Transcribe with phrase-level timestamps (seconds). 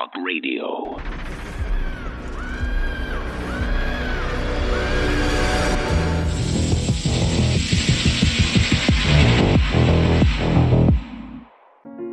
[0.00, 0.98] Talk Radio.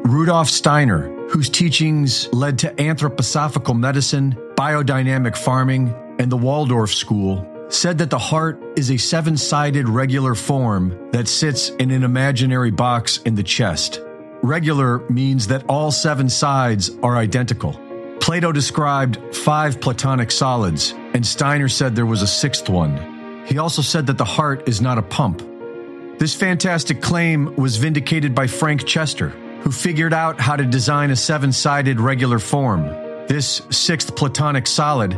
[0.04, 7.98] Rudolf Steiner, whose teachings led to anthroposophical medicine, biodynamic farming, and the Waldorf School, said
[8.00, 13.20] that the heart is a seven sided regular form that sits in an imaginary box
[13.20, 14.02] in the chest.
[14.44, 17.74] Regular means that all seven sides are identical.
[18.20, 23.46] Plato described five Platonic solids, and Steiner said there was a sixth one.
[23.46, 25.42] He also said that the heart is not a pump.
[26.20, 29.30] This fantastic claim was vindicated by Frank Chester,
[29.62, 32.84] who figured out how to design a seven sided regular form.
[33.28, 35.18] This sixth Platonic solid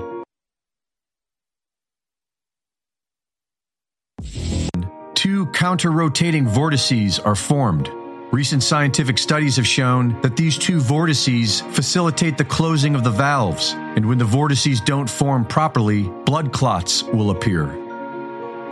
[5.19, 7.91] two counter rotating vortices are formed.
[8.31, 13.73] Recent scientific studies have shown that these two vortices facilitate the closing of the valves,
[13.75, 17.65] and when the vortices don't form properly, blood clots will appear.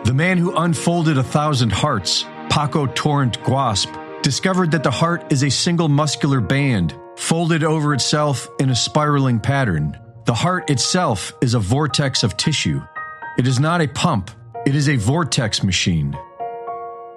[0.03, 3.89] The man who unfolded a thousand hearts, Paco Torrent Guasp,
[4.21, 9.39] discovered that the heart is a single muscular band folded over itself in a spiraling
[9.39, 9.97] pattern.
[10.25, 12.79] The heart itself is a vortex of tissue.
[13.39, 14.29] It is not a pump,
[14.67, 16.15] it is a vortex machine.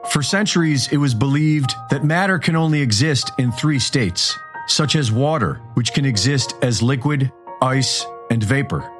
[0.08, 5.12] For centuries, it was believed that matter can only exist in three states, such as
[5.12, 8.90] water, which can exist as liquid, ice, and vapor.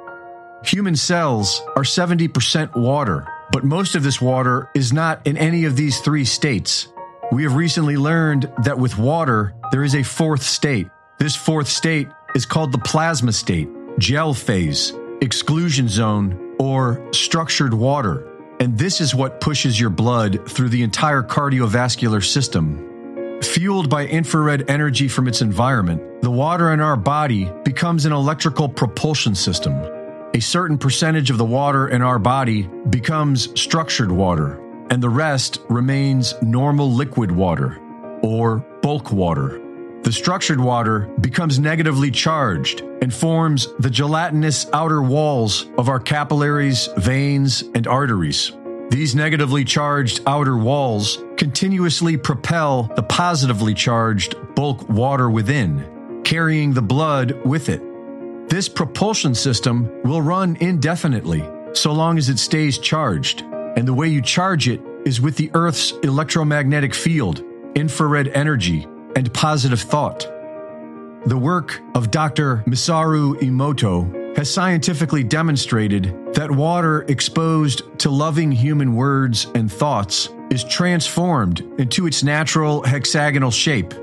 [0.63, 5.75] Human cells are 70% water, but most of this water is not in any of
[5.75, 6.87] these three states.
[7.31, 10.87] We have recently learned that with water, there is a fourth state.
[11.17, 18.30] This fourth state is called the plasma state, gel phase, exclusion zone, or structured water.
[18.61, 23.39] And this is what pushes your blood through the entire cardiovascular system.
[23.41, 28.69] Fueled by infrared energy from its environment, the water in our body becomes an electrical
[28.69, 29.73] propulsion system.
[30.35, 34.61] A certain percentage of the water in our body becomes structured water,
[34.91, 37.79] and the rest remains normal liquid water,
[38.21, 39.59] or bulk water.
[40.03, 46.89] The structured water becomes negatively charged and forms the gelatinous outer walls of our capillaries,
[46.97, 48.51] veins, and arteries.
[48.89, 56.81] These negatively charged outer walls continuously propel the positively charged bulk water within, carrying the
[56.81, 57.81] blood with it.
[58.49, 64.07] This propulsion system will run indefinitely so long as it stays charged, and the way
[64.07, 67.43] you charge it is with the Earth's electromagnetic field,
[67.75, 70.27] infrared energy, and positive thought.
[71.25, 72.63] The work of Dr.
[72.67, 80.63] Masaru Emoto has scientifically demonstrated that water exposed to loving human words and thoughts is
[80.63, 83.93] transformed into its natural hexagonal shape.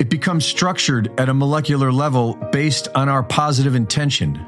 [0.00, 4.44] It becomes structured at a molecular level based on our positive intention.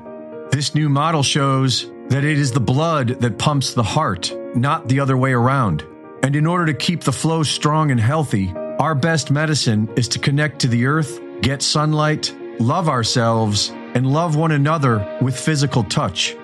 [0.50, 5.00] This new model shows that it is the blood that pumps the heart, not the
[5.00, 5.84] other way around.
[6.22, 10.18] And in order to keep the flow strong and healthy, our best medicine is to
[10.18, 16.36] connect to the earth, get sunlight, love ourselves, and love one another with physical touch.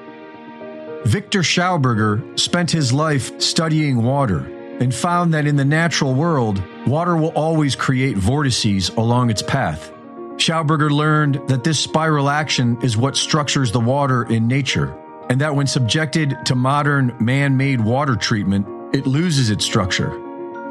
[1.05, 4.47] Victor Schauberger spent his life studying water
[4.81, 9.93] and found that in the natural world, water will always create vortices along its path.
[10.37, 14.97] Schauberger learned that this spiral action is what structures the water in nature,
[15.29, 20.22] and that when subjected to modern man made water treatment, it loses its structure.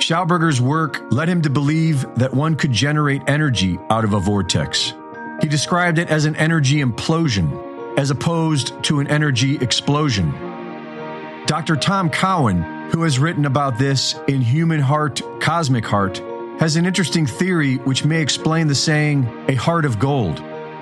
[0.02, 4.94] Schauberger's work led him to believe that one could generate energy out of a vortex.
[5.42, 10.32] He described it as an energy implosion, as opposed to an energy explosion.
[11.46, 11.76] Dr.
[11.76, 16.18] Tom Cowan, who has written about this in Human Heart, Cosmic Heart,
[16.60, 20.40] has an interesting theory which may explain the saying, a heart of gold.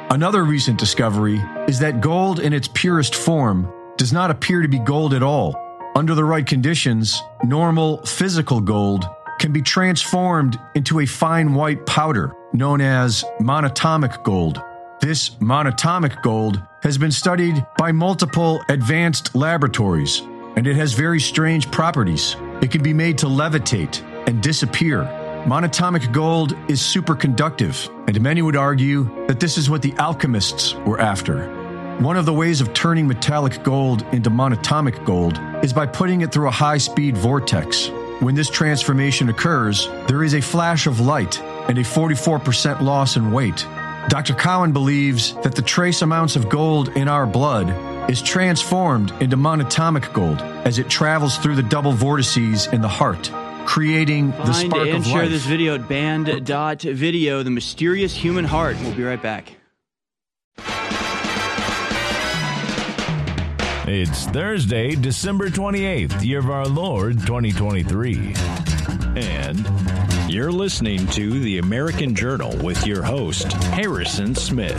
[0.09, 4.79] Another recent discovery is that gold in its purest form does not appear to be
[4.79, 9.05] gold at all under the right conditions, normal physical gold
[9.39, 14.61] can be transformed into a fine white powder known as monatomic gold.
[15.01, 20.21] This monatomic gold has been studied by multiple advanced laboratories,
[20.55, 22.35] and it has very strange properties.
[22.61, 25.03] It can be made to levitate and disappear.
[25.45, 30.99] Monatomic gold is superconductive, and many would argue that this is what the alchemists were
[30.99, 31.58] after.
[31.99, 36.31] One of the ways of turning metallic gold into monatomic gold is by putting it
[36.31, 37.89] through a high speed vortex.
[38.21, 43.33] When this transformation occurs, there is a flash of light and a 44% loss in
[43.33, 43.65] weight.
[44.07, 44.33] Dr.
[44.33, 47.69] Cowan believes that the trace amounts of gold in our blood
[48.09, 53.29] is transformed into monatomic gold as it travels through the double vortices in the heart,
[53.65, 55.31] creating the Find spark and of share life.
[55.31, 58.77] this video at band.video, the mysterious human heart.
[58.79, 59.58] We'll be right back.
[63.91, 68.35] It's Thursday, December 28th, year of our Lord 2023.
[69.15, 74.77] And you're listening to the American Journal with your host, Harrison Smith.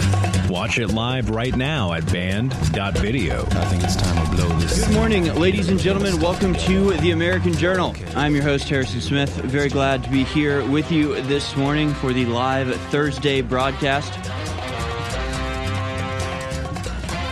[0.49, 3.47] Watch it live right now at band.video.
[3.51, 4.87] I think it's time to blow this.
[4.87, 6.21] Good morning, ladies and gentlemen.
[6.21, 7.97] Welcome to the American Journal.
[8.15, 9.35] I'm your host, Harrison Smith.
[9.39, 14.13] Very glad to be here with you this morning for the live Thursday broadcast.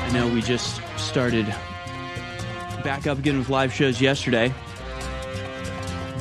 [0.03, 1.55] I know we just started
[2.83, 4.53] back up again with live shows yesterday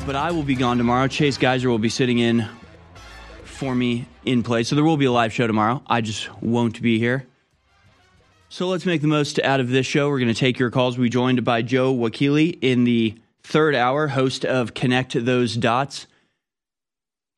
[0.08, 1.06] but I will be gone tomorrow.
[1.06, 2.48] Chase Geiser will be sitting in
[3.44, 4.68] for me in place.
[4.68, 5.82] So there will be a live show tomorrow.
[5.86, 7.26] I just won't be here.
[8.48, 10.08] So let's make the most out of this show.
[10.08, 10.96] We're going to take your calls.
[10.96, 16.06] We'll be joined by Joe Wakili in the third hour, host of Connect Those Dots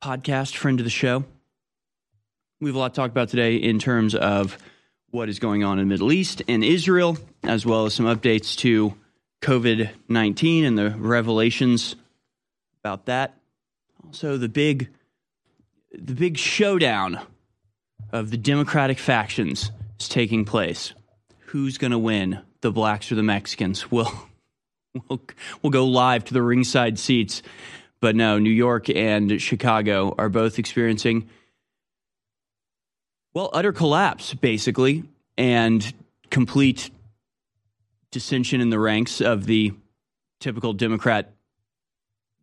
[0.01, 1.25] podcast, friend of the show.
[2.61, 4.57] We have a lot to talk about today in terms of
[5.11, 8.57] what is going on in the Middle East and Israel, as well as some updates
[8.59, 8.95] to
[9.41, 11.97] COVID 19 and the revelations
[12.83, 13.37] about that.
[14.05, 14.89] Also, the big,
[15.93, 17.21] the big showdown
[18.13, 20.93] of the Democratic factions is taking place.
[21.47, 23.87] Who's going to win, the blacks or the Mexicans?
[24.93, 25.21] We'll, we'll,
[25.63, 27.43] we'll go live to the ringside seats.
[28.01, 31.29] But no, New York and Chicago are both experiencing,
[33.33, 35.05] well, utter collapse, basically,
[35.39, 35.95] and
[36.31, 36.91] complete
[38.11, 39.73] dissension in the ranks of the
[40.41, 41.33] typical Democrat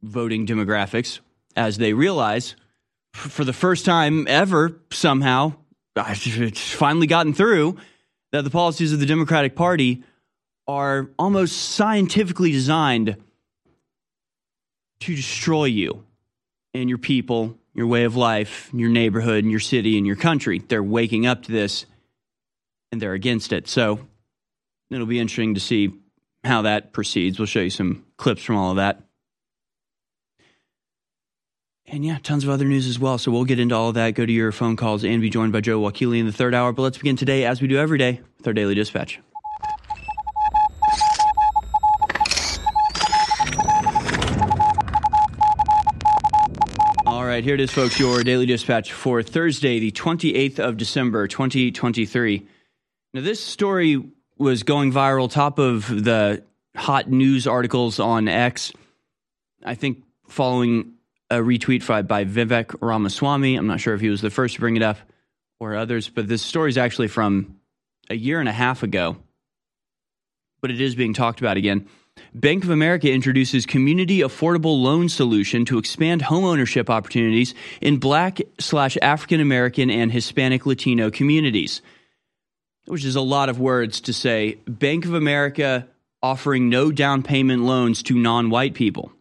[0.01, 1.19] voting demographics
[1.55, 2.55] as they realize
[3.13, 5.53] for the first time ever, somehow,
[5.95, 7.77] it's finally gotten through
[8.31, 10.03] that the policies of the Democratic Party
[10.67, 13.17] are almost scientifically designed
[14.99, 16.03] to destroy you
[16.73, 20.59] and your people, your way of life, your neighborhood, and your city, and your country.
[20.59, 21.85] They're waking up to this
[22.91, 23.67] and they're against it.
[23.67, 23.99] So
[24.89, 25.93] it'll be interesting to see
[26.43, 27.39] how that proceeds.
[27.39, 29.01] We'll show you some clips from all of that.
[31.89, 33.17] And yeah, tons of other news as well.
[33.17, 34.11] So we'll get into all of that.
[34.11, 36.73] Go to your phone calls and be joined by Joe Wakili in the third hour.
[36.73, 39.21] But let's begin today, as we do every day, with our daily dispatch.
[47.05, 51.25] All right, here it is, folks, your daily dispatch for Thursday, the 28th of December,
[51.27, 52.45] 2023.
[53.13, 54.03] Now, this story
[54.37, 56.43] was going viral, top of the
[56.75, 58.71] hot news articles on X.
[59.63, 60.93] I think following
[61.29, 63.55] a retweet by Vivek Ramaswamy.
[63.55, 64.97] I'm not sure if he was the first to bring it up
[65.59, 67.59] or others, but this story is actually from
[68.09, 69.17] a year and a half ago,
[70.61, 71.87] but it is being talked about again.
[72.33, 78.97] Bank of America introduces community affordable loan solution to expand homeownership opportunities in black slash
[79.01, 81.81] African American and Hispanic Latino communities,
[82.87, 84.55] which is a lot of words to say.
[84.67, 85.87] Bank of America
[86.21, 89.11] offering no down payment loans to non white people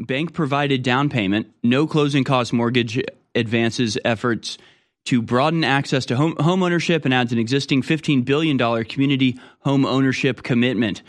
[0.00, 3.00] bank provided down payment, no closing cost mortgage
[3.34, 4.58] advances efforts
[5.04, 9.86] to broaden access to home, home ownership and adds an existing $15 billion community home
[9.86, 11.02] ownership commitment.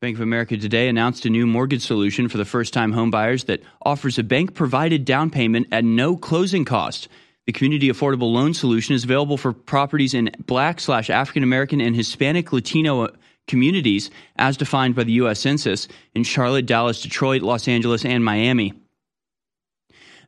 [0.00, 3.44] Bank of America today announced a new mortgage solution for the first time home buyers
[3.44, 7.08] that offers a bank provided down payment at no closing cost.
[7.50, 11.96] The community affordable loan solution is available for properties in black slash African American and
[11.96, 13.08] Hispanic Latino
[13.48, 15.40] communities as defined by the U.S.
[15.40, 18.72] Census in Charlotte, Dallas, Detroit, Los Angeles, and Miami.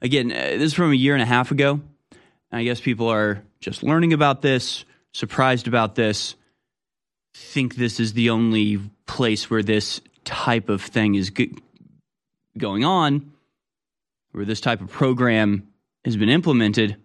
[0.01, 1.81] Again, uh, this is from a year and a half ago.
[2.51, 6.35] I guess people are just learning about this, surprised about this,
[7.37, 11.31] think this is the only place where this type of thing is
[12.59, 13.31] going on,
[14.33, 15.69] where this type of program
[16.05, 16.97] has been implemented.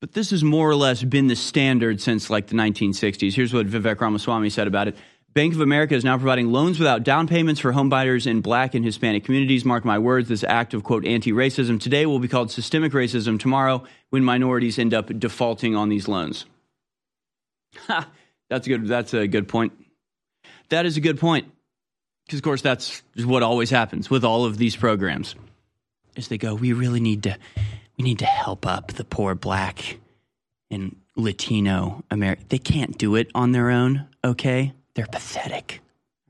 [0.00, 3.34] But this has more or less been the standard since like the 1960s.
[3.34, 4.96] Here's what Vivek Ramaswamy said about it.
[5.34, 8.84] Bank of America is now providing loans without down payments for homebuyers in black and
[8.84, 9.64] Hispanic communities.
[9.64, 13.38] Mark my words, this act of quote anti racism today will be called systemic racism
[13.38, 16.46] tomorrow when minorities end up defaulting on these loans.
[17.86, 18.08] Ha,
[18.48, 19.72] that's a good that's a good point.
[20.70, 21.50] That is a good point.
[22.26, 25.34] Because of course that's what always happens with all of these programs.
[26.16, 27.36] Is they go, we really need to
[27.98, 29.98] we need to help up the poor black
[30.70, 32.46] and Latino American.
[32.48, 34.72] They can't do it on their own, okay?
[34.94, 35.80] They're pathetic.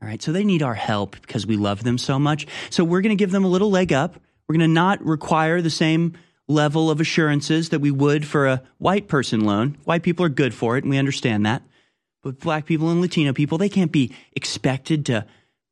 [0.01, 0.21] All right.
[0.21, 2.47] So they need our help because we love them so much.
[2.69, 4.15] So we're going to give them a little leg up.
[4.47, 6.13] We're going to not require the same
[6.47, 9.77] level of assurances that we would for a white person loan.
[9.83, 11.61] White people are good for it, and we understand that.
[12.23, 15.25] But black people and Latino people, they can't be expected to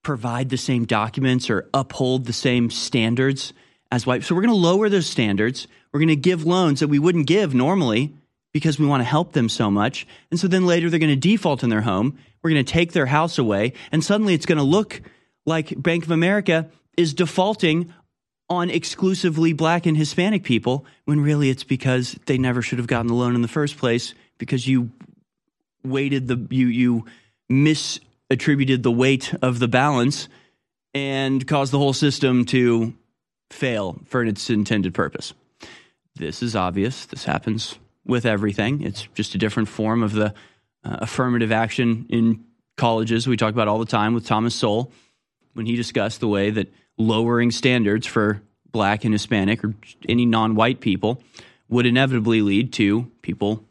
[0.03, 3.53] provide the same documents or uphold the same standards
[3.91, 4.23] as white.
[4.23, 5.67] So we're going to lower those standards.
[5.91, 8.13] We're going to give loans that we wouldn't give normally
[8.53, 10.07] because we want to help them so much.
[10.31, 12.17] And so then later they're going to default in their home.
[12.41, 15.01] We're going to take their house away, and suddenly it's going to look
[15.45, 17.93] like Bank of America is defaulting
[18.49, 23.07] on exclusively black and Hispanic people when really it's because they never should have gotten
[23.07, 24.91] the loan in the first place because you
[25.83, 27.05] weighted the you you
[27.51, 30.29] misattributed the weight of the balance
[30.93, 32.93] and caused the whole system to
[33.49, 35.33] fail for its intended purpose.
[36.15, 37.05] This is obvious.
[37.05, 38.81] This happens with everything.
[38.81, 40.33] It's just a different form of the
[40.83, 42.43] uh, affirmative action in
[42.77, 44.91] colleges we talk about all the time with Thomas Sowell
[45.53, 49.73] when he discussed the way that lowering standards for black and Hispanic or
[50.07, 51.21] any non white people
[51.69, 53.63] would inevitably lead to people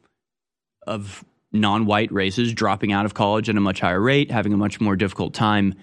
[0.87, 4.57] of non white races dropping out of college at a much higher rate, having a
[4.57, 5.75] much more difficult time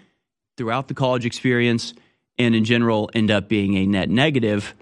[0.57, 1.93] throughout the college experience,
[2.37, 4.73] and in general end up being a net negative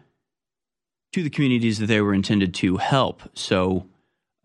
[1.13, 3.21] to the communities that they were intended to help.
[3.33, 3.87] So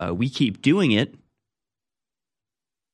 [0.01, 1.15] uh, we keep doing it.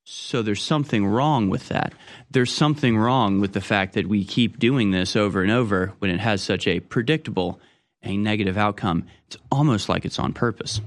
[0.04, 1.94] So there's something wrong with that.
[2.30, 6.10] There's something wrong with the fact that we keep doing this over and over when
[6.10, 7.60] it has such a predictable
[8.02, 9.04] and negative outcome.
[9.28, 10.80] It's almost like it's on purpose.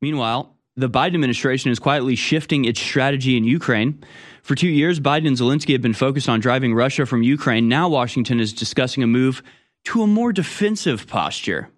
[0.00, 4.04] Meanwhile, the Biden administration is quietly shifting its strategy in Ukraine.
[4.44, 7.66] For two years, Biden and Zelensky have been focused on driving Russia from Ukraine.
[7.66, 9.42] Now, Washington is discussing a move
[9.86, 11.70] to a more defensive posture.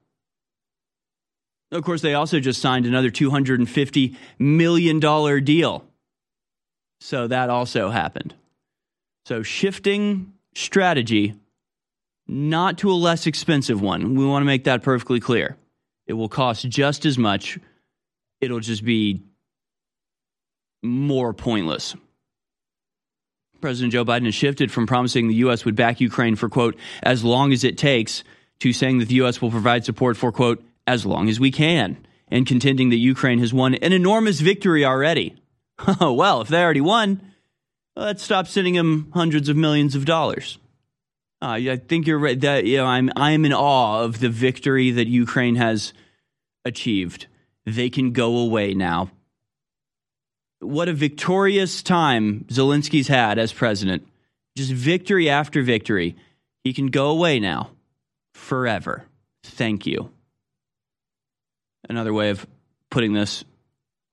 [1.71, 4.99] Of course, they also just signed another $250 million
[5.45, 5.85] deal.
[6.99, 8.35] So that also happened.
[9.27, 11.35] So, shifting strategy,
[12.27, 14.17] not to a less expensive one.
[14.17, 15.57] We want to make that perfectly clear.
[16.09, 17.61] It will cost just as much
[18.41, 19.23] it'll just be
[20.83, 21.95] more pointless.
[23.61, 25.65] President Joe Biden has shifted from promising the U.S.
[25.65, 28.25] would back Ukraine for, quote, as long as it takes,
[28.61, 29.41] to saying that the U.S.
[29.41, 33.53] will provide support for, quote, as long as we can, and contending that Ukraine has
[33.53, 35.37] won an enormous victory already.
[36.01, 37.21] Oh, well, if they already won,
[37.97, 40.57] let's stop sending them hundreds of millions of dollars.
[41.43, 42.41] Uh, I think you're right.
[42.41, 45.93] That you know, I'm I'm in awe of the victory that Ukraine has
[46.65, 47.27] achieved
[47.67, 49.11] they can go away now.
[50.61, 54.07] What a victorious time Zelensky's had as president.
[54.57, 56.17] Just victory after victory.
[56.65, 57.71] He can go away now
[58.35, 59.05] forever.
[59.45, 60.11] Thank you.
[61.89, 62.47] Another way of
[62.91, 63.45] putting this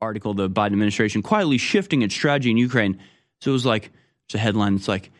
[0.02, 3.00] article, the Biden administration quietly shifting its strategy in Ukraine.
[3.42, 3.92] So it was like,
[4.28, 4.76] it's a headline.
[4.76, 5.12] It's like,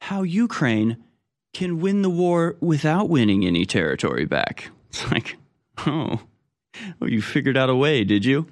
[0.00, 0.96] how Ukraine
[1.54, 4.70] can win the war without winning any territory back.
[4.90, 5.36] It's like,
[5.86, 6.20] oh,
[7.00, 8.46] Oh, you figured out a way, did you?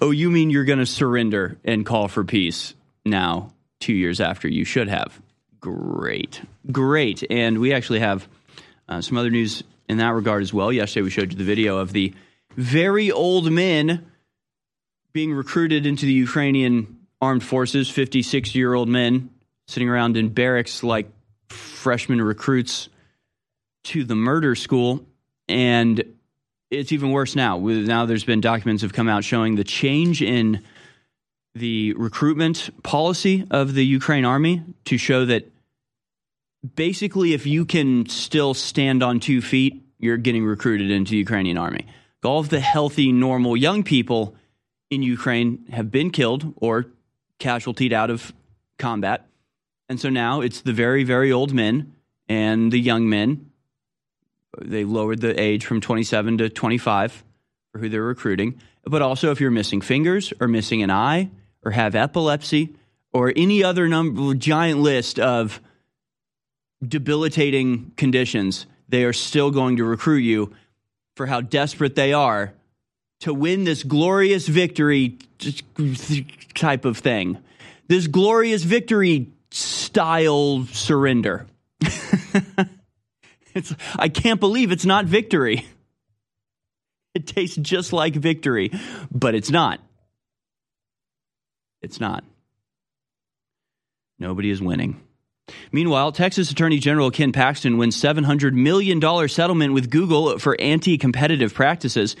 [0.00, 2.74] Oh, you mean you're going to surrender and call for peace
[3.04, 5.20] now, two years after you should have?
[5.60, 6.42] Great.
[6.70, 7.24] Great.
[7.30, 8.26] And we actually have
[8.88, 10.72] uh, some other news in that regard as well.
[10.72, 12.14] Yesterday, we showed you the video of the
[12.56, 14.06] very old men
[15.12, 19.30] being recruited into the Ukrainian armed forces, 56 year old men
[19.66, 21.08] sitting around in barracks like
[21.48, 22.88] freshman recruits
[23.84, 25.04] to the murder school.
[25.48, 26.02] And
[26.72, 27.58] it's even worse now.
[27.58, 30.62] Now there's been documents have come out showing the change in
[31.54, 35.50] the recruitment policy of the Ukraine army to show that
[36.74, 41.58] basically if you can still stand on two feet, you're getting recruited into the Ukrainian
[41.58, 41.86] army.
[42.24, 44.34] All of the healthy, normal young people
[44.90, 46.86] in Ukraine have been killed or
[47.38, 48.32] casualtied out of
[48.78, 49.26] combat.
[49.88, 51.92] And so now it's the very, very old men
[52.28, 53.51] and the young men
[54.60, 57.24] they lowered the age from 27 to 25
[57.72, 58.60] for who they're recruiting.
[58.84, 61.30] But also, if you're missing fingers or missing an eye
[61.64, 62.74] or have epilepsy
[63.12, 65.60] or any other number, giant list of
[66.86, 70.52] debilitating conditions, they are still going to recruit you
[71.16, 72.52] for how desperate they are
[73.20, 75.16] to win this glorious victory
[76.54, 77.38] type of thing.
[77.86, 81.46] This glorious victory style surrender.
[83.54, 85.66] It's, I can't believe it's not victory.
[87.14, 88.70] It tastes just like victory,
[89.10, 89.80] but it's not.
[91.82, 92.24] It's not.
[94.18, 95.00] Nobody is winning.
[95.72, 101.52] Meanwhile, Texas Attorney General Ken Paxton wins $700 million settlement with Google for anti competitive
[101.52, 102.16] practices.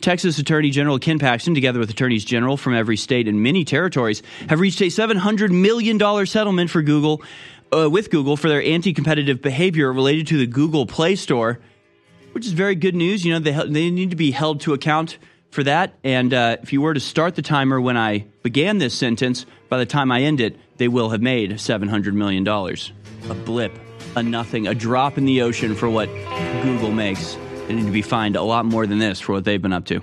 [0.00, 4.22] Texas Attorney General Ken Paxton, together with attorneys general from every state and many territories,
[4.48, 7.22] have reached a $700 million settlement for Google
[7.72, 11.58] uh, with Google for their anti-competitive behavior related to the Google Play Store,
[12.32, 13.24] which is very good news.
[13.24, 15.18] You know, they they need to be held to account
[15.50, 15.94] for that.
[16.04, 19.78] And uh, if you were to start the timer when I began this sentence, by
[19.78, 22.92] the time I end it, they will have made seven hundred million dollars.
[23.30, 23.72] A blip,
[24.14, 26.08] a nothing, a drop in the ocean for what
[26.62, 27.36] Google makes.
[27.66, 29.86] They need to be fined a lot more than this for what they've been up
[29.86, 30.00] to.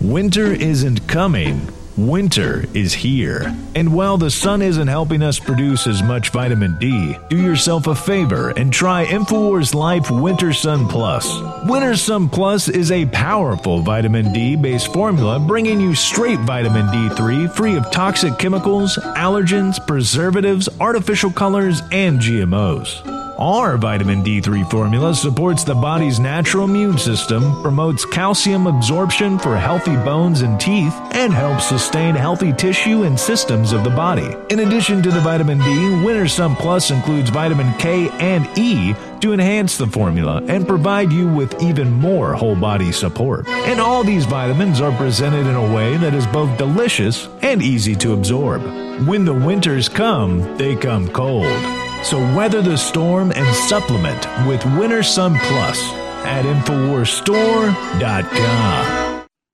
[0.00, 1.60] Winter isn't coming
[1.98, 3.52] Winter is here.
[3.74, 7.94] And while the sun isn't helping us produce as much vitamin D, do yourself a
[7.96, 11.28] favor and try InfoWars Life Winter Sun Plus.
[11.64, 17.52] Winter Sun Plus is a powerful vitamin D based formula bringing you straight vitamin D3
[17.56, 23.17] free of toxic chemicals, allergens, preservatives, artificial colors, and GMOs.
[23.38, 29.94] Our vitamin D3 formula supports the body's natural immune system, promotes calcium absorption for healthy
[29.94, 34.34] bones and teeth, and helps sustain healthy tissue and systems of the body.
[34.50, 39.32] In addition to the vitamin D, Winter Sun Plus includes vitamin K and E to
[39.32, 43.46] enhance the formula and provide you with even more whole body support.
[43.46, 47.94] And all these vitamins are presented in a way that is both delicious and easy
[47.96, 48.62] to absorb.
[49.06, 51.87] When the winters come, they come cold.
[52.02, 55.82] So weather the storm and supplement with Winter Sun Plus
[56.24, 59.07] at InfoWarsStore.com.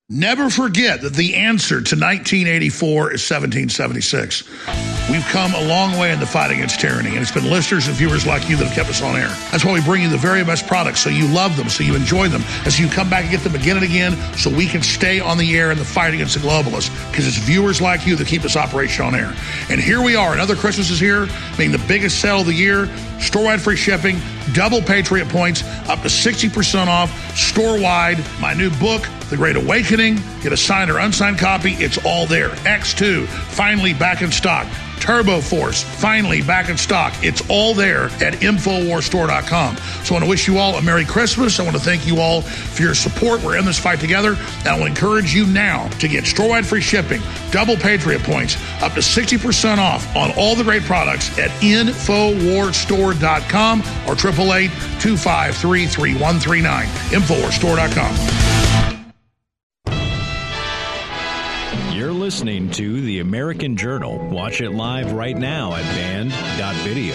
[0.07, 4.43] Never forget that the answer to 1984 is 1776.
[5.09, 7.95] We've come a long way in the fight against tyranny, and it's been listeners and
[7.95, 9.29] viewers like you that have kept us on air.
[9.49, 11.95] That's why we bring you the very best products so you love them, so you
[11.95, 14.67] enjoy them, and so you come back and get them again and again so we
[14.67, 18.05] can stay on the air in the fight against the globalists because it's viewers like
[18.05, 19.33] you that keep this operation on air.
[19.71, 20.33] And here we are.
[20.33, 22.85] Another Christmas is here, being the biggest sale of the year,
[23.19, 24.17] store-wide free shipping,
[24.53, 28.23] double Patriot points, up to 60% off, store-wide.
[28.39, 30.15] My new book, The Great Awakening.
[30.41, 31.73] Get a signed or unsigned copy.
[31.73, 32.49] It's all there.
[32.49, 34.67] X2, finally back in stock.
[34.99, 37.13] Turbo Force, finally back in stock.
[37.23, 39.77] It's all there at InfoWarsStore.com.
[39.77, 41.59] So I want to wish you all a Merry Christmas.
[41.59, 43.43] I want to thank you all for your support.
[43.43, 44.37] We're in this fight together.
[44.59, 47.21] And I will encourage you now to get store-wide free shipping,
[47.51, 54.13] double Patriot points, up to 60% off on all the great products at InfoWarsStore.com or
[54.13, 56.85] 888 253 3139.
[56.85, 58.54] InfoWarsStore.com.
[62.25, 64.17] listening to The American Journal.
[64.17, 67.13] Watch it live right now at band.video.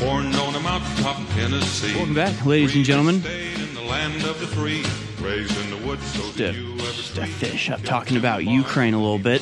[0.00, 1.94] Born on a mountaintop in Tennessee.
[1.94, 3.20] Welcome back, ladies and gentlemen.
[3.20, 4.84] Stayed in the land of the free,
[5.24, 6.04] raised in the woods.
[6.06, 8.98] So Just did to, you ever just to see finish up talking about Ukraine a
[8.98, 9.40] little bit.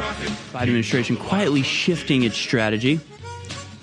[0.00, 3.00] Biden administration quietly shifting its strategy.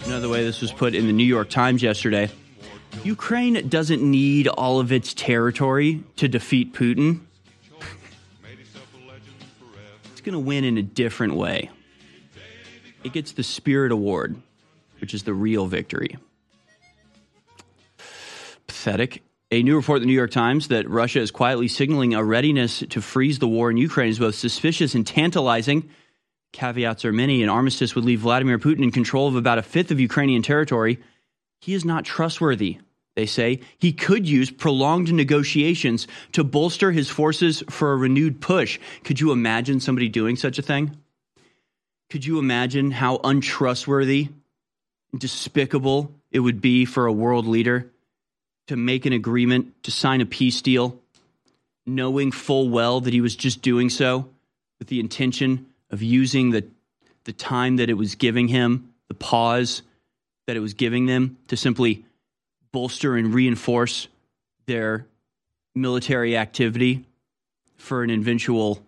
[0.06, 2.30] Another way this was put in the New York Times yesterday.
[3.04, 7.22] Ukraine doesn't need all of its territory to defeat Putin.
[10.12, 11.70] It's going to win in a different way.
[13.04, 14.36] It gets the Spirit Award,
[15.00, 16.18] which is the real victory.
[18.66, 19.24] Pathetic.
[19.50, 22.84] A new report in the New York Times that Russia is quietly signaling a readiness
[22.90, 25.90] to freeze the war in Ukraine is both suspicious and tantalizing.
[26.54, 27.44] Caveats are many.
[27.44, 31.00] An armistice would leave Vladimir Putin in control of about a fifth of Ukrainian territory.
[31.62, 32.80] He is not trustworthy,
[33.16, 33.62] they say.
[33.78, 38.80] He could use prolonged negotiations to bolster his forces for a renewed push.
[39.04, 40.98] Could you imagine somebody doing such a thing?
[42.10, 44.30] Could you imagine how untrustworthy,
[45.16, 47.92] despicable it would be for a world leader
[48.68, 51.00] to make an agreement, to sign a peace deal,
[51.86, 54.30] knowing full well that he was just doing so
[54.80, 56.66] with the intention of using the,
[57.24, 59.82] the time that it was giving him, the pause
[60.48, 62.06] that it was giving them to simply
[62.72, 64.08] bolster and reinforce
[64.66, 65.06] their
[65.76, 67.06] military activity
[67.78, 68.84] for an eventual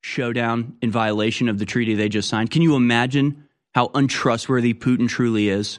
[0.00, 2.50] showdown in violation of the treaty they just signed.
[2.50, 5.78] Can you imagine how untrustworthy Putin truly is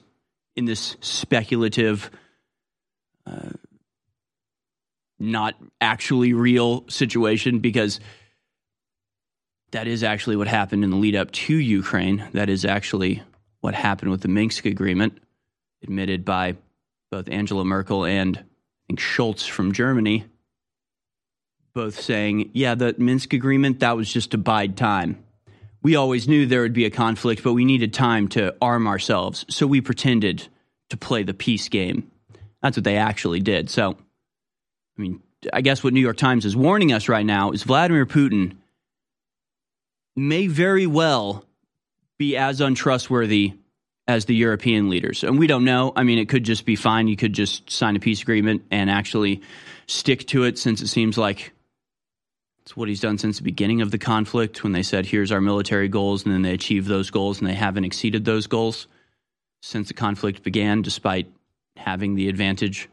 [0.56, 2.12] in this speculative,
[3.26, 3.50] uh,
[5.20, 7.60] not actually real situation?
[7.60, 8.00] Because
[9.72, 12.28] that is actually what happened in the lead up to Ukraine.
[12.34, 13.22] That is actually
[13.62, 15.20] what happened with the Minsk agreement,
[15.84, 16.56] admitted by
[17.12, 18.44] both Angela Merkel and I
[18.88, 20.26] think Scholz from Germany,
[21.74, 25.24] both saying, yeah, the Minsk agreement, that was just to bide time.
[25.82, 29.46] We always knew there would be a conflict, but we needed time to arm ourselves.
[29.50, 30.48] So we pretended
[30.90, 32.10] to play the peace game.
[32.62, 33.70] That's what they actually did.
[33.70, 35.22] So, I mean,
[35.54, 38.58] I guess what New York Times is warning us right now is Vladimir Putin
[40.28, 41.46] may very well
[42.18, 43.54] be as untrustworthy
[44.08, 45.24] as the European leaders.
[45.24, 45.94] And we don't know.
[45.96, 47.08] I mean, it could just be fine.
[47.08, 49.42] You could just sign a peace agreement and actually
[49.88, 51.54] stick to it since it seems like
[52.62, 55.42] it's what he's done since the beginning of the conflict when they said, here's our
[55.42, 58.88] military goals, and then they achieved those goals and they haven't exceeded those goals
[59.62, 61.32] since the conflict began, despite
[61.76, 62.90] having the advantage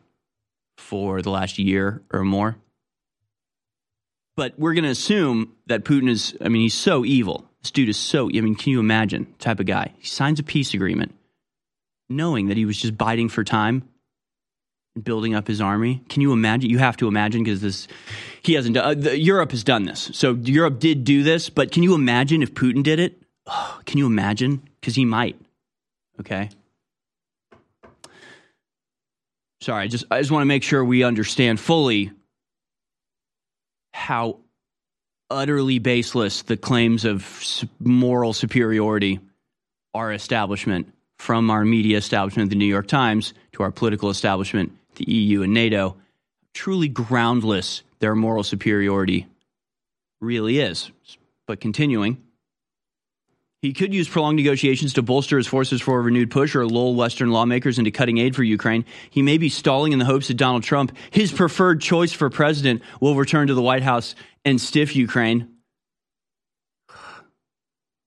[0.78, 2.56] for the last year or more.
[4.36, 7.88] But we're going to assume that Putin is, I mean, he's so evil, This dude
[7.88, 9.94] is so, I mean, can you imagine type of guy?
[9.98, 11.14] He signs a peace agreement
[12.08, 13.88] knowing that he was just biding for time
[14.94, 16.02] and building up his army.
[16.08, 16.70] Can you imagine?
[16.70, 17.88] You have to imagine because this,
[18.42, 20.10] he hasn't done, uh, Europe has done this.
[20.12, 23.20] So Europe did do this, but can you imagine if Putin did it?
[23.46, 24.62] Oh, can you imagine?
[24.80, 25.36] Because he might.
[26.20, 26.50] Okay.
[29.60, 32.12] Sorry, I just I just want to make sure we understand fully
[33.96, 34.36] how
[35.30, 39.18] utterly baseless the claims of moral superiority
[39.94, 45.10] our establishment from our media establishment, the New York Times, to our political establishment, the
[45.10, 45.96] EU and NATO,
[46.52, 49.26] truly groundless their moral superiority
[50.20, 50.90] really is.
[51.46, 52.22] But continuing,
[53.62, 56.94] he could use prolonged negotiations to bolster his forces for a renewed push or lull
[56.94, 58.84] Western lawmakers into cutting aid for Ukraine.
[59.10, 62.82] He may be stalling in the hopes that Donald Trump, his preferred choice for president,
[63.00, 64.14] will return to the White House
[64.44, 65.48] and stiff Ukraine.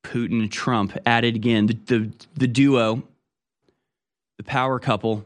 [0.03, 3.03] Putin and Trump added again, the, the, the duo,
[4.37, 5.23] the power couple.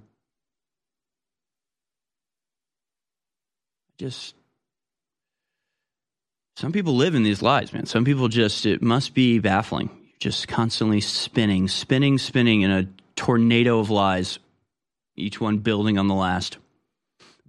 [3.97, 4.35] Just
[6.55, 7.85] some people live in these lies, man.
[7.85, 9.89] Some people just, it must be baffling.
[10.23, 14.39] Just constantly spinning, spinning, spinning in a tornado of lies,
[15.17, 16.59] each one building on the last.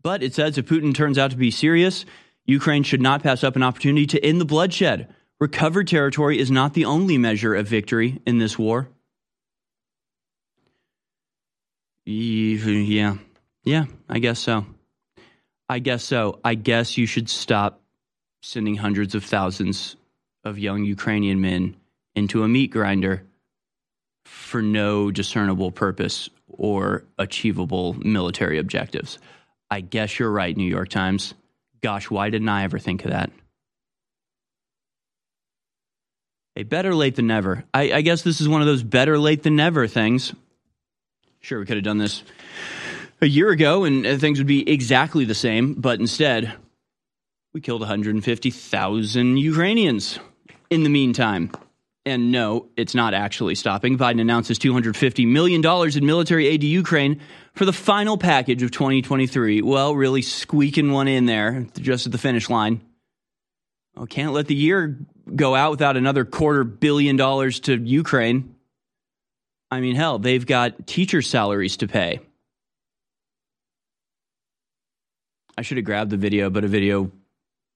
[0.03, 2.05] But it says if Putin turns out to be serious,
[2.47, 5.15] Ukraine should not pass up an opportunity to end the bloodshed.
[5.39, 8.89] Recovered territory is not the only measure of victory in this war.
[12.05, 13.19] Yeah.
[13.63, 14.67] Yeah, I guess so.
[15.69, 16.41] I guess so.
[16.43, 17.81] I guess you should stop
[18.43, 19.95] sending hundreds of thousands
[20.43, 21.77] of young Ukrainian men
[22.15, 23.23] into a meat grinder
[24.25, 29.19] for no discernible purpose or achievable military objectives.
[29.71, 31.35] I guess you're right, New York Times.
[31.83, 33.31] Gosh, why didn't I ever think of that?
[36.55, 37.65] Hey, better late than never.
[37.75, 40.33] I, I guess this is one of those better late than never things.
[41.41, 42.23] Sure, we could have done this
[43.21, 46.53] a year ago and uh, things would be exactly the same, but instead,
[47.53, 50.19] we killed 150,000 Ukrainians
[50.71, 51.51] in the meantime.
[52.07, 53.97] And no, it's not actually stopping.
[53.97, 57.21] Biden announces $250 million in military aid to Ukraine
[57.55, 59.63] for the final package of 2023.
[59.63, 62.83] Well, really squeaking one in there just at the finish line.
[63.97, 64.99] Well, can't let the year
[65.35, 68.55] go out without another quarter billion dollars to Ukraine.
[69.71, 72.21] I mean, hell, they've got teacher salaries to pay.
[75.57, 77.11] I should have grabbed the video, but a video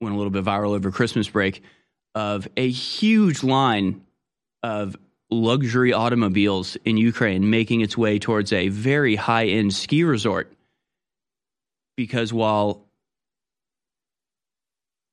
[0.01, 1.63] went a little bit viral over Christmas break
[2.15, 4.03] of a huge line
[4.63, 4.97] of
[5.31, 10.53] luxury automobiles in Ukraine making its way towards a very high end ski resort.
[11.97, 12.87] Because while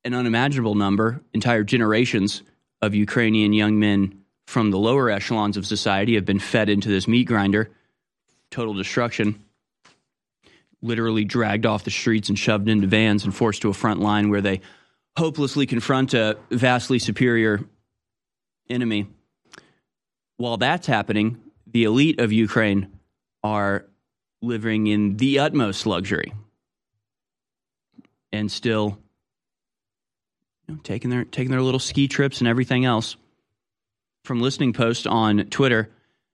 [0.04, 2.42] an unimaginable number, entire generations
[2.80, 7.08] of Ukrainian young men from the lower echelons of society have been fed into this
[7.08, 7.70] meat grinder,
[8.50, 9.42] total destruction,
[10.80, 14.30] literally dragged off the streets and shoved into vans and forced to a front line
[14.30, 14.60] where they
[15.16, 17.64] hopelessly confront a vastly superior
[18.68, 19.08] enemy.
[20.38, 22.98] While that's happening, the elite of Ukraine
[23.42, 23.86] are
[24.42, 26.32] living in the utmost luxury
[28.32, 28.98] and still
[30.68, 33.16] you know, taking their taking their little ski trips and everything else.
[34.24, 35.88] From listening post on Twitter,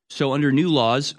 [0.08, 1.14] so under new laws,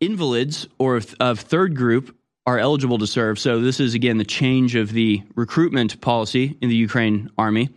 [0.00, 2.16] invalids or of third group
[2.46, 3.38] are eligible to serve.
[3.38, 7.70] So this is again the change of the recruitment policy in the Ukraine army.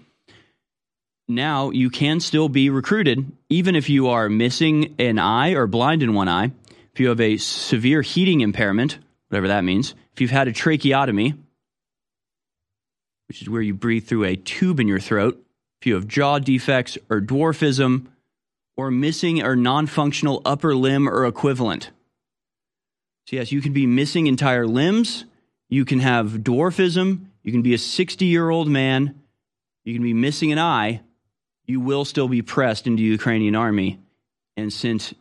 [1.27, 6.03] Now you can still be recruited even if you are missing an eye or blind
[6.03, 6.51] in one eye,
[6.93, 11.33] if you have a severe heating impairment, whatever that means, if you've had a tracheotomy,
[13.27, 15.43] which is where you breathe through a tube in your throat,
[15.81, 18.07] if you have jaw defects or dwarfism,
[18.77, 21.91] or missing or non functional upper limb or equivalent.
[23.27, 25.25] So, yes, you can be missing entire limbs.
[25.69, 27.25] You can have dwarfism.
[27.41, 29.21] You can be a 60 year old man.
[29.83, 31.01] You can be missing an eye.
[31.65, 33.99] You will still be pressed into the Ukrainian army
[34.56, 35.13] and sent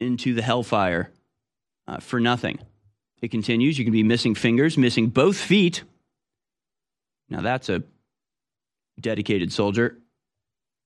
[0.00, 1.10] into the hellfire
[1.86, 2.58] uh, for nothing.
[3.20, 3.78] It continues.
[3.78, 5.84] You can be missing fingers, missing both feet.
[7.28, 7.84] Now, that's a
[9.00, 9.96] dedicated soldier.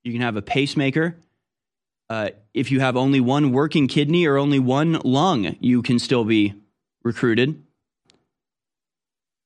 [0.05, 1.17] You can have a pacemaker.
[2.09, 6.25] Uh, if you have only one working kidney or only one lung, you can still
[6.25, 6.55] be
[7.03, 7.63] recruited.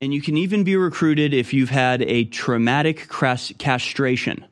[0.03, 3.09] And you can even be recruited if you've had a traumatic
[3.59, 4.45] castration.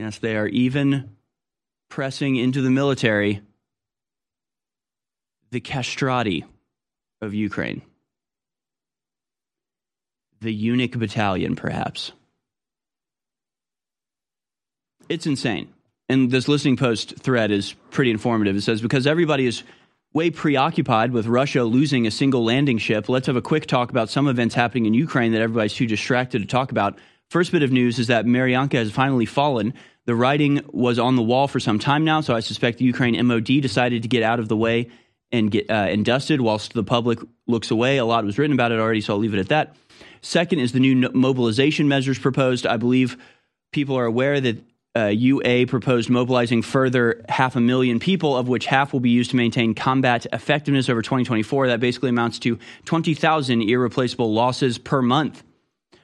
[0.00, 1.10] Yes, they are even
[1.90, 3.42] pressing into the military
[5.50, 6.46] the castrati
[7.20, 7.82] of Ukraine.
[10.40, 12.12] The eunuch battalion, perhaps.
[15.10, 15.68] It's insane.
[16.08, 18.56] and this listening post thread is pretty informative.
[18.56, 19.64] It says because everybody is
[20.14, 24.08] way preoccupied with Russia losing a single landing ship, let's have a quick talk about
[24.08, 26.98] some events happening in Ukraine that everybody's too distracted to talk about.
[27.28, 29.74] First bit of news is that Marinka has finally fallen.
[30.06, 33.26] The writing was on the wall for some time now, so I suspect the Ukraine
[33.26, 34.88] MOD decided to get out of the way
[35.32, 37.98] and get uh, and dusted whilst the public looks away.
[37.98, 39.76] A lot was written about it already, so I'll leave it at that.
[40.22, 42.66] Second is the new mobilization measures proposed.
[42.66, 43.16] I believe
[43.72, 44.64] people are aware that
[44.96, 49.30] uh, UA proposed mobilizing further half a million people, of which half will be used
[49.30, 51.68] to maintain combat effectiveness over 2024.
[51.68, 55.44] That basically amounts to 20,000 irreplaceable losses per month.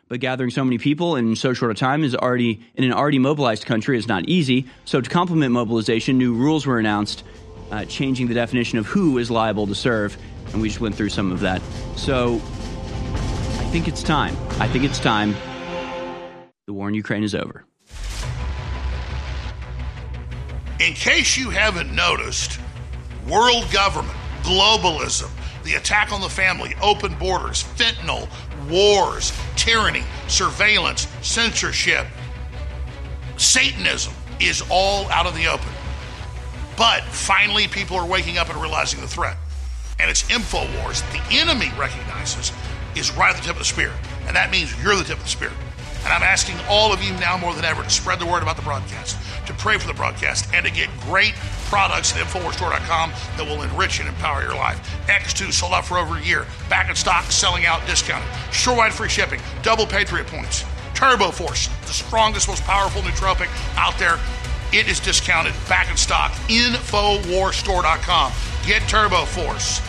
[0.09, 3.19] But gathering so many people in so short a time is already in an already
[3.19, 4.67] mobilized country is not easy.
[4.85, 7.25] So to complement mobilization, new rules were announced,
[7.73, 10.17] uh, changing the definition of who is liable to serve,
[10.53, 11.61] and we just went through some of that.
[11.97, 14.37] So I think it's time.
[14.61, 15.35] I think it's time.
[16.67, 17.65] The war in Ukraine is over.
[20.79, 22.61] In case you haven't noticed,
[23.29, 25.31] world government, globalism,
[25.65, 28.29] the attack on the family, open borders, fentanyl,
[28.71, 29.33] wars,
[29.67, 32.07] tyranny, surveillance, censorship,
[33.37, 35.69] Satanism is all out in the open.
[36.77, 39.37] But finally, people are waking up and realizing the threat.
[39.99, 42.53] And it's InfoWars the enemy recognizes
[42.95, 43.93] is right at the tip of the spear.
[44.27, 45.53] And that means you're the tip of the spear.
[46.07, 48.57] And I'm asking all of you now more than ever to spread the word about
[48.57, 51.35] the broadcast to pray for the broadcast, and to get great
[51.69, 54.79] products at InfoWarsStore.com that will enrich and empower your life.
[55.07, 56.47] X2 sold out for over a year.
[56.69, 58.29] Back in stock, selling out, discounted.
[58.51, 60.65] Shorewide free shipping, double Patriot points.
[60.95, 64.19] Turbo Force, the strongest, most powerful nootropic out there.
[64.73, 66.33] It is discounted, back in stock.
[66.49, 68.33] InfoWarsStore.com.
[68.67, 69.81] Get Turbo Force.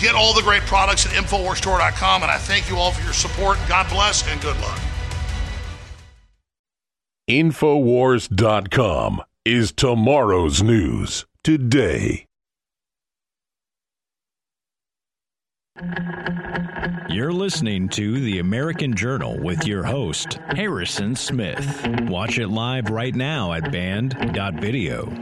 [0.00, 2.22] Get all the great products at InfoWarsStore.com.
[2.22, 3.58] And I thank you all for your support.
[3.68, 4.80] God bless and good luck.
[7.30, 12.26] Infowars.com is tomorrow's news today.
[17.08, 21.86] You're listening to The American Journal with your host, Harrison Smith.
[22.08, 25.12] Watch it live right now at band.video.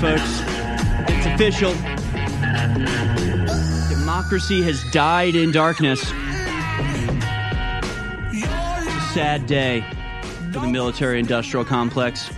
[0.00, 0.42] folks.
[1.08, 1.72] It's official.
[3.88, 6.00] Democracy has died in darkness.
[8.30, 9.82] It's a sad day
[10.52, 12.28] for the military industrial complex.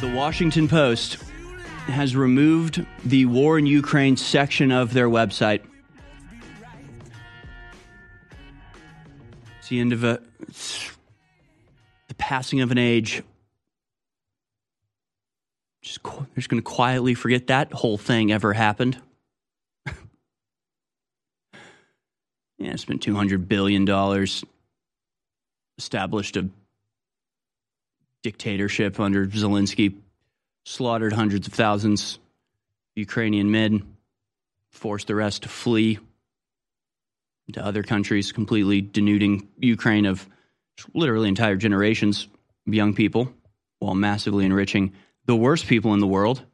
[0.00, 1.16] The Washington Post
[1.86, 5.62] has removed the war in Ukraine section of their website.
[9.58, 10.20] It's the end of a.
[12.08, 13.22] the passing of an age
[15.86, 16.00] just
[16.34, 19.00] just going to quietly forget that whole thing ever happened.
[22.58, 24.44] yeah, spent two hundred billion dollars,
[25.78, 26.48] established a
[28.24, 29.94] dictatorship under Zelensky,
[30.64, 32.18] slaughtered hundreds of thousands
[32.96, 33.96] Ukrainian men,
[34.72, 36.00] forced the rest to flee
[37.52, 40.28] to other countries, completely denuding Ukraine of
[40.94, 42.26] literally entire generations
[42.66, 43.32] of young people,
[43.78, 44.92] while massively enriching
[45.26, 46.44] the worst people in the world.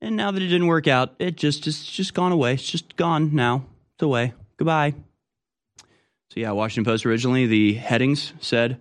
[0.00, 2.54] And now that it didn't work out, it just it's just gone away.
[2.54, 3.66] It's just gone now.
[3.94, 4.34] It's away.
[4.56, 4.94] Goodbye.
[6.30, 8.80] So yeah, Washington Post originally the headings said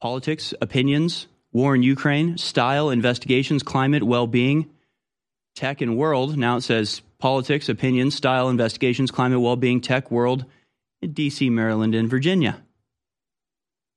[0.00, 4.70] politics, opinions, war in Ukraine, style, investigations, climate, well-being,
[5.54, 6.36] tech and world.
[6.36, 10.46] Now it says politics, opinions, style, investigations, climate, well-being, tech, world,
[11.04, 12.62] DC, Maryland, and Virginia.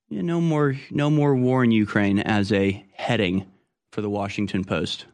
[0.09, 3.45] Yeah, no more no more war in Ukraine as a heading
[3.91, 5.05] for the Washington Post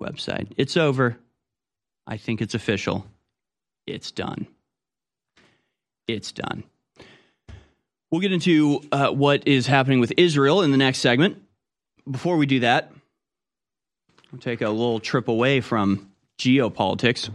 [0.00, 0.52] website.
[0.56, 1.18] It's over.
[2.06, 3.06] I think it's official.
[3.86, 4.46] It's done.
[6.06, 6.64] It's done.
[8.10, 11.42] We'll get into uh, what is happening with Israel in the next segment.
[12.08, 12.92] Before we do that,
[14.30, 17.30] we'll take a little trip away from geopolitics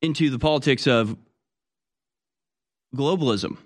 [0.00, 1.16] into the politics of
[2.94, 3.56] globalism.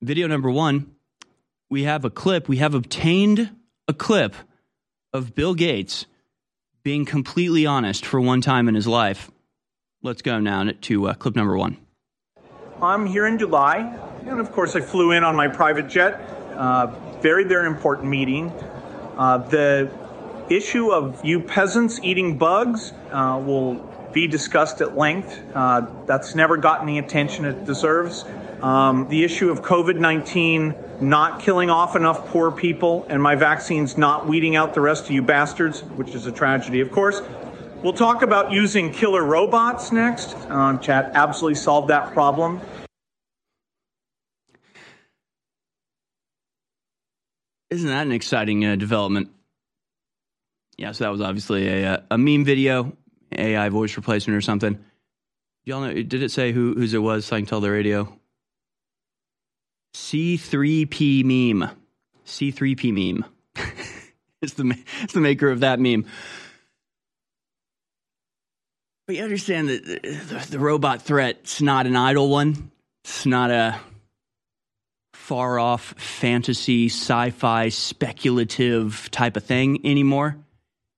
[0.00, 0.94] Video number one
[1.72, 3.50] we have a clip, we have obtained
[3.88, 4.34] a clip
[5.14, 6.04] of Bill Gates
[6.82, 9.30] being completely honest for one time in his life.
[10.02, 11.78] Let's go now to uh, clip number one.
[12.82, 16.20] I'm here in Dubai, and of course, I flew in on my private jet.
[16.54, 16.88] Uh,
[17.22, 18.50] very, very important meeting.
[19.16, 19.90] Uh, the
[20.50, 23.76] issue of you peasants eating bugs uh, will
[24.12, 25.40] be discussed at length.
[25.54, 28.26] Uh, that's never gotten the attention it deserves.
[28.62, 33.98] Um, the issue of COVID 19 not killing off enough poor people and my vaccines
[33.98, 37.20] not weeding out the rest of you bastards, which is a tragedy, of course.
[37.82, 40.36] We'll talk about using killer robots next.
[40.48, 42.60] Uh, chat absolutely solved that problem.
[47.70, 49.30] Isn't that an exciting uh, development?
[50.76, 52.96] Yeah, so that was obviously a, uh, a meme video,
[53.36, 54.78] AI voice replacement or something.
[55.64, 55.92] Y'all know?
[55.92, 57.24] Did it say who whose it was?
[57.26, 58.16] So I can tell the radio.
[59.94, 61.70] C3P meme.
[62.26, 63.24] C3P meme.
[64.42, 66.06] it's the it's the maker of that meme.
[69.06, 72.70] But you understand that the, the robot threat's not an idle one.
[73.04, 73.78] It's not a
[75.12, 80.36] far off fantasy, sci fi, speculative type of thing anymore.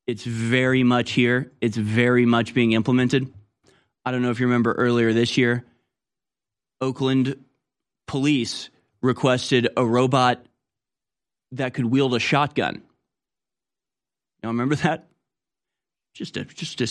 [0.07, 1.51] It's very much here.
[1.61, 3.33] It's very much being implemented.
[4.05, 5.65] I don't know if you remember earlier this year,
[6.81, 7.43] Oakland
[8.07, 8.69] police
[9.05, 10.45] requested a robot
[11.53, 12.83] that could wield a shotgun.
[14.43, 15.07] Y'all remember that?
[16.15, 16.87] Just a just a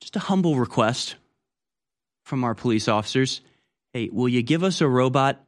[0.00, 1.14] just a humble request
[2.24, 3.40] from our police officers.
[3.92, 5.40] Hey, will you give us a robot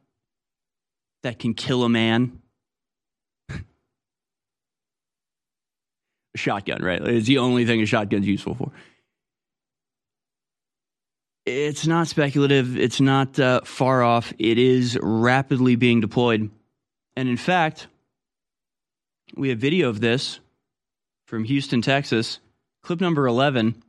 [1.23, 2.41] that can kill a man?
[3.49, 3.61] a
[6.35, 7.01] shotgun, right?
[7.01, 8.71] It's the only thing a shotgun's useful for.
[11.45, 12.77] It's not speculative.
[12.77, 14.31] It's not uh, far off.
[14.37, 16.51] It is rapidly being deployed.
[17.15, 17.87] And in fact,
[19.35, 20.39] we have video of this
[21.25, 22.39] from Houston, Texas.
[22.83, 23.81] Clip number 11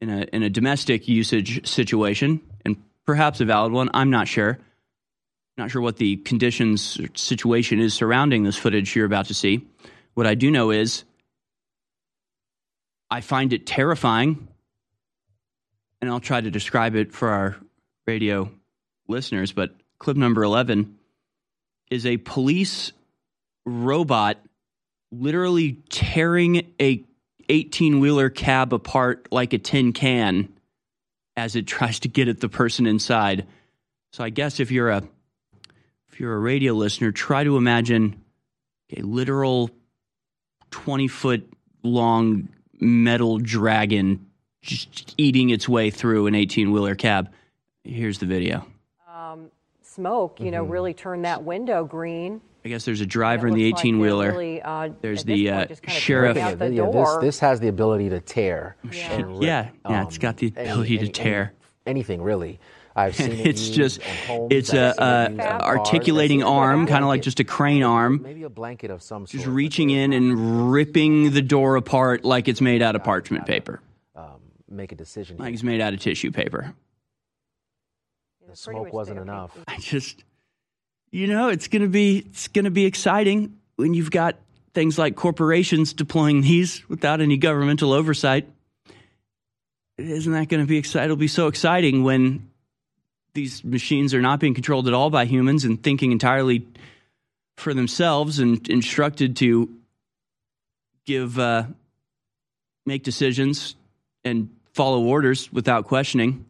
[0.00, 3.90] in a, in a domestic usage situation, and perhaps a valid one.
[3.94, 4.58] I'm not sure.
[5.56, 9.66] Not sure what the conditions situation is surrounding this footage you're about to see.
[10.14, 11.04] What I do know is
[13.10, 14.48] I find it terrifying,
[16.00, 17.56] and I'll try to describe it for our
[18.06, 18.50] radio
[19.08, 19.52] listeners.
[19.52, 20.98] But clip number 11
[21.90, 22.92] is a police
[23.64, 24.38] robot
[25.10, 27.02] literally tearing a
[27.48, 30.48] 18 wheeler cab apart like a tin can
[31.36, 33.46] as it tries to get at the person inside.
[34.12, 35.02] So I guess if you're a
[36.08, 38.24] if you're a radio listener, try to imagine
[38.96, 39.70] a literal
[40.70, 42.48] 20 foot long
[42.80, 44.26] metal dragon
[44.66, 47.30] just eating its way through an 18 wheeler cab.
[47.84, 48.66] Here's the video.
[49.12, 49.50] Um,
[49.82, 50.70] smoke, you know, Mhm.
[50.70, 52.40] really turned that window green.
[52.64, 54.24] I guess there's a driver in the 18 wheeler.
[54.24, 56.36] they're really, uh, there's the point, uh, sheriff.
[56.36, 58.74] throwing out the yeah, this, this has the ability to tear.
[58.92, 59.12] Yeah.
[59.12, 61.52] and rip, Yeah, yeah, it's um, got the any- ability to any- tear.
[61.86, 62.58] anything really.
[62.98, 64.00] I've seen it it's just
[64.50, 67.44] it's I've a, seen a used on cars, articulating arm kind of like just a
[67.44, 69.32] crane arm maybe a blanket of some sort.
[69.32, 73.74] just reaching in and ripping the door apart like it's made out of parchment paper
[73.74, 73.80] um,
[74.68, 75.36] make a decision.
[75.36, 76.74] like it's made out of tissue paper
[78.48, 79.56] the smoke wasn't enough.
[79.68, 80.24] i just
[81.10, 84.36] you know it's going to be it's going to be exciting when you've got
[84.74, 88.48] things like corporations deploying these without any governmental oversight
[89.98, 92.48] isn't that going to be exciting it'll be so exciting when
[93.34, 96.66] these machines are not being controlled at all by humans and thinking entirely
[97.56, 99.70] for themselves and instructed to
[101.04, 101.64] give uh,
[102.84, 103.76] make decisions
[104.24, 106.44] and follow orders without questioning.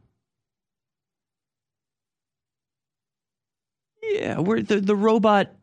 [4.03, 5.55] Yeah, we're the the robot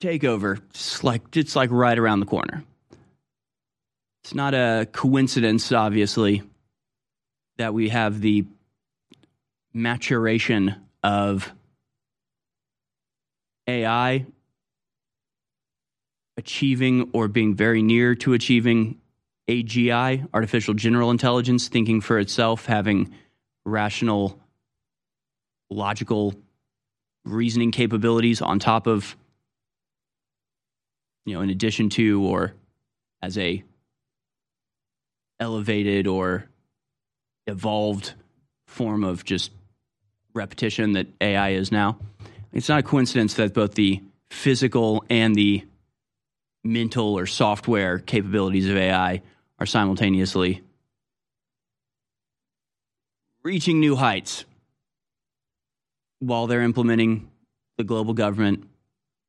[0.00, 0.58] takeover.
[0.70, 2.64] It's like it's like right around the corner.
[4.24, 6.42] It's not a coincidence, obviously,
[7.58, 8.46] that we have the
[9.74, 11.52] maturation of
[13.66, 14.26] AI
[16.38, 18.98] achieving or being very near to achieving
[19.48, 23.12] AGI, artificial general intelligence, thinking for itself, having
[23.64, 24.38] rational,
[25.70, 26.34] logical
[27.24, 29.16] reasoning capabilities on top of,
[31.24, 32.54] you know, in addition to or
[33.22, 33.62] as a
[35.40, 36.46] elevated or
[37.46, 38.12] evolved
[38.66, 39.50] form of just
[40.34, 41.98] repetition that AI is now.
[42.52, 45.64] It's not a coincidence that both the physical and the
[46.64, 49.22] mental or software capabilities of AI
[49.58, 50.62] are simultaneously
[53.42, 54.44] reaching new heights
[56.20, 57.30] while they're implementing
[57.76, 58.68] the global government,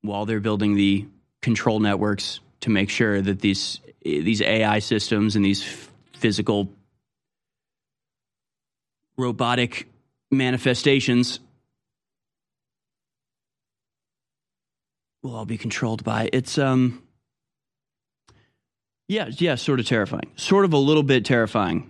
[0.01, 1.05] while they're building the
[1.41, 5.63] control networks to make sure that these these AI systems and these
[6.13, 6.69] physical
[9.17, 9.87] robotic
[10.31, 11.39] manifestations
[15.21, 16.29] will all be controlled by.
[16.31, 17.03] It's um
[19.09, 20.31] yeah, yeah, sort of terrifying.
[20.35, 21.89] Sort of a little bit terrifying.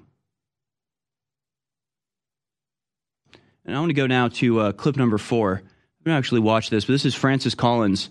[3.65, 5.61] And I want to go now to uh, clip number four.
[5.65, 8.09] I don't actually watch this, but this is Francis Collins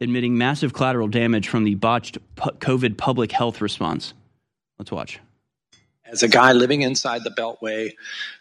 [0.00, 4.14] admitting massive collateral damage from the botched COVID public health response.
[4.78, 5.18] Let's watch.
[6.04, 7.94] As a guy living inside the Beltway,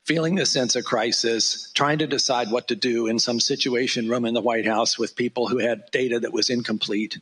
[0.04, 4.26] feeling the sense of crisis, trying to decide what to do in some situation room
[4.26, 7.18] in the White House with people who had data that was incomplete,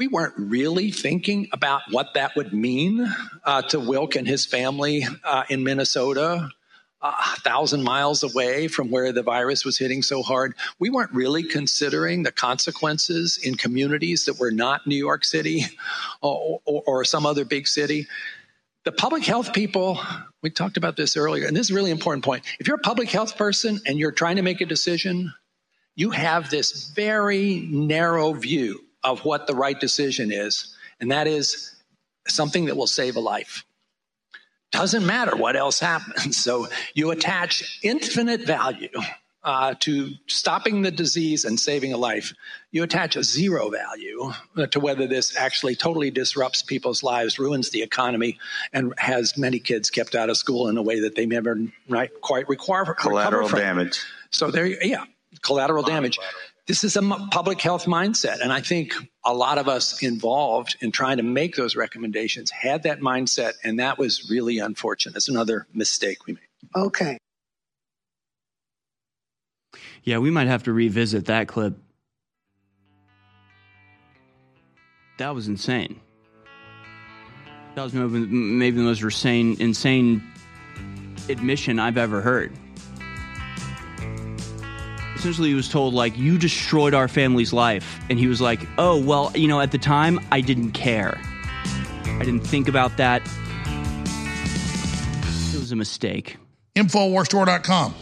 [0.00, 3.06] we weren't really thinking about what that would mean
[3.44, 6.48] uh, to Wilk and his family uh, in Minnesota,
[7.02, 10.54] uh, a thousand miles away from where the virus was hitting so hard.
[10.78, 15.66] We weren't really considering the consequences in communities that were not New York City
[16.22, 18.06] or, or, or some other big city.
[18.84, 20.00] The public health people,
[20.40, 22.46] we talked about this earlier, and this is a really important point.
[22.58, 25.34] If you're a public health person and you're trying to make a decision,
[25.94, 31.74] you have this very narrow view of what the right decision is, and that is
[32.28, 33.64] something that will save a life.
[34.72, 36.36] Doesn't matter what else happens.
[36.40, 38.88] So you attach infinite value
[39.42, 42.32] uh, to stopping the disease and saving a life.
[42.70, 44.32] You attach a zero value
[44.70, 48.38] to whether this actually totally disrupts people's lives, ruins the economy,
[48.72, 51.58] and has many kids kept out of school in a way that they never
[52.20, 54.04] quite require collateral damage.
[54.30, 55.04] So there, yeah,
[55.42, 56.18] collateral damage.
[56.70, 58.40] This is a public health mindset.
[58.40, 58.94] And I think
[59.24, 63.54] a lot of us involved in trying to make those recommendations had that mindset.
[63.64, 65.16] And that was really unfortunate.
[65.16, 66.42] It's another mistake we made.
[66.76, 67.18] Okay.
[70.04, 71.76] Yeah, we might have to revisit that clip.
[75.18, 76.00] That was insane.
[77.74, 80.22] That was maybe the most insane, insane
[81.28, 82.52] admission I've ever heard
[85.20, 88.00] essentially he was told like you destroyed our family's life.
[88.08, 91.20] And he was like oh well you know at the time i didn't care.
[92.06, 93.22] I didn't think about that.
[95.54, 96.36] It was a mistake.
[96.74, 97.94] Infowarstore.com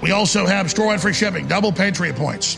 [0.00, 2.56] we also have store-wide free shipping double patriot points.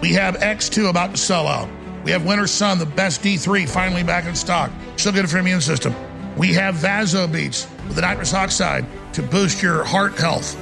[0.00, 1.68] We have x2 about to sell out.
[2.04, 4.70] We have winter sun the best d3 finally back in stock.
[4.96, 5.94] Still good for your immune system.
[6.36, 10.56] We have VasoBeets with the nitrous oxide to boost your heart health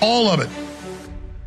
[0.00, 0.48] all of it.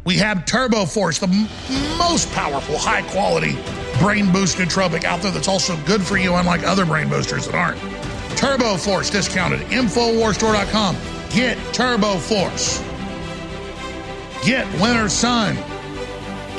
[0.06, 3.58] We have Turbo Force, the m- most powerful, high quality
[4.00, 7.56] brain boost nootropic out there that's also good for you, unlike other brain boosters that
[7.56, 7.80] aren't.
[8.38, 9.60] Turbo Force discounted.
[9.68, 10.96] Infowarstore.com.
[11.30, 12.82] Get Turbo Force.
[14.44, 15.56] Get Winter Sun.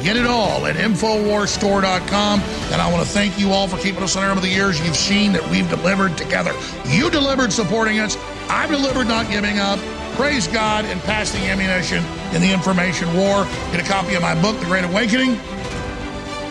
[0.02, 2.40] Get it all at InfoWarsStore.com.
[2.40, 4.80] And I want to thank you all for keeping us on air over the years.
[4.80, 6.54] You've seen that we've delivered together.
[6.86, 8.16] You delivered supporting us.
[8.48, 9.78] I've delivered not giving up.
[10.20, 12.04] Praise God and pass the ammunition
[12.34, 13.44] in the information war.
[13.72, 15.40] Get a copy of my book, The Great Awakening.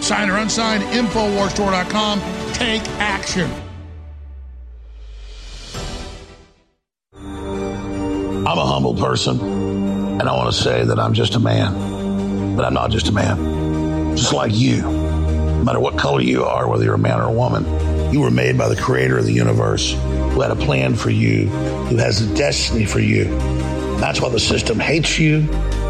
[0.01, 2.20] Signed or unsigned, InfoWarsStore.com.
[2.53, 3.47] Take action.
[7.13, 12.55] I'm a humble person, and I want to say that I'm just a man.
[12.55, 14.17] But I'm not just a man.
[14.17, 14.82] Just like you.
[14.82, 17.65] No matter what color you are, whether you're a man or a woman,
[18.11, 21.47] you were made by the creator of the universe who had a plan for you,
[21.89, 23.26] who has a destiny for you.
[23.99, 25.39] That's why the system hates you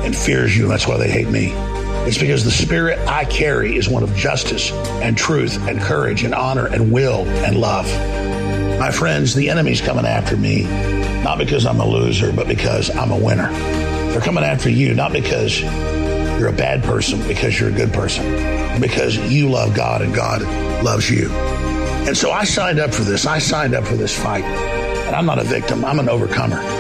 [0.04, 1.54] and fears you, and that's why they hate me.
[2.08, 6.34] It's because the spirit I carry is one of justice and truth and courage and
[6.34, 7.86] honor and will and love.
[8.80, 10.64] My friends, the enemy's coming after me,
[11.24, 13.52] not because I'm a loser, but because I'm a winner.
[14.12, 18.24] They're coming after you, not because you're a bad person, because you're a good person,
[18.82, 20.42] because you love God and God
[20.84, 21.30] loves you.
[21.30, 23.28] And so I signed up for this.
[23.28, 24.46] I signed up for this fight.
[24.46, 26.79] And I'm not a victim, I'm an overcomer.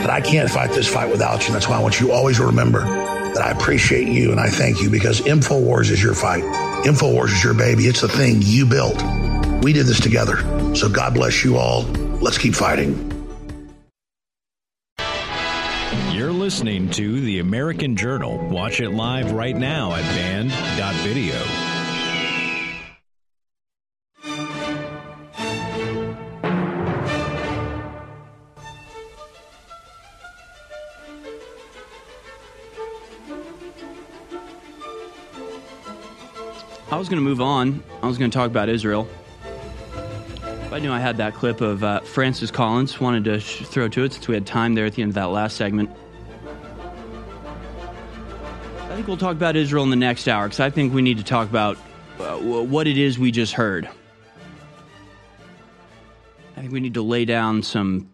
[0.00, 1.46] But I can't fight this fight without you.
[1.46, 4.48] And That's why I want you always to remember that I appreciate you and I
[4.48, 6.42] thank you because InfoWars is your fight.
[6.84, 7.84] InfoWars is your baby.
[7.84, 8.96] It's the thing you built.
[9.62, 10.36] We did this together.
[10.74, 11.82] So God bless you all.
[12.20, 13.04] Let's keep fighting.
[16.12, 18.38] You're listening to The American Journal.
[18.48, 21.67] Watch it live right now at band.video.
[36.98, 37.82] was going to move on.
[38.02, 39.08] I was going to talk about Israel.
[40.70, 43.00] I knew I had that clip of uh, Francis Collins.
[43.00, 45.14] Wanted to sh- throw to it since we had time there at the end of
[45.14, 45.90] that last segment.
[48.82, 51.18] I think we'll talk about Israel in the next hour because I think we need
[51.18, 51.78] to talk about
[52.18, 53.88] uh, what it is we just heard.
[56.56, 58.12] I think we need to lay down some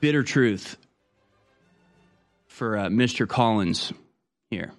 [0.00, 0.76] bitter truth
[2.48, 3.28] for uh, Mr.
[3.28, 3.92] Collins
[4.50, 4.72] here.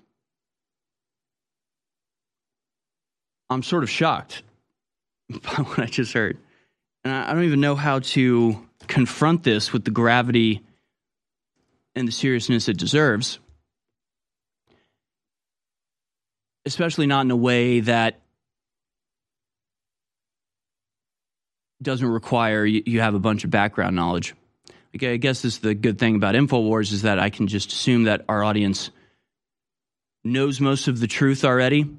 [3.51, 4.43] I'm sort of shocked
[5.29, 6.37] by what I just heard.
[7.03, 10.61] And I don't even know how to confront this with the gravity
[11.93, 13.39] and the seriousness it deserves.
[16.65, 18.21] Especially not in a way that
[21.81, 24.33] doesn't require you, have a bunch of background knowledge.
[24.95, 27.73] Okay, I guess this is the good thing about InfoWars is that I can just
[27.73, 28.91] assume that our audience
[30.23, 31.89] knows most of the truth already.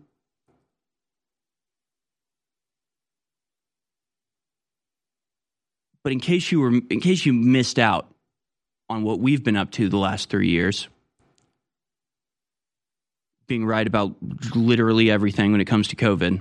[6.04, 8.08] But in case you were in case you missed out
[8.88, 10.88] on what we've been up to the last 3 years,
[13.46, 14.16] being right about
[14.54, 16.40] literally everything when it comes to COVID.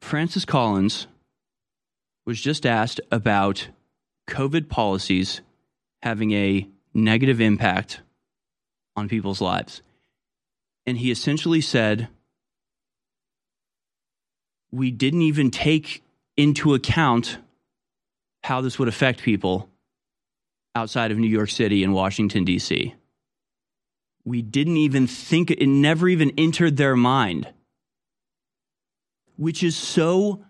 [0.00, 1.06] Francis Collins
[2.24, 3.68] was just asked about
[4.28, 5.42] COVID policies
[6.02, 8.00] having a negative impact
[8.96, 9.82] on people's lives.
[10.86, 12.08] And he essentially said,
[14.70, 16.02] We didn't even take
[16.36, 17.38] into account
[18.44, 19.68] how this would affect people
[20.74, 22.94] outside of New York City and Washington, D.C.
[24.24, 27.48] We didn't even think, it never even entered their mind,
[29.36, 30.44] which is so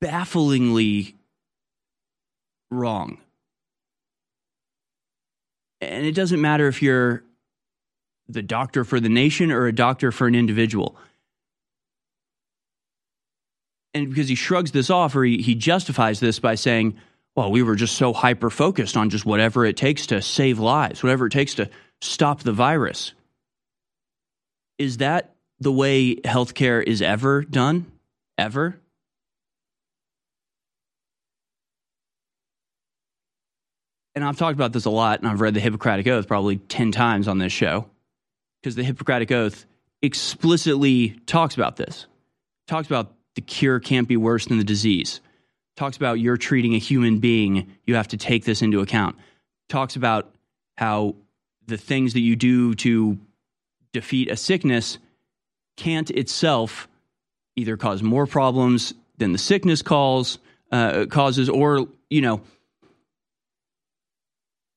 [0.00, 1.16] bafflingly
[2.70, 3.18] wrong.
[5.80, 7.22] And it doesn't matter if you're
[8.28, 10.96] the doctor for the nation or a doctor for an individual.
[13.94, 16.96] And because he shrugs this off or he, he justifies this by saying,
[17.36, 21.02] well, we were just so hyper focused on just whatever it takes to save lives,
[21.02, 21.70] whatever it takes to
[22.00, 23.12] stop the virus.
[24.78, 27.86] Is that the way healthcare is ever done?
[28.36, 28.80] Ever?
[34.14, 36.92] and I've talked about this a lot, and I've read the Hippocratic Oath probably 10
[36.92, 37.86] times on this show,
[38.60, 39.66] because the Hippocratic Oath
[40.02, 42.06] explicitly talks about this.
[42.68, 45.20] Talks about the cure can't be worse than the disease.
[45.76, 49.16] Talks about you're treating a human being, you have to take this into account.
[49.68, 50.32] Talks about
[50.76, 51.16] how
[51.66, 53.18] the things that you do to
[53.92, 54.98] defeat a sickness
[55.76, 56.88] can't itself
[57.56, 60.38] either cause more problems than the sickness calls,
[60.72, 62.40] uh, causes, or, you know,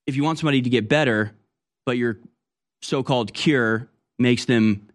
[0.06, 1.34] if you want somebody to get better,
[1.86, 2.18] but your
[2.82, 4.88] so called cure makes them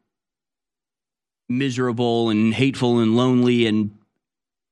[1.48, 3.96] miserable and hateful and lonely, and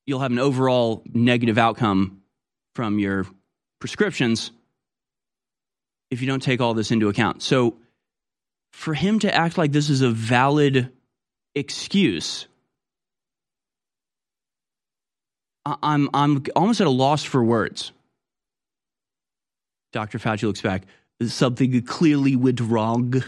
[0.06, 2.22] you'll have an overall negative outcome
[2.74, 3.26] from your
[3.80, 4.52] prescriptions
[6.10, 7.42] if you don't take all this into account.
[7.42, 7.76] So,
[8.72, 10.92] for him to act like this is a valid
[11.54, 12.46] excuse,
[15.66, 17.92] I'm, I'm almost at a loss for words.
[19.92, 20.18] Dr.
[20.18, 20.84] Fauci looks back.
[21.22, 23.22] Something clearly went wrong.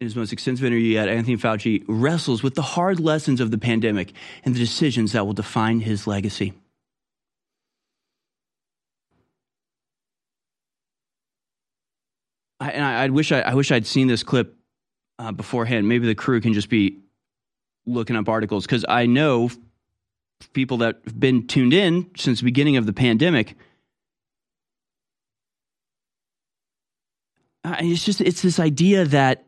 [0.00, 3.58] In his most extensive interview yet, Anthony Fauci wrestles with the hard lessons of the
[3.58, 4.12] pandemic
[4.44, 6.52] and the decisions that will define his legacy.
[12.60, 14.56] I, and I, I wish I, I, wish I'd seen this clip
[15.18, 15.88] uh, beforehand.
[15.88, 16.98] Maybe the crew can just be
[17.84, 19.50] looking up articles because I know
[20.52, 23.56] people that have been tuned in since the beginning of the pandemic
[27.80, 29.47] it's just it's this idea that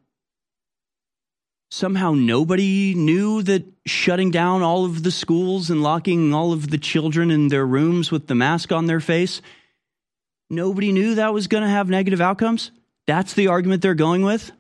[1.71, 6.79] somehow nobody knew that shutting down all of the schools and locking all of the
[6.79, 9.41] children in their rooms with the mask on their face
[10.51, 12.73] nobody knew that was going to have negative outcomes?
[13.07, 14.51] That's the argument they're going with?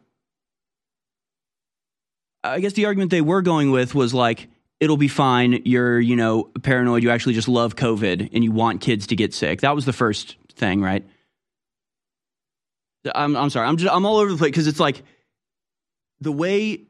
[2.42, 4.48] I guess the argument they were going with was like
[4.78, 5.62] it'll be fine.
[5.66, 7.02] You're you know paranoid.
[7.02, 9.60] You actually just love covid and you want kids to get sick.
[9.60, 11.06] That was the first thing right?
[13.14, 13.68] I'm I'm sorry.
[13.68, 15.02] I'm just I'm all over the place because it's like
[16.22, 16.86] the way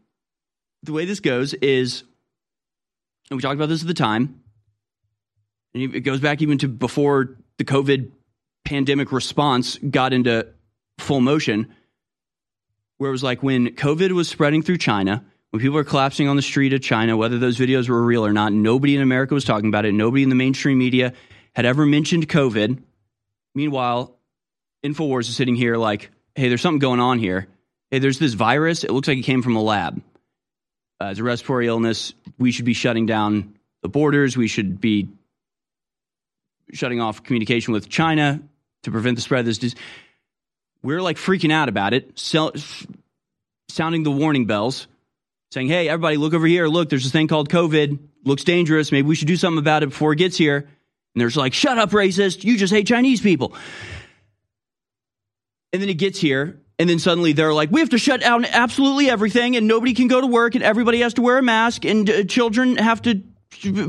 [0.82, 2.02] the way this goes is,
[3.30, 4.42] and we talked about this at the time,
[5.74, 8.10] and it goes back even to before the COVID
[8.64, 10.46] pandemic response got into
[10.98, 11.72] full motion,
[12.98, 16.36] where it was like when COVID was spreading through China, when people were collapsing on
[16.36, 19.44] the street of China, whether those videos were real or not, nobody in America was
[19.44, 19.92] talking about it.
[19.92, 21.12] Nobody in the mainstream media
[21.54, 22.80] had ever mentioned COVID.
[23.54, 24.16] Meanwhile,
[24.84, 27.48] InfoWars is sitting here like, hey, there's something going on here.
[27.90, 28.84] Hey, there's this virus.
[28.84, 30.00] It looks like it came from a lab.
[31.00, 32.12] Uh, it's a respiratory illness.
[32.38, 34.36] We should be shutting down the borders.
[34.36, 35.08] We should be
[36.72, 38.42] shutting off communication with China
[38.82, 39.80] to prevent the spread of this disease.
[40.82, 42.52] We're like freaking out about it, sell,
[43.68, 44.88] sounding the warning bells,
[45.52, 46.68] saying, hey, everybody, look over here.
[46.68, 47.98] Look, there's this thing called COVID.
[48.24, 48.92] Looks dangerous.
[48.92, 50.58] Maybe we should do something about it before it gets here.
[50.58, 52.44] And there's like, shut up, racist.
[52.44, 53.54] You just hate Chinese people.
[55.72, 58.46] And then it gets here, and then suddenly they're like, we have to shut down
[58.46, 61.84] absolutely everything, and nobody can go to work, and everybody has to wear a mask,
[61.84, 63.22] and uh, children have to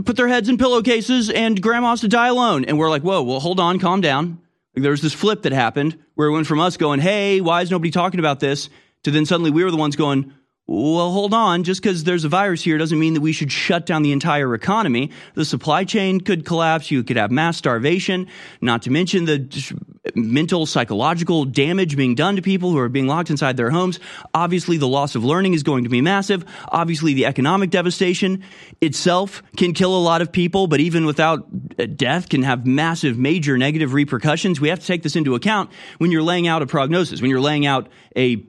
[0.04, 2.66] put their heads in pillowcases and grandmas to die alone.
[2.66, 4.42] And we're like, whoa, well, hold on, calm down.
[4.76, 7.62] Like, there was this flip that happened where it went from us going, hey, why
[7.62, 8.70] is nobody talking about this?
[9.04, 10.34] To then suddenly we were the ones going,
[10.72, 11.64] well, hold on.
[11.64, 14.56] Just because there's a virus here doesn't mean that we should shut down the entire
[14.56, 15.12] economy.
[15.34, 16.90] The supply chain could collapse.
[16.90, 18.28] You could have mass starvation,
[18.62, 19.76] not to mention the
[20.16, 24.00] mental, psychological damage being done to people who are being locked inside their homes.
[24.34, 26.46] Obviously, the loss of learning is going to be massive.
[26.70, 28.42] Obviously, the economic devastation
[28.80, 31.48] itself can kill a lot of people, but even without
[31.80, 34.62] uh, death, can have massive, major negative repercussions.
[34.62, 37.42] We have to take this into account when you're laying out a prognosis, when you're
[37.42, 38.42] laying out a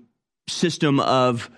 [0.48, 1.50] system of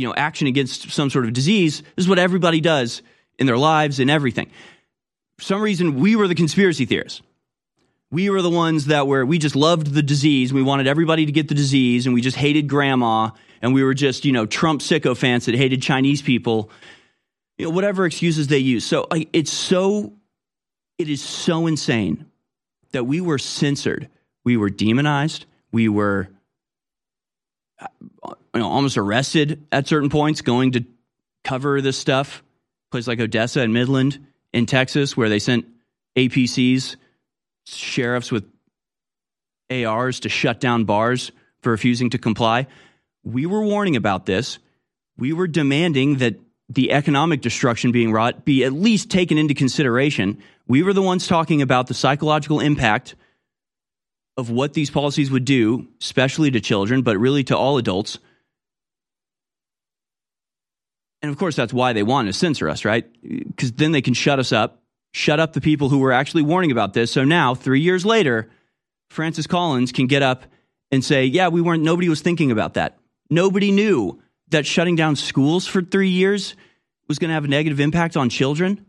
[0.00, 3.02] you know action against some sort of disease this is what everybody does
[3.40, 4.50] in their lives and everything.
[5.38, 7.22] For some reason we were the conspiracy theorists.
[8.12, 10.52] We were the ones that were we just loved the disease.
[10.52, 13.30] We wanted everybody to get the disease and we just hated grandma
[13.62, 16.70] and we were just you know trump sycophants that hated chinese people.
[17.56, 18.84] You know whatever excuses they use.
[18.84, 20.12] So like, it's so
[20.98, 22.26] it is so insane
[22.92, 24.08] that we were censored.
[24.44, 25.46] We were demonized.
[25.72, 26.28] We were
[27.78, 30.84] uh, you know, almost arrested at certain points going to
[31.44, 32.42] cover this stuff.
[32.90, 35.66] Places like Odessa and Midland in Texas, where they sent
[36.16, 36.96] APCs,
[37.66, 38.44] sheriffs with
[39.70, 41.30] ARs to shut down bars
[41.62, 42.66] for refusing to comply.
[43.22, 44.58] We were warning about this.
[45.16, 46.36] We were demanding that
[46.68, 50.38] the economic destruction being wrought be at least taken into consideration.
[50.66, 53.14] We were the ones talking about the psychological impact
[54.36, 58.18] of what these policies would do, especially to children, but really to all adults.
[61.22, 63.06] And of course, that's why they want to censor us, right?
[63.22, 66.70] Because then they can shut us up, shut up the people who were actually warning
[66.70, 67.12] about this.
[67.12, 68.50] So now, three years later,
[69.10, 70.44] Francis Collins can get up
[70.90, 72.98] and say, yeah, we weren't, nobody was thinking about that.
[73.28, 76.56] Nobody knew that shutting down schools for three years
[77.06, 78.86] was going to have a negative impact on children.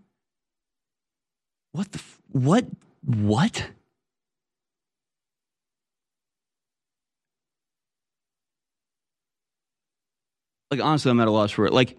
[1.73, 2.65] What the, f- what,
[3.03, 3.69] what?
[10.71, 11.73] like honestly, I'm at a loss for it.
[11.73, 11.97] Like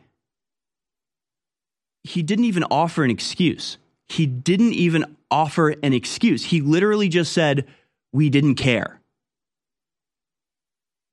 [2.05, 3.79] he didn't even offer an excuse.
[4.09, 6.47] He didn't even offer an excuse.
[6.47, 7.67] He literally just said,
[8.13, 9.01] "We didn't care."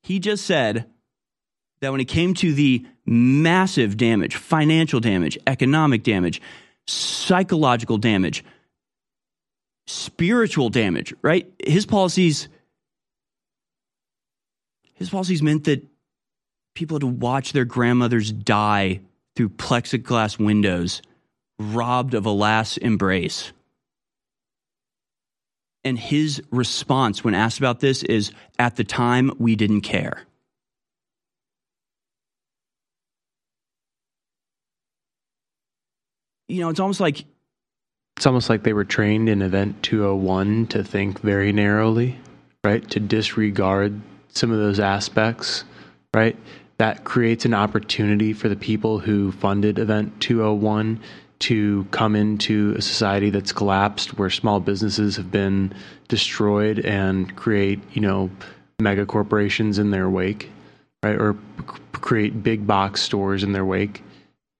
[0.04, 0.90] He just said
[1.82, 6.42] that when it came to the massive damage, financial damage, economic damage,
[6.88, 8.44] psychological damage,
[9.88, 11.52] spiritual damage, right?
[11.66, 12.50] His policies
[15.00, 15.86] his policies meant that
[16.76, 19.00] people had to watch their grandmothers die
[19.40, 21.02] through plexiglass windows,
[21.60, 23.54] robbed of a last embrace.
[25.86, 30.24] And his response when asked about this is at the time, we didn't care.
[36.50, 37.24] You know, it's almost like.
[38.18, 42.20] It's almost like they were trained in Event 201 to think very narrowly,
[42.66, 42.86] right?
[42.90, 44.02] To disregard
[44.34, 45.64] some of those aspects,
[46.14, 46.36] right?
[46.80, 51.00] That creates an opportunity for the people who funded Event 201
[51.40, 55.74] to come into a society that's collapsed where small businesses have been
[56.08, 58.30] destroyed and create, you know,
[58.80, 60.50] mega corporations in their wake,
[61.04, 61.16] right?
[61.16, 64.04] Or c- create big box stores in their wake.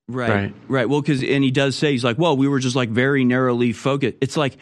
[0.08, 0.30] Right.
[0.30, 0.54] Right.
[0.68, 0.90] Right.
[0.90, 3.74] Well, because, and he does say, he's like, well, we were just like very narrowly
[3.74, 4.18] focused.
[4.22, 4.58] It's like,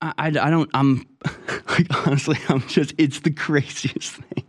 [0.00, 1.06] I, I, I don't, I'm,
[1.68, 4.44] like, honestly, I'm just, it's the craziest thing.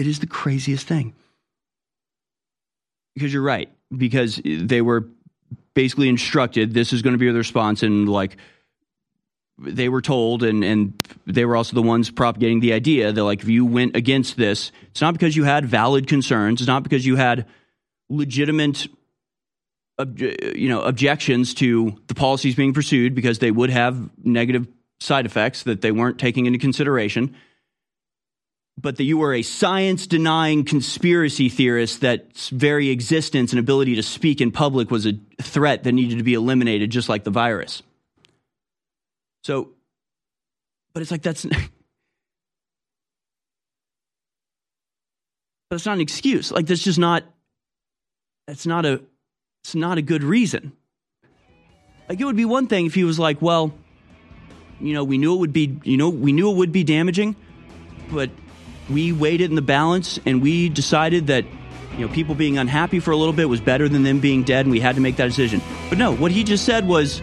[0.00, 1.12] It is the craziest thing.
[3.14, 3.70] Because you're right.
[3.94, 5.08] Because they were
[5.74, 7.82] basically instructed this is going to be the response.
[7.82, 8.38] And like,
[9.58, 13.42] they were told, and, and they were also the ones propagating the idea that, like,
[13.42, 17.04] if you went against this, it's not because you had valid concerns, it's not because
[17.04, 17.46] you had
[18.08, 18.88] legitimate
[20.16, 24.66] you know objections to the policies being pursued because they would have negative
[24.98, 27.36] side effects that they weren't taking into consideration
[28.80, 34.02] but that you were a science denying conspiracy theorist that's very existence and ability to
[34.02, 35.12] speak in public was a
[35.42, 37.82] threat that needed to be eliminated just like the virus.
[39.44, 39.70] So
[40.94, 41.58] but it's like that's but
[45.72, 46.50] it's not an excuse.
[46.50, 47.24] Like that's just not
[48.46, 49.02] that's not a
[49.64, 50.72] it's not a good reason.
[52.08, 53.74] Like it would be one thing if he was like well
[54.80, 57.36] you know we knew it would be you know we knew it would be damaging
[58.10, 58.30] but
[58.92, 61.44] we weighed it in the balance and we decided that
[61.96, 64.66] you know people being unhappy for a little bit was better than them being dead
[64.66, 67.22] and we had to make that decision but no what he just said was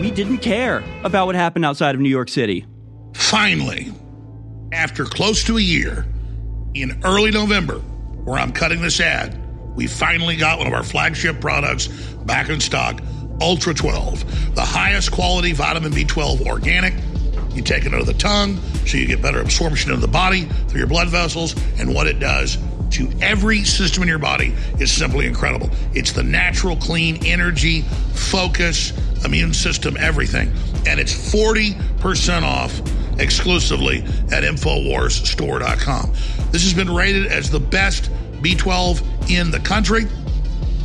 [0.00, 2.66] we didn't care about what happened outside of new york city
[3.14, 3.92] Finally,
[4.72, 6.06] after close to a year,
[6.74, 7.78] in early November,
[8.24, 9.40] where I'm cutting this ad,
[9.74, 11.88] we finally got one of our flagship products
[12.26, 13.00] back in stock
[13.40, 16.94] Ultra 12, the highest quality vitamin B12 organic.
[17.54, 20.78] You take it under the tongue so you get better absorption of the body through
[20.78, 22.58] your blood vessels, and what it does
[22.90, 25.68] to every system in your body is simply incredible.
[25.94, 27.82] It's the natural, clean energy,
[28.12, 28.92] focus,
[29.24, 30.52] immune system, everything.
[30.86, 32.80] And it's 40% off
[33.18, 36.12] exclusively at InfoWarsStore.com.
[36.50, 38.10] This has been rated as the best
[38.42, 40.06] B12 in the country.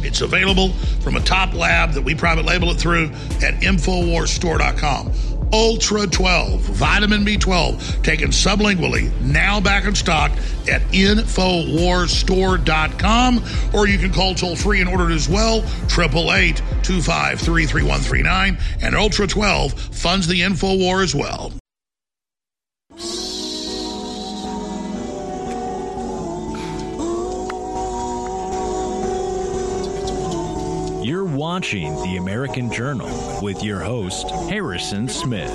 [0.01, 0.69] It's available
[1.01, 3.11] from a top lab that we private label it through
[3.43, 5.11] at InfoWarsStore.com.
[5.51, 10.29] Ultra 12, vitamin B12, taken sublingually, now back in stock
[10.69, 13.43] at InfoWarsStore.com,
[13.73, 18.59] or you can call toll free and order it as well, 888 253 3139.
[18.81, 21.51] And Ultra 12 funds the InfoWar as well.
[31.35, 35.51] Watching The American Journal with your host, Harrison Smith.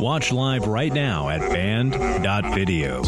[0.00, 2.96] Watch live right now at band.video.
[2.96, 3.02] All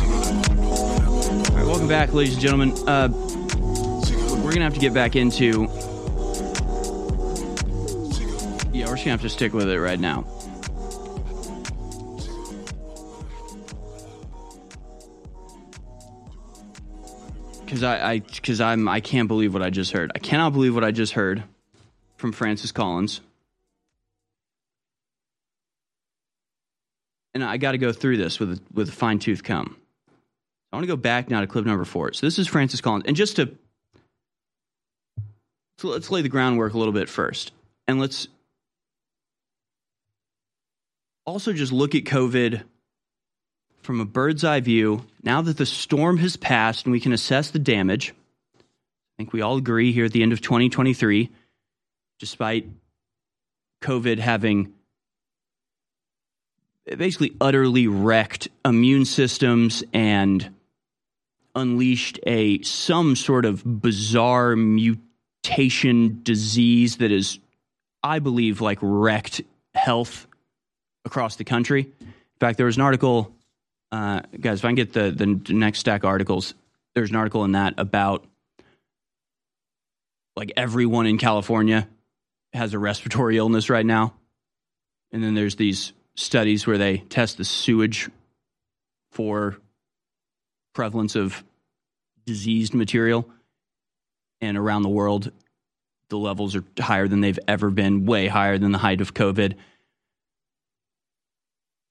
[1.55, 2.73] right, welcome back, ladies and gentlemen.
[2.89, 5.69] Uh, we're going to have to get back into.
[8.73, 10.25] Yeah, we're just going to have to stick with it right now.
[17.65, 20.13] Because I, I, because I'm, I can't believe what I just heard.
[20.15, 21.45] I cannot believe what I just heard
[22.23, 23.21] from Francis Collins.
[27.35, 29.77] And I got to go through this with with a fine tooth comb.
[30.73, 32.13] I want to go back now to clip number four.
[32.13, 33.55] So this is Francis Collins, and just to
[35.79, 37.51] so let's lay the groundwork a little bit first,
[37.89, 38.29] and let's
[41.27, 42.63] also just look at COVID
[43.83, 45.05] from a bird's eye view.
[45.25, 48.15] Now that the storm has passed and we can assess the damage,
[48.55, 48.63] I
[49.19, 51.31] think we all agree here at the end of 2023,
[52.23, 52.69] despite
[53.83, 54.73] COVID having
[56.97, 60.55] basically utterly wrecked immune systems and
[61.57, 67.41] unleashed a some sort of bizarre mutation disease that is
[68.05, 69.41] i believe like wrecked
[69.75, 70.29] health
[71.05, 71.91] across the country.
[72.01, 73.33] In fact there was an article
[73.91, 76.55] uh, guys if i can get the, the next stack articles
[76.95, 78.25] there's an article in that about
[80.37, 81.89] like everyone in california
[82.53, 84.15] has a respiratory illness right now.
[85.11, 88.11] And then there's these studies where they test the sewage
[89.11, 89.57] for
[90.75, 91.43] prevalence of
[92.25, 93.29] diseased material.
[94.41, 95.31] And around the world
[96.13, 99.55] the levels are higher than they've ever been way higher than the height of covid.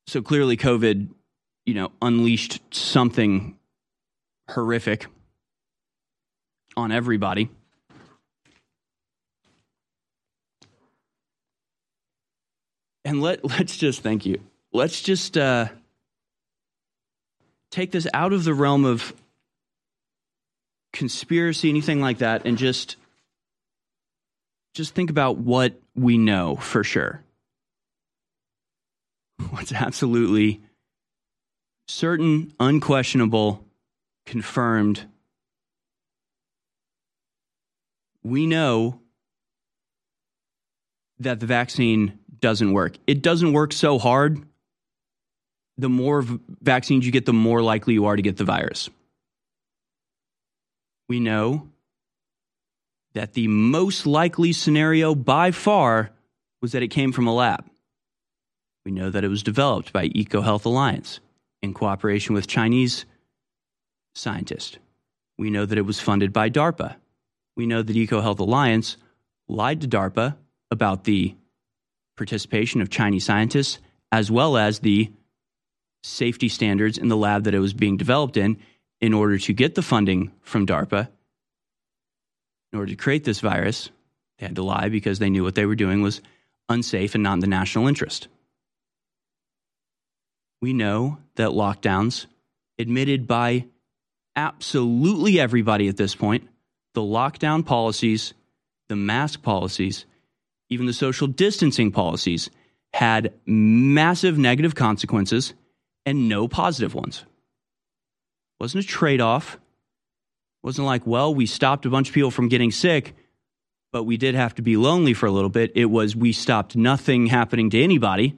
[0.06, 1.10] So clearly covid
[1.66, 3.58] you know unleashed something
[4.48, 5.08] horrific
[6.78, 7.50] on everybody
[13.06, 14.42] and let let's just thank you.
[14.74, 15.68] Let's just uh,
[17.72, 19.14] take this out of the realm of
[20.94, 22.96] conspiracy, anything like that, and just
[24.74, 27.24] just think about what we know for sure.
[29.50, 30.62] What's absolutely
[31.88, 33.66] certain, unquestionable,
[34.26, 35.06] confirmed.
[38.24, 39.02] We know
[41.20, 42.98] that the vaccine doesn't work.
[43.08, 44.44] It doesn't work so hard.
[45.78, 48.90] The more v- vaccines you get, the more likely you are to get the virus.
[51.08, 51.70] We know
[53.14, 56.12] that the most likely scenario by far
[56.62, 57.66] was that it came from a lab.
[58.86, 61.20] We know that it was developed by EcoHealth Alliance
[61.62, 63.06] in cooperation with Chinese
[64.16, 64.78] scientists.
[65.38, 66.96] We know that it was funded by DARPA.
[67.56, 68.98] We know that EcoHealth Alliance
[69.48, 70.36] lied to DARPA
[70.72, 71.36] about the
[72.22, 73.80] participation of Chinese scientists,
[74.12, 75.12] as well as the
[76.04, 78.58] safety standards in the lab that it was being developed in,
[79.00, 81.08] in order to get the funding from DARPA.
[82.72, 83.90] In order to create this virus,
[84.38, 86.22] they had to lie because they knew what they were doing was
[86.70, 88.28] unsafe and not in the national interest.
[90.62, 92.28] We know that lockdowns,
[92.78, 93.66] admitted by
[94.36, 96.48] absolutely everybody at this point,
[96.94, 98.36] the lockdown policies,
[98.90, 100.06] the mask policies,
[100.72, 102.50] even the social distancing policies
[102.94, 105.54] had massive negative consequences
[106.06, 107.26] and no positive ones.
[108.60, 109.60] Wasn't a trade off.
[110.64, 113.16] wasn't like, well, we stopped a bunch of people from getting sick,
[113.92, 115.74] but we did have to be lonely for a little bit.
[115.76, 118.38] It was we stopped nothing happening to anybody.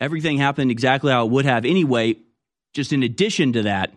[0.00, 2.16] Everything happened exactly how it would have anyway.
[2.74, 3.92] Just in addition to that,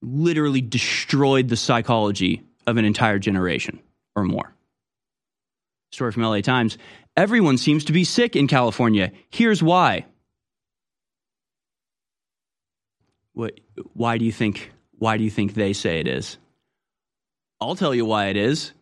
[0.00, 3.80] literally destroyed the psychology of an entire generation
[4.16, 4.54] or more.
[5.90, 6.78] Story from LA Times
[7.16, 9.12] Everyone seems to be sick in California.
[9.30, 10.06] Here's why.
[13.32, 13.60] What,
[13.92, 16.36] why do you think why do you think they say it is?
[17.60, 18.72] I'll tell you why it is.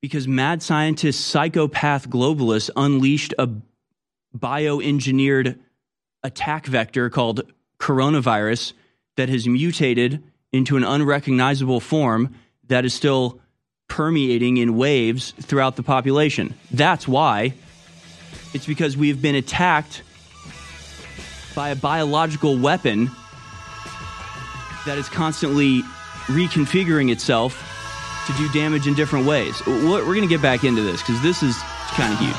[0.00, 3.48] Because mad scientist, psychopath globalists unleashed a
[4.36, 5.58] bioengineered
[6.22, 8.72] attack vector called coronavirus
[9.16, 10.22] that has mutated
[10.52, 12.34] into an unrecognizable form
[12.66, 13.40] that is still
[13.94, 16.52] permeating in waves throughout the population.
[16.72, 17.54] That's why.
[18.52, 20.02] It's because we've been attacked
[21.54, 23.08] by a biological weapon
[24.84, 25.82] that is constantly
[26.26, 27.70] reconfiguring itself
[28.26, 29.64] to do damage in different ways.
[29.64, 31.56] We're going to get back into this because this is
[31.90, 32.34] kind of huge.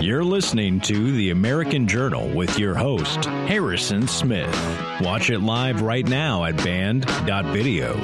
[0.00, 4.54] You're listening to The American Journal with your host, Harrison Smith.
[5.00, 7.96] Watch it live right now at band.video.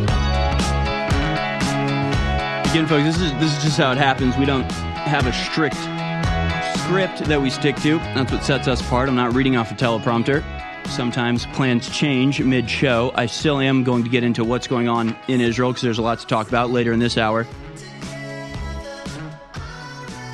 [2.72, 4.34] Again, folks, this is, this is just how it happens.
[4.38, 5.74] We don't have a strict
[6.78, 7.98] script that we stick to.
[7.98, 9.10] That's what sets us apart.
[9.10, 10.42] I'm not reading off a teleprompter.
[10.86, 13.12] Sometimes plans change mid show.
[13.14, 16.02] I still am going to get into what's going on in Israel because there's a
[16.02, 17.46] lot to talk about later in this hour.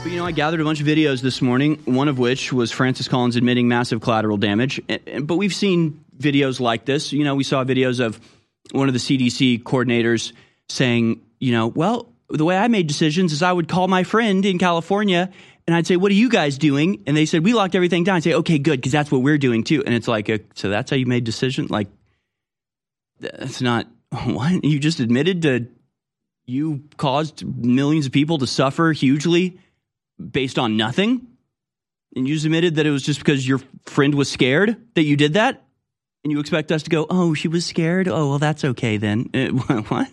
[0.04, 2.70] But you know, I gathered a bunch of videos this morning, one of which was
[2.70, 4.80] Francis Collins admitting massive collateral damage.
[4.86, 7.12] But we've seen videos like this.
[7.12, 8.20] You know, we saw videos of
[8.70, 10.32] one of the CDC coordinators
[10.68, 14.44] saying, you know, well, the way I made decisions is I would call my friend
[14.44, 15.30] in California
[15.66, 18.16] and I'd say, "What are you guys doing?" And they said, "We locked everything down."
[18.16, 20.70] I'd say, "Okay, good, because that's what we're doing too." And it's like, a, so
[20.70, 21.66] that's how you made decision.
[21.68, 21.88] Like,
[23.20, 23.86] that's not
[24.24, 25.68] what you just admitted to.
[26.46, 29.58] You caused millions of people to suffer hugely
[30.18, 31.26] based on nothing,
[32.16, 35.34] and you admitted that it was just because your friend was scared that you did
[35.34, 35.64] that,
[36.24, 38.08] and you expect us to go, "Oh, she was scared.
[38.08, 39.48] Oh, well, that's okay then." Uh,
[39.88, 40.08] what?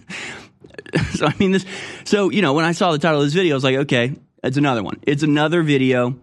[1.14, 1.66] so I mean this.
[2.04, 4.16] So you know, when I saw the title of this video, I was like, okay,
[4.44, 5.00] it's another one.
[5.04, 6.20] It's another video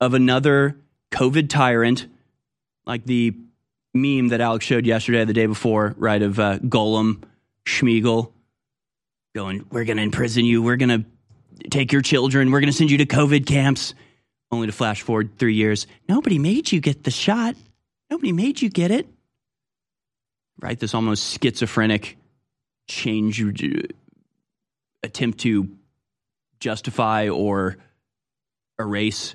[0.00, 0.76] of another
[1.12, 2.06] COVID tyrant,
[2.86, 3.34] like the
[3.94, 6.20] meme that Alex showed yesterday, the day before, right?
[6.20, 7.22] Of uh, Golem,
[7.66, 8.32] Schmiegel
[9.34, 10.62] going, "We're to imprison you.
[10.62, 11.04] We're to
[11.70, 12.50] take your children.
[12.50, 13.94] We're to send you to COVID camps."
[14.52, 15.88] Only to flash forward three years.
[16.08, 17.56] Nobody made you get the shot.
[18.10, 19.08] Nobody made you get it.
[20.60, 20.78] Right?
[20.78, 22.16] This almost schizophrenic
[22.86, 23.42] change
[25.02, 25.68] attempt to
[26.60, 27.76] justify or
[28.78, 29.34] erase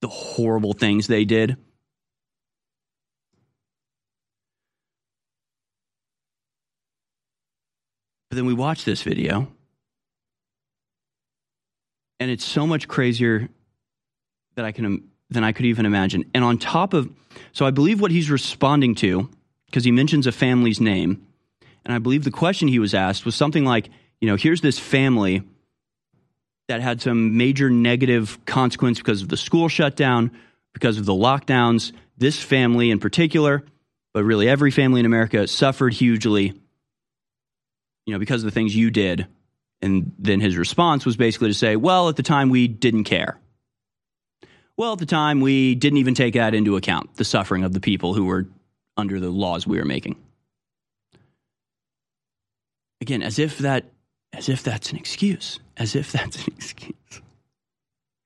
[0.00, 1.56] the horrible things they did.
[8.30, 9.50] But then we watch this video,
[12.20, 13.48] and it's so much crazier
[14.54, 16.24] that I can than I could even imagine.
[16.34, 17.10] And on top of,
[17.52, 19.30] so I believe what he's responding to,
[19.66, 21.26] because he mentions a family's name,
[21.84, 23.88] and I believe the question he was asked was something like,
[24.20, 25.42] you know, here's this family
[26.68, 30.30] that had some major negative consequence because of the school shutdown,
[30.74, 31.92] because of the lockdowns.
[32.18, 33.64] This family in particular,
[34.12, 36.60] but really every family in America suffered hugely,
[38.06, 39.26] you know, because of the things you did.
[39.80, 43.38] And then his response was basically to say, well, at the time we didn't care.
[44.76, 47.80] Well, at the time we didn't even take that into account, the suffering of the
[47.80, 48.46] people who were
[48.96, 50.16] under the laws we were making.
[53.00, 53.84] Again, as if that
[54.32, 55.58] as if that's an excuse.
[55.76, 56.94] As if that's an excuse.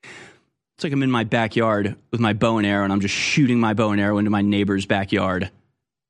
[0.04, 3.60] It's like I'm in my backyard with my bow and arrow and I'm just shooting
[3.60, 5.50] my bow and arrow into my neighbor's backyard.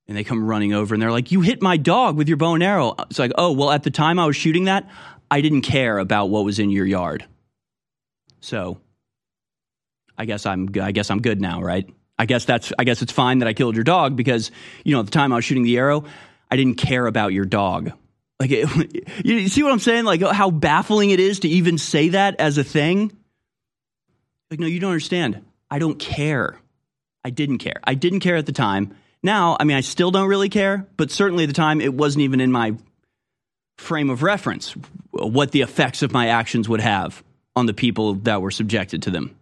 [0.09, 2.55] And they come running over and they're like, You hit my dog with your bow
[2.55, 2.95] and arrow.
[3.11, 4.89] It's like, Oh, well, at the time I was shooting that,
[5.31, 7.27] I didn't care about what was in your yard.
[8.41, 8.81] So
[10.17, 11.89] I guess I'm I guess I'm good now, right?
[12.19, 14.51] I guess that's I guess it's fine that I killed your dog because,
[14.85, 16.05] you know, at the time I was shooting the arrow,
[16.51, 17.93] I didn't care about your dog.
[18.43, 20.05] Like, it, you see what I'm saying?
[20.05, 23.17] Like, how baffling it is to even say that as a thing.
[24.51, 25.45] Like, no, you don't understand.
[25.71, 26.59] I don't care.
[27.25, 27.81] I didn't care.
[27.85, 28.97] I didn't care at the time.
[29.23, 32.23] Now, I mean, I still don't really care, but certainly at the time, it wasn't
[32.23, 32.75] even in my
[33.79, 37.23] frame of reference uh, what the effects of my actions would have
[37.55, 39.37] on the people that were subjected to them.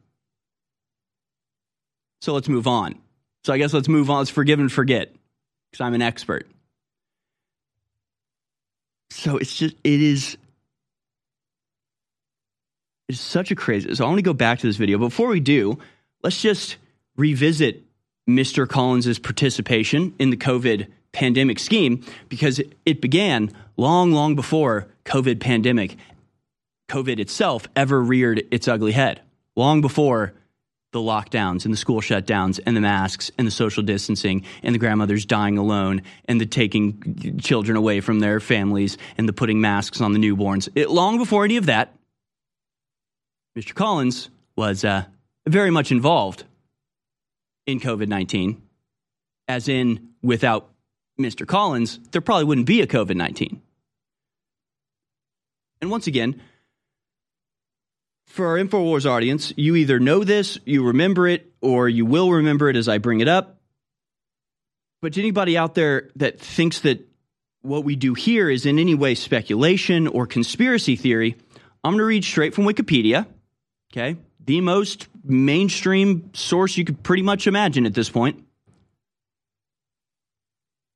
[2.21, 2.99] So let's move on.
[3.45, 4.19] So I guess let's move on.
[4.19, 5.15] Let's forgive and forget
[5.71, 6.47] because I'm an expert.
[9.11, 10.37] So it's just, it is,
[13.09, 13.95] it's such a crazy.
[13.95, 14.99] So I want to go back to this video.
[14.99, 15.79] Before we do,
[16.23, 16.77] let's just
[17.17, 17.83] revisit
[18.29, 18.69] Mr.
[18.69, 25.97] Collins's participation in the COVID pandemic scheme because it began long, long before COVID pandemic,
[26.89, 29.21] COVID itself ever reared its ugly head.
[29.57, 30.35] Long before
[30.93, 34.79] the lockdowns and the school shutdowns and the masks and the social distancing and the
[34.79, 40.01] grandmothers dying alone and the taking children away from their families and the putting masks
[40.01, 40.69] on the newborns.
[40.75, 41.95] It, long before any of that,
[43.57, 43.75] Mr.
[43.75, 45.05] Collins was uh,
[45.47, 46.45] very much involved
[47.67, 48.61] in COVID 19,
[49.49, 50.71] as in, without
[51.19, 51.47] Mr.
[51.47, 53.61] Collins, there probably wouldn't be a COVID 19.
[55.81, 56.41] And once again,
[58.41, 62.71] for our InfoWars audience, you either know this, you remember it, or you will remember
[62.71, 63.61] it as I bring it up.
[65.03, 67.07] But to anybody out there that thinks that
[67.61, 71.37] what we do here is in any way speculation or conspiracy theory,
[71.85, 73.27] I'm going to read straight from Wikipedia.
[73.93, 74.17] Okay.
[74.43, 78.43] The most mainstream source you could pretty much imagine at this point.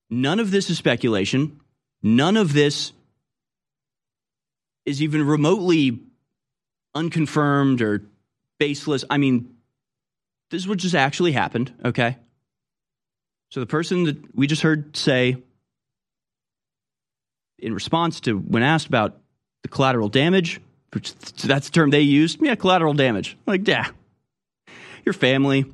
[0.08, 1.60] None of this is speculation.
[2.02, 2.92] None of this
[4.86, 6.00] is even remotely
[6.94, 8.02] unconfirmed or
[8.58, 9.04] baseless.
[9.10, 9.54] I mean,
[10.50, 12.16] this is what just actually happened, okay?
[13.50, 15.36] So the person that we just heard say
[17.58, 19.16] in response to when asked about
[19.62, 20.60] the collateral damage,
[20.92, 23.36] which that's the term they used, yeah, collateral damage.
[23.46, 23.88] Like, yeah,
[25.04, 25.64] your family,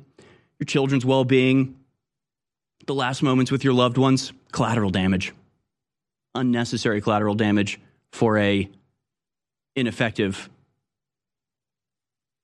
[0.59, 1.75] your children's well being,
[2.87, 5.33] the last moments with your loved ones, collateral damage,
[6.33, 7.79] unnecessary collateral damage
[8.11, 8.69] for a
[9.75, 10.49] ineffective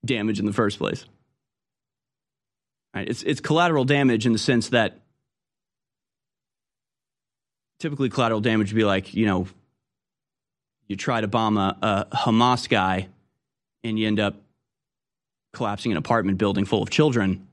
[0.08, 1.05] damage in the first place.
[2.95, 3.08] Right?
[3.08, 4.99] It's, it's collateral damage in the sense that
[7.80, 9.47] typically collateral damage would be like, you know,
[10.88, 11.78] you try to bomb a,
[12.12, 13.08] a Hamas guy
[13.84, 14.41] and you end up
[15.53, 17.47] collapsing an apartment building full of children.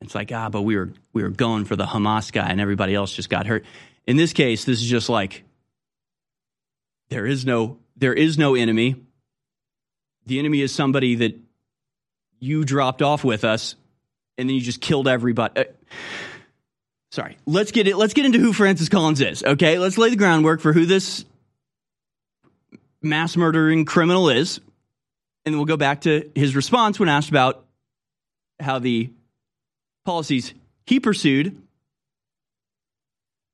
[0.00, 2.94] It's like, ah, but we were we were going for the Hamas guy and everybody
[2.94, 3.64] else just got hurt.
[4.06, 5.44] In this case, this is just like
[7.08, 8.96] there is no there is no enemy.
[10.26, 11.38] The enemy is somebody that
[12.44, 13.74] you dropped off with us,
[14.36, 15.60] and then you just killed everybody.
[15.60, 15.64] Uh,
[17.10, 17.38] sorry.
[17.46, 17.96] Let's get it.
[17.96, 19.42] Let's get into who Francis Collins is.
[19.42, 21.24] Okay, let's lay the groundwork for who this
[23.02, 24.58] mass murdering criminal is,
[25.44, 27.64] and then we'll go back to his response when asked about
[28.60, 29.10] how the
[30.04, 30.52] policies
[30.86, 31.60] he pursued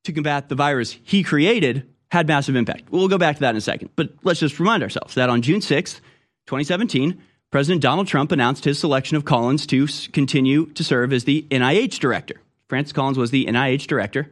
[0.04, 2.90] to combat the virus he created had massive impact.
[2.90, 3.90] We'll go back to that in a second.
[3.94, 6.00] But let's just remind ourselves that on June 6th,
[6.46, 11.46] 2017, President Donald Trump announced his selection of Collins to continue to serve as the
[11.50, 12.40] NIH director.
[12.68, 14.30] Francis Collins was the NIH director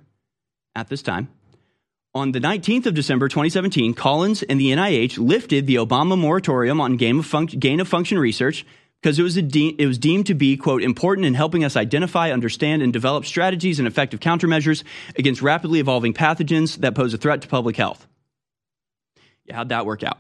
[0.77, 1.29] at this time.
[2.15, 6.97] On the 19th of December 2017, Collins and the NIH lifted the Obama moratorium on
[6.97, 8.65] gain of, func- gain of function research
[9.03, 12.31] because it was, de- it was deemed to be, quote, important in helping us identify,
[12.31, 14.85] understand, and develop strategies and effective countermeasures
[15.17, 18.07] against rapidly evolving pathogens that pose a threat to public health.
[19.45, 20.19] Yeah, how'd that work out?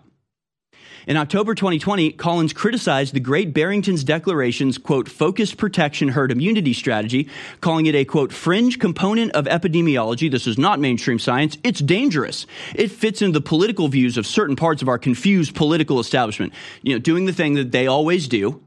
[1.08, 7.30] In October 2020, Collins criticized the Great Barrington's Declaration's, quote, focused protection herd immunity strategy,
[7.62, 10.30] calling it a, quote, fringe component of epidemiology.
[10.30, 11.56] This is not mainstream science.
[11.64, 12.46] It's dangerous.
[12.74, 16.52] It fits in the political views of certain parts of our confused political establishment.
[16.82, 18.62] You know, doing the thing that they always do,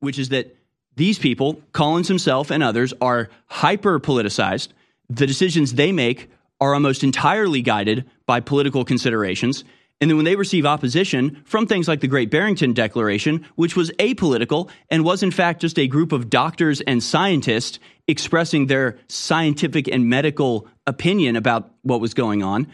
[0.00, 0.56] which is that
[0.96, 4.68] these people, Collins himself and others, are hyper politicized.
[5.10, 6.30] The decisions they make
[6.62, 9.64] are almost entirely guided by political considerations.
[10.00, 13.90] And then when they receive opposition from things like the Great Barrington Declaration, which was
[13.98, 19.88] apolitical and was in fact just a group of doctors and scientists expressing their scientific
[19.88, 22.68] and medical opinion about what was going on,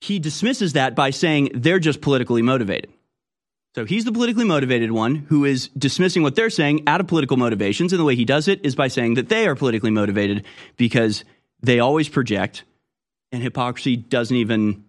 [0.00, 2.92] he dismisses that by saying they're just politically motivated.
[3.74, 7.38] So he's the politically motivated one who is dismissing what they're saying out of political
[7.38, 7.92] motivations.
[7.92, 10.44] And the way he does it is by saying that they are politically motivated
[10.76, 11.24] because
[11.62, 12.64] they always project,
[13.30, 14.84] and hypocrisy doesn't even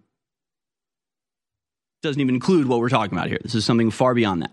[2.04, 3.40] doesn't even include what we're talking about here.
[3.42, 4.52] This is something far beyond that.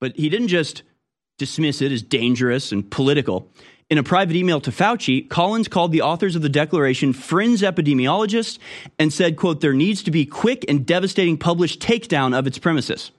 [0.00, 0.82] But he didn't just
[1.38, 3.48] dismiss it as dangerous and political.
[3.90, 8.58] In a private email to Fauci, Collins called the authors of the declaration friends epidemiologists
[8.98, 13.12] and said, quote, there needs to be quick and devastating published takedown of its premises.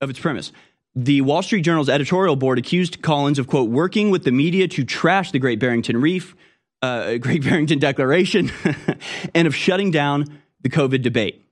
[0.00, 0.52] Of its premise.
[0.94, 4.84] The Wall Street Journal's editorial board accused Collins of, quote, working with the media to
[4.84, 6.36] trash the Great Barrington Reef,
[6.80, 8.52] uh, Great Barrington Declaration,
[9.34, 10.26] and of shutting down
[10.64, 11.44] the COVID debate.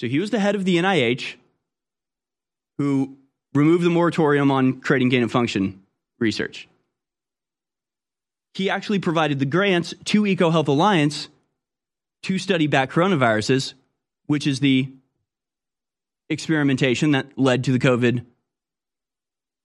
[0.00, 1.34] So he was the head of the NIH
[2.78, 3.16] who
[3.54, 5.82] removed the moratorium on creating gain of function
[6.18, 6.68] research.
[8.54, 11.28] He actually provided the grants to EcoHealth Alliance
[12.22, 13.74] to study back coronaviruses,
[14.26, 14.90] which is the
[16.28, 18.24] experimentation that led to the COVID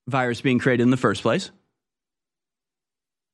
[0.06, 1.50] virus being created in the first place.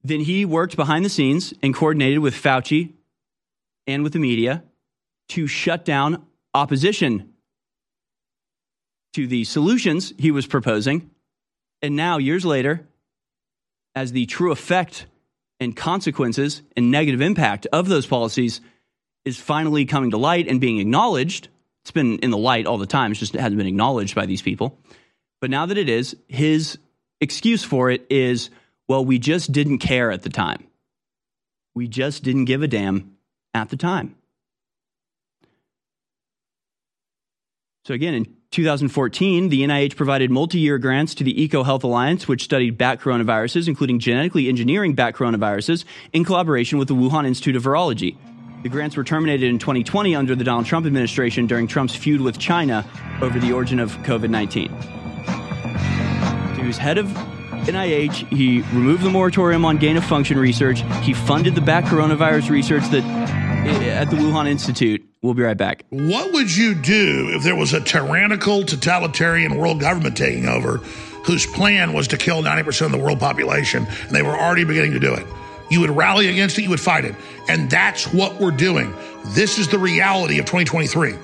[0.04, 2.92] Then he worked behind the scenes and coordinated with Fauci
[3.88, 4.62] and with the media
[5.30, 6.24] to shut down
[6.54, 7.32] opposition
[9.14, 11.10] to the solutions he was proposing.
[11.82, 12.86] And now, years later,
[13.94, 15.06] as the true effect
[15.58, 18.60] and consequences and negative impact of those policies
[19.24, 21.48] is finally coming to light and being acknowledged,
[21.82, 24.26] it's been in the light all the time, it's just it hasn't been acknowledged by
[24.26, 24.78] these people.
[25.40, 26.78] But now that it is, his
[27.20, 28.50] excuse for it is,
[28.86, 30.66] well, we just didn't care at the time.
[31.74, 33.17] We just didn't give a damn
[33.54, 34.14] at the time.
[37.84, 42.44] So, again, in 2014, the NIH provided multi year grants to the EcoHealth Alliance, which
[42.44, 47.62] studied bat coronaviruses, including genetically engineering bat coronaviruses, in collaboration with the Wuhan Institute of
[47.62, 48.16] Virology.
[48.62, 52.38] The grants were terminated in 2020 under the Donald Trump administration during Trump's feud with
[52.38, 52.84] China
[53.22, 54.68] over the origin of COVID 19.
[56.56, 58.28] So he was head of NIH.
[58.28, 60.82] He removed the moratorium on gain of function research.
[61.02, 63.37] He funded the bat coronavirus research that
[63.70, 65.04] at the Wuhan Institute.
[65.22, 65.84] We'll be right back.
[65.90, 70.78] What would you do if there was a tyrannical, totalitarian world government taking over
[71.24, 74.92] whose plan was to kill 90% of the world population and they were already beginning
[74.92, 75.26] to do it?
[75.70, 77.14] You would rally against it, you would fight it.
[77.48, 78.94] And that's what we're doing.
[79.26, 81.14] This is the reality of 2023.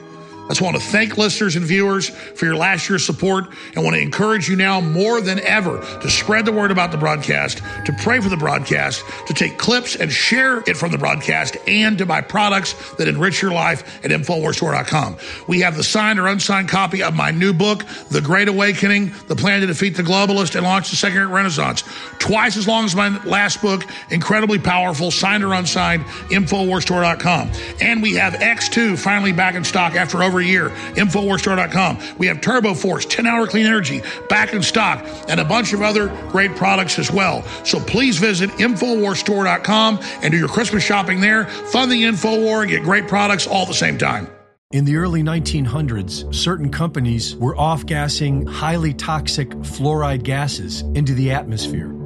[0.45, 3.97] I just want to thank listeners and viewers for your last year's support and want
[3.97, 7.93] to encourage you now more than ever to spread the word about the broadcast, to
[8.03, 12.05] pray for the broadcast, to take clips and share it from the broadcast, and to
[12.05, 15.17] buy products that enrich your life at InfoWarsStore.com.
[15.49, 19.37] We have the signed or unsigned copy of my new book, The Great Awakening, The
[19.37, 21.85] Plan to Defeat the Globalist and Launch the Second Renaissance.
[22.19, 27.51] Twice as long as my last book, incredibly powerful, signed or unsigned, InfoWarsStore.com.
[27.81, 32.17] And we have X2 finally back in stock after over a year, InfoWarsStore.com.
[32.19, 35.83] We have Turbo Force, 10 hour clean energy, back in stock, and a bunch of
[35.83, 37.43] other great products as well.
[37.65, 41.47] So please visit InfoWarsStore.com and do your Christmas shopping there.
[41.47, 44.29] Fund the InfoWar and get great products all at the same time.
[44.73, 51.31] In the early 1900s, certain companies were off gassing highly toxic fluoride gases into the
[51.31, 52.04] atmosphere.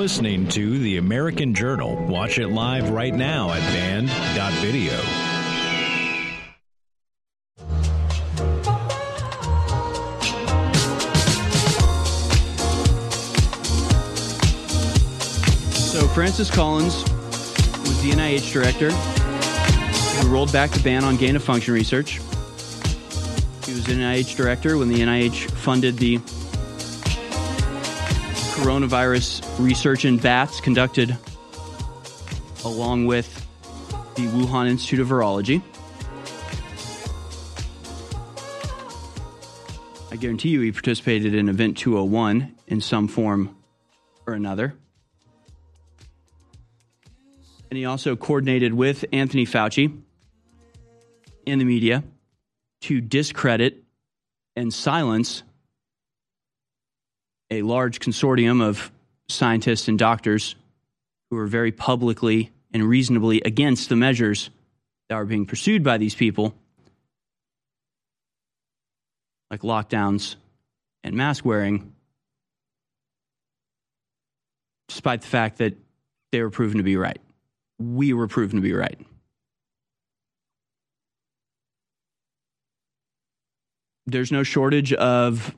[0.00, 1.94] Listening to The American Journal.
[2.06, 4.96] Watch it live right now at band.video.
[15.74, 16.94] So Francis Collins
[17.82, 22.22] was the NIH director who rolled back the ban on gain of function research.
[23.66, 26.18] He was an NIH director when the NIH funded the
[28.60, 31.16] coronavirus research in bats conducted
[32.62, 33.26] along with
[34.16, 35.62] the Wuhan Institute of Virology.
[40.12, 43.56] I guarantee you he participated in Event 201 in some form
[44.26, 44.74] or another.
[47.70, 50.02] And he also coordinated with Anthony Fauci
[51.46, 52.04] in the media
[52.82, 53.84] to discredit
[54.54, 55.44] and silence
[57.50, 58.90] a large consortium of
[59.28, 60.54] scientists and doctors
[61.30, 64.50] who are very publicly and reasonably against the measures
[65.08, 66.54] that are being pursued by these people,
[69.50, 70.36] like lockdowns
[71.02, 71.92] and mask wearing,
[74.88, 75.74] despite the fact that
[76.30, 77.18] they were proven to be right.
[77.78, 78.98] We were proven to be right.
[84.06, 85.54] There's no shortage of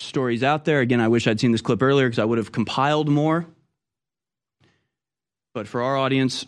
[0.00, 0.80] stories out there.
[0.80, 3.46] Again, I wish I'd seen this clip earlier because I would have compiled more.
[5.54, 6.44] But for our audience,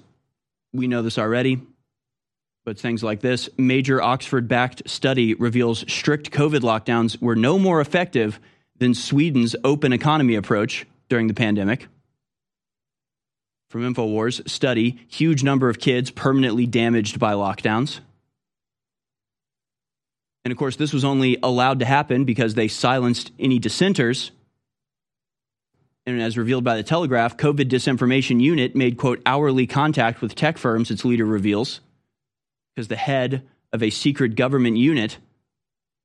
[0.72, 1.60] we know this already.
[2.64, 7.80] But things like this major Oxford backed study reveals strict COVID lockdowns were no more
[7.80, 8.38] effective
[8.76, 11.88] than Sweden's open economy approach during the pandemic.
[13.70, 18.00] From InfoWars study, huge number of kids permanently damaged by lockdowns.
[20.48, 24.30] And of course, this was only allowed to happen because they silenced any dissenters.
[26.06, 30.56] And as revealed by the Telegraph, COVID disinformation unit made, quote, hourly contact with tech
[30.56, 31.80] firms, its leader reveals,
[32.74, 35.18] because the head of a secret government unit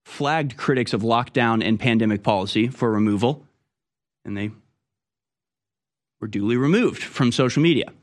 [0.03, 3.47] flagged critics of lockdown and pandemic policy for removal,
[4.25, 4.51] and they
[6.19, 7.93] were duly removed from social media.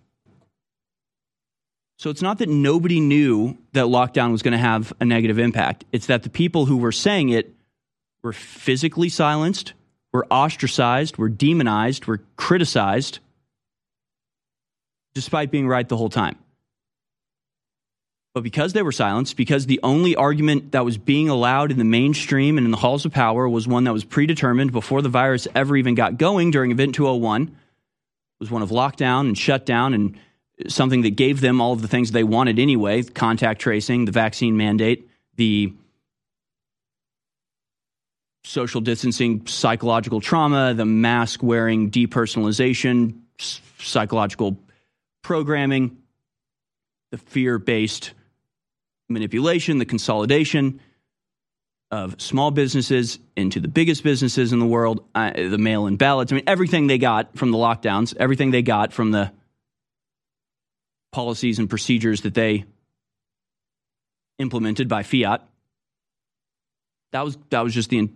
[2.00, 5.84] So it's not that nobody knew that lockdown was going to have a negative impact.
[5.92, 7.54] It's that the people who were saying it
[8.22, 9.74] were physically silenced,
[10.10, 13.18] were ostracized, were demonized, were criticized,
[15.12, 16.38] despite being right the whole time.
[18.32, 21.84] But because they were silenced, because the only argument that was being allowed in the
[21.84, 25.46] mainstream and in the halls of power was one that was predetermined before the virus
[25.54, 27.54] ever even got going during Event 201,
[28.38, 30.16] was one of lockdown and shutdown and
[30.68, 34.56] something that gave them all of the things they wanted anyway contact tracing, the vaccine
[34.56, 35.72] mandate, the
[38.44, 43.20] social distancing, psychological trauma, the mask wearing depersonalization,
[43.78, 44.58] psychological
[45.22, 45.98] programming,
[47.10, 48.12] the fear based
[49.08, 50.80] manipulation, the consolidation
[51.90, 56.32] of small businesses into the biggest businesses in the world, uh, the mail in ballots.
[56.32, 59.32] I mean, everything they got from the lockdowns, everything they got from the
[61.12, 62.64] policies and procedures that they
[64.38, 65.46] implemented by fiat.
[67.12, 68.10] That was that was just the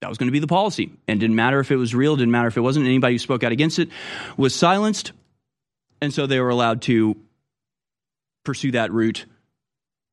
[0.00, 2.30] that was going to be the policy, and didn't matter if it was real, didn't
[2.30, 2.86] matter if it wasn't.
[2.86, 3.90] Anybody who spoke out against it
[4.36, 5.12] was silenced,
[6.00, 7.16] and so they were allowed to
[8.44, 9.26] pursue that route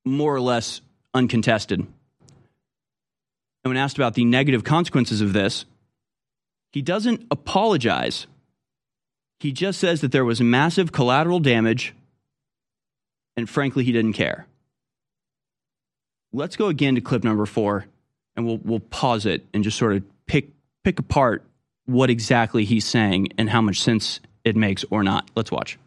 [0.05, 0.81] more or less
[1.13, 1.79] uncontested.
[1.79, 1.89] And
[3.63, 5.65] when asked about the negative consequences of this,
[6.71, 8.27] he doesn't apologize.
[9.39, 11.93] He just says that there was massive collateral damage
[13.37, 14.47] and frankly, he didn't care.
[16.33, 17.85] Let's go again to clip number four,
[18.35, 20.49] and we'll we'll pause it and just sort of pick
[20.83, 21.45] pick apart
[21.85, 25.29] what exactly he's saying and how much sense it makes or not.
[25.35, 25.77] Let's watch.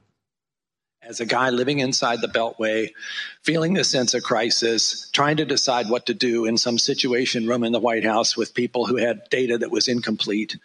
[1.03, 2.93] As a guy living inside the Beltway,
[3.43, 7.65] feeling the sense of crisis, trying to decide what to do in some situation room
[7.65, 10.57] in the White House with people who had data that was incomplete,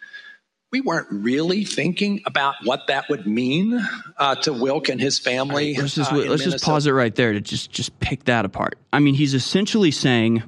[0.76, 3.80] we weren't really thinking about what that would mean
[4.18, 5.72] uh, to Wilk and his family.
[5.72, 8.44] Right, let's just uh, let's just pause it right there to just just pick that
[8.44, 8.76] apart.
[8.92, 10.42] I mean, he's essentially saying.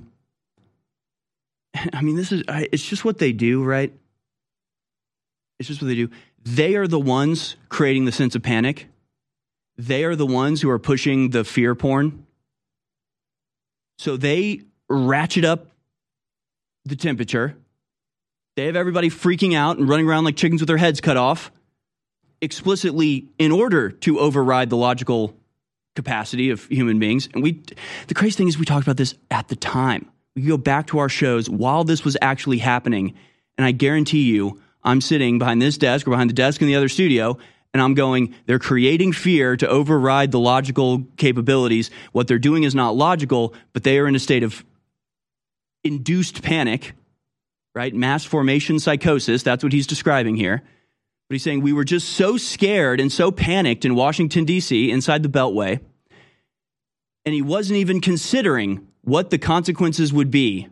[1.95, 3.91] I mean, this is it's just what they do, right?
[5.59, 6.11] It's just what they do.
[6.45, 8.89] They are the ones creating the sense of panic.
[9.79, 12.27] They are the ones who are pushing the fear porn.
[13.99, 14.61] So they
[14.91, 15.69] ratchet up
[16.85, 17.57] the temperature
[18.59, 21.52] they have everybody freaking out and running around like chickens with their heads cut off,
[22.40, 25.32] explicitly in order to override the logical
[25.94, 27.28] capacity of human beings.
[27.32, 27.62] And we,
[28.09, 30.10] the crazy thing is, we talked about this at the time.
[30.35, 33.14] We go back to our shows while this was actually happening,
[33.56, 36.74] and I guarantee you, I'm sitting behind this desk or behind the desk in the
[36.74, 37.39] other studio,
[37.72, 41.93] and I'm going, they're creating fear to override the logical capabilities.
[42.10, 44.64] What they're doing is not logical, but they are in a state of
[45.85, 46.94] induced panic
[47.79, 47.95] right?
[47.95, 49.45] Mass formation psychosis.
[49.45, 50.65] That's what he's describing here.
[51.29, 55.23] But he's saying we were just so scared and so panicked in Washington, D.C., inside
[55.23, 55.79] the Beltway.
[57.25, 60.67] And he wasn't even considering what the consequences would be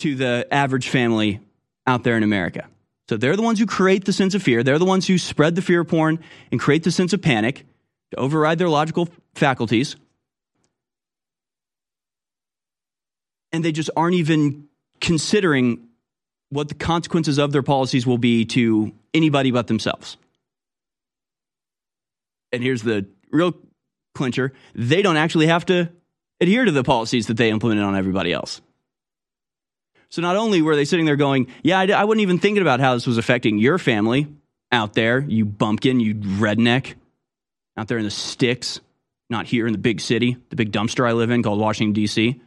[0.00, 1.38] to the average family
[1.86, 2.66] out there in America.
[3.08, 4.64] So they're the ones who create the sense of fear.
[4.64, 6.18] They're the ones who spread the fear porn
[6.50, 7.64] and create the sense of panic
[8.10, 9.94] to override their logical faculties.
[13.52, 14.68] And they just aren't even
[15.00, 15.88] considering
[16.48, 20.16] what the consequences of their policies will be to anybody but themselves.
[22.52, 23.54] And here's the real
[24.14, 25.90] clincher they don't actually have to
[26.40, 28.60] adhere to the policies that they implemented on everybody else.
[30.10, 32.80] So not only were they sitting there going, Yeah, I, I wasn't even thinking about
[32.80, 34.28] how this was affecting your family
[34.70, 36.94] out there, you bumpkin, you redneck,
[37.76, 38.80] out there in the sticks,
[39.30, 42.40] not here in the big city, the big dumpster I live in called Washington, D.C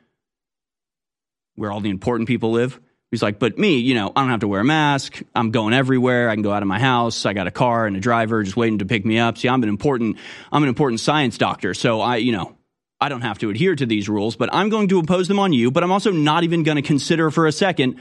[1.55, 2.79] where all the important people live.
[3.11, 5.21] He's like, but me, you know, I don't have to wear a mask.
[5.33, 6.29] I'm going everywhere.
[6.29, 7.25] I can go out of my house.
[7.25, 9.37] I got a car and a driver just waiting to pick me up.
[9.37, 10.17] See, I'm an important,
[10.51, 11.73] I'm an important science doctor.
[11.73, 12.57] So I, you know,
[12.99, 15.53] I don't have to adhere to these rules, but I'm going to impose them on
[15.53, 15.71] you.
[15.71, 17.99] But I'm also not even going to consider for a second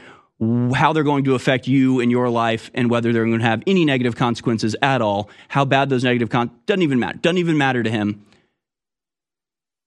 [0.73, 3.63] how they're going to affect you and your life and whether they're going to have
[3.67, 5.29] any negative consequences at all.
[5.47, 7.17] How bad those negative con doesn't even matter.
[7.19, 8.25] Doesn't even matter to him.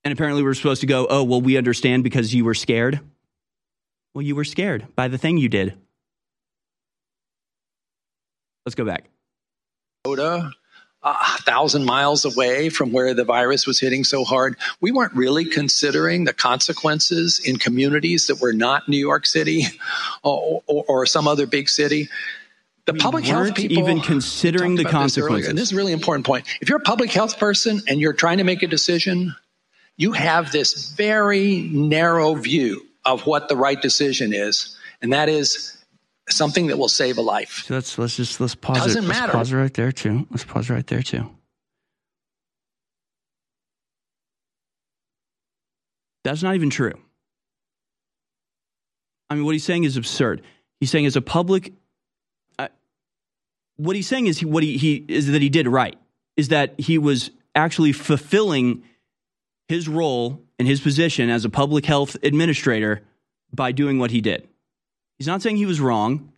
[0.05, 3.01] And apparently we're supposed to go, oh, well, we understand because you were scared.
[4.19, 5.75] Well, you were scared by the thing you did.
[8.67, 9.05] Let's go back.
[11.05, 15.45] a thousand miles away from where the virus was hitting so hard, we weren't really
[15.45, 19.67] considering the consequences in communities that were not New York City
[20.25, 22.09] or, or, or some other big city.
[22.87, 25.49] The We public health people weren't even considering the about this consequences.
[25.49, 26.45] and this is a really important point.
[26.61, 29.37] If you're a public health person and you're trying to make a decision,
[29.97, 35.77] you have this very narrow view of what the right decision is, and that is
[36.29, 37.65] something that will save a life.
[37.67, 39.09] So let's let's just let's pause Doesn't it.
[39.09, 39.33] Let's matter.
[39.33, 40.27] pause right there too.
[40.31, 41.29] Let's pause right there too.
[46.25, 46.93] That's not even true.
[49.31, 50.43] I mean, what he's saying is absurd.
[50.81, 51.73] He's saying as a public,
[52.59, 52.69] uh,
[53.77, 55.97] what he's saying is he, what he, he is that he did right.
[56.37, 58.83] Is that he was actually fulfilling
[59.69, 63.03] his role and his position as a public health administrator
[63.53, 64.49] by doing what he did.
[65.19, 66.33] He's not saying he was wrong.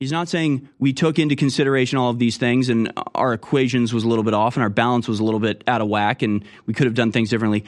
[0.00, 4.04] He's not saying we took into consideration all of these things and our equations was
[4.04, 6.44] a little bit off and our balance was a little bit out of whack and
[6.66, 7.64] we could have done things differently.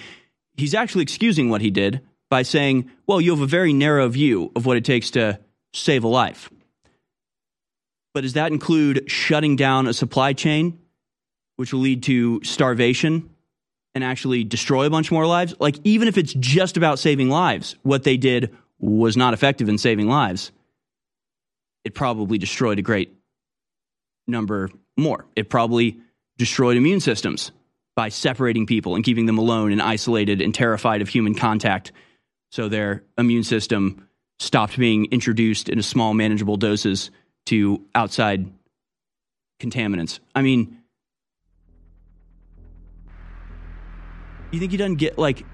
[0.57, 4.51] He's actually excusing what he did by saying, well, you have a very narrow view
[4.57, 5.39] of what it takes to
[5.73, 6.51] save a life.
[8.13, 10.79] But does that include shutting down a supply chain,
[11.57, 13.31] which will lead to starvation
[13.97, 15.57] and actually destroy a bunch more lives?
[15.59, 19.79] Like, even if it's just about saving lives, what they did was not effective in
[19.79, 20.53] saving lives
[21.87, 23.15] it probably destroyed a great
[24.27, 25.25] number more.
[25.37, 26.01] It probably
[26.37, 27.53] destroyed immune systems
[27.95, 31.93] by separating people and keeping them alone and isolated and terrified of human contact.
[32.51, 34.09] So their immune system
[34.41, 37.13] stopped being introduced in small, manageable doses
[37.47, 38.51] to outside
[39.63, 40.19] contaminants.
[40.35, 40.83] I mean,
[44.53, 45.45] you think he doesn't get like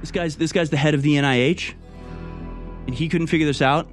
[0.00, 1.74] this guy's this guy's the head of the NIH
[2.86, 3.90] and he couldn't figure this out?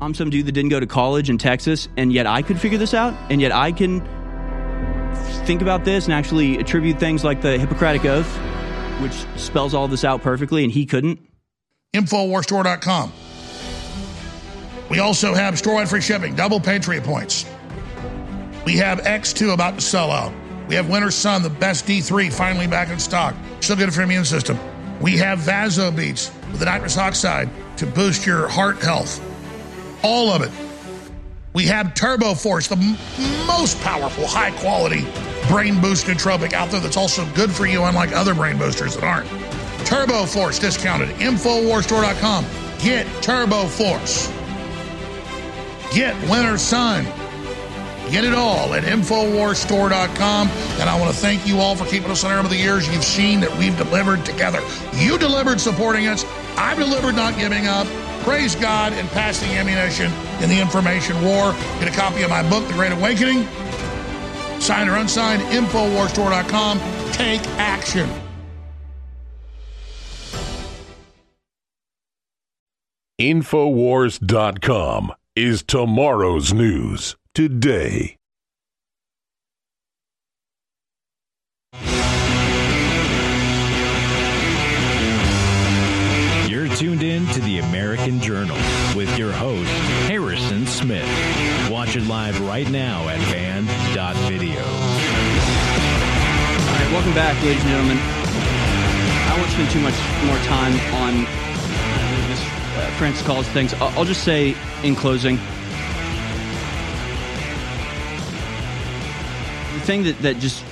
[0.00, 2.78] I'm some dude that didn't go to college in Texas, and yet I could figure
[2.78, 4.00] this out, and yet I can
[5.44, 8.32] think about this and actually attribute things like the Hippocratic Oath,
[9.00, 11.20] which spells all this out perfectly, and he couldn't.
[11.94, 13.12] Infowarstore.com.
[14.88, 17.44] We also have store-wide free shipping, double Patriot points.
[18.64, 20.32] We have X2 about to sell out.
[20.68, 23.34] We have Winter Sun, the best D3, finally back in stock.
[23.60, 24.58] Still good for your immune system.
[25.00, 29.20] We have VasoBeets with the nitrous oxide to boost your heart health.
[30.02, 30.50] All of it.
[31.54, 35.06] We have Turbo Force, the m- most powerful, high quality
[35.48, 39.02] brain boost nootropic out there that's also good for you, unlike other brain boosters that
[39.02, 39.28] aren't.
[39.86, 41.08] Turbo Force discounted.
[41.16, 42.44] Infowarstore.com.
[42.78, 44.30] Get Turbo Force.
[45.92, 47.06] Get Winter Sun.
[48.10, 50.48] Get it all at InfoWarsStore.com.
[50.48, 52.88] And I want to thank you all for keeping us on air over the years.
[52.88, 54.60] You've seen that we've delivered together.
[54.94, 56.24] You delivered supporting us.
[56.56, 57.86] I've delivered not giving up.
[58.22, 60.10] Praise God and pass the ammunition
[60.42, 61.52] in the information war.
[61.80, 63.46] Get a copy of my book, The Great Awakening.
[64.58, 66.80] Signed or unsigned, InfoWarsStore.com.
[67.12, 68.08] Take action.
[73.20, 78.16] Infowars.com is tomorrow's news today.
[86.48, 88.56] You're tuned in to the American Journal
[88.96, 89.70] with your host,
[90.08, 91.06] Harrison Smith.
[91.70, 94.58] Watch it live right now at band.video.
[94.58, 94.66] All
[96.74, 97.98] right, welcome back, ladies and gentlemen.
[98.00, 99.94] I won't spend too much
[100.26, 101.24] more time on
[102.28, 103.74] this uh, Francis Collins things.
[103.74, 105.38] I'll, I'll just say in closing
[109.88, 110.62] thing that, that just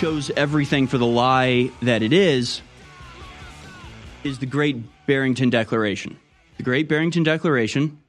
[0.00, 2.62] shows everything for the lie that it is
[4.24, 6.18] is the Great Barrington Declaration.
[6.56, 8.02] The Great Barrington Declaration.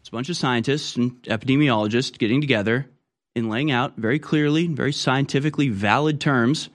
[0.00, 2.90] It's a bunch of scientists and epidemiologists getting together
[3.34, 6.68] and laying out very clearly, very scientifically valid terms,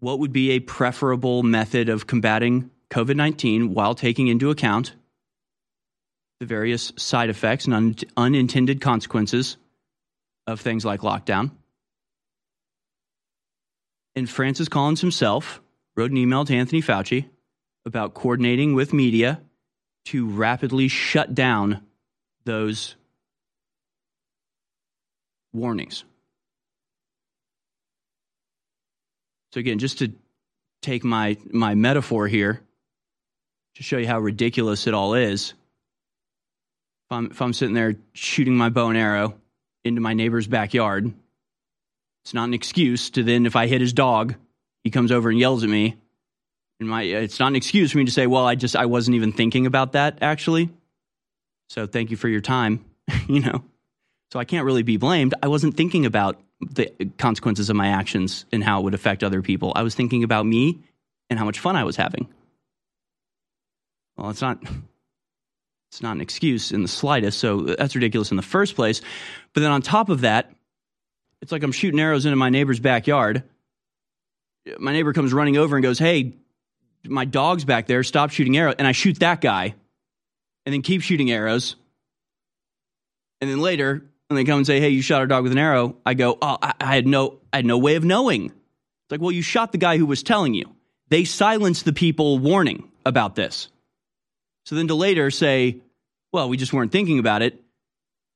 [0.00, 4.94] what would be a preferable method of combating COVID 19 while taking into account
[6.40, 9.56] the various side effects and un- unintended consequences
[10.46, 11.50] of things like lockdown.
[14.14, 15.60] And Francis Collins himself
[15.96, 17.28] wrote an email to Anthony Fauci
[17.84, 19.40] about coordinating with media
[20.06, 21.84] to rapidly shut down
[22.44, 22.96] those
[25.52, 26.04] warnings.
[29.52, 30.12] So again, just to
[30.82, 32.62] take my my metaphor here
[33.76, 35.54] to show you how ridiculous it all is.
[37.08, 39.34] If I'm if I'm sitting there shooting my bow and arrow
[39.82, 41.10] into my neighbor's backyard,
[42.22, 44.34] it's not an excuse to then if I hit his dog,
[44.84, 45.96] he comes over and yells at me.
[46.80, 49.14] And my it's not an excuse for me to say, well, I just I wasn't
[49.14, 50.68] even thinking about that actually.
[51.70, 52.84] So thank you for your time,
[53.26, 53.64] you know.
[54.30, 55.32] So I can't really be blamed.
[55.42, 59.40] I wasn't thinking about the consequences of my actions and how it would affect other
[59.40, 59.72] people.
[59.74, 60.80] I was thinking about me
[61.30, 62.28] and how much fun I was having.
[64.18, 64.62] Well, it's not
[65.90, 69.00] it's not an excuse in the slightest, so that's ridiculous in the first place.
[69.54, 70.52] But then on top of that,
[71.40, 73.42] it's like I'm shooting arrows into my neighbor's backyard.
[74.78, 76.34] My neighbor comes running over and goes, "Hey,
[77.06, 78.02] my dog's back there.
[78.02, 79.74] Stop shooting arrows." And I shoot that guy,
[80.66, 81.76] and then keep shooting arrows.
[83.40, 85.58] And then later, when they come and say, "Hey, you shot our dog with an
[85.58, 88.52] arrow," I go, "Oh, I, I had no, I had no way of knowing."
[89.08, 90.74] It's like, well, you shot the guy who was telling you.
[91.08, 93.68] They silenced the people warning about this.
[94.68, 95.78] So then to later say,
[96.30, 97.64] "Well, we just weren't thinking about it."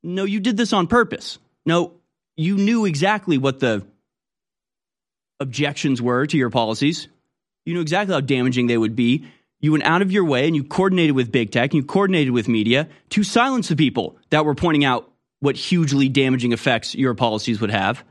[0.03, 1.39] No, you did this on purpose.
[1.67, 1.93] No,
[2.39, 3.85] you knew exactly what the
[5.41, 7.09] objections were to your policies.
[7.67, 9.27] You knew exactly how damaging they would be.
[9.61, 12.33] You went out of your way and you coordinated with big tech and you coordinated
[12.33, 17.13] with media to silence the people that were pointing out what hugely damaging effects your
[17.13, 18.03] policies would have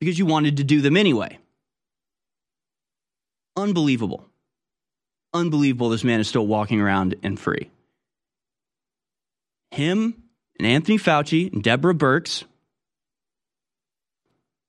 [0.00, 1.38] because you wanted to do them anyway.
[3.56, 4.27] Unbelievable.
[5.34, 7.70] Unbelievable this man is still walking around and free.
[9.70, 10.22] Him
[10.58, 12.44] and Anthony Fauci and Deborah Birx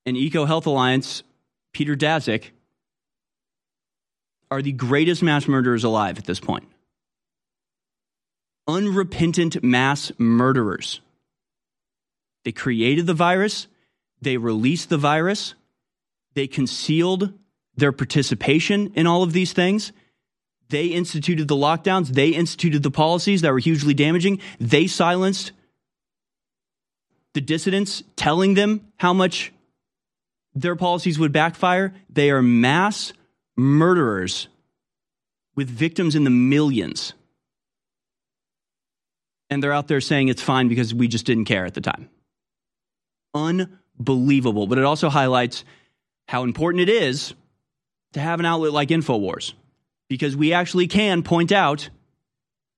[0.06, 1.22] and Eco Health Alliance,
[1.72, 2.50] Peter Daszak,
[4.50, 6.66] are the greatest mass murderers alive at this point.
[8.66, 11.00] Unrepentant mass murderers.
[12.44, 13.66] They created the virus,
[14.20, 15.54] they released the virus,
[16.34, 17.32] they concealed
[17.76, 19.92] their participation in all of these things.
[20.70, 25.52] They instituted the lockdowns, they instituted the policies that were hugely damaging, they silenced
[27.34, 29.52] the dissidents, telling them how much
[30.54, 31.94] their policies would backfire.
[32.08, 33.12] They are mass
[33.56, 34.48] murderers
[35.54, 37.14] with victims in the millions.
[39.48, 42.08] And they're out there saying it's fine because we just didn't care at the time.
[43.34, 44.66] Unbelievable.
[44.66, 45.64] But it also highlights
[46.28, 47.34] how important it is
[48.12, 49.54] to have an outlet like InfoWars
[50.10, 51.88] because we actually can point out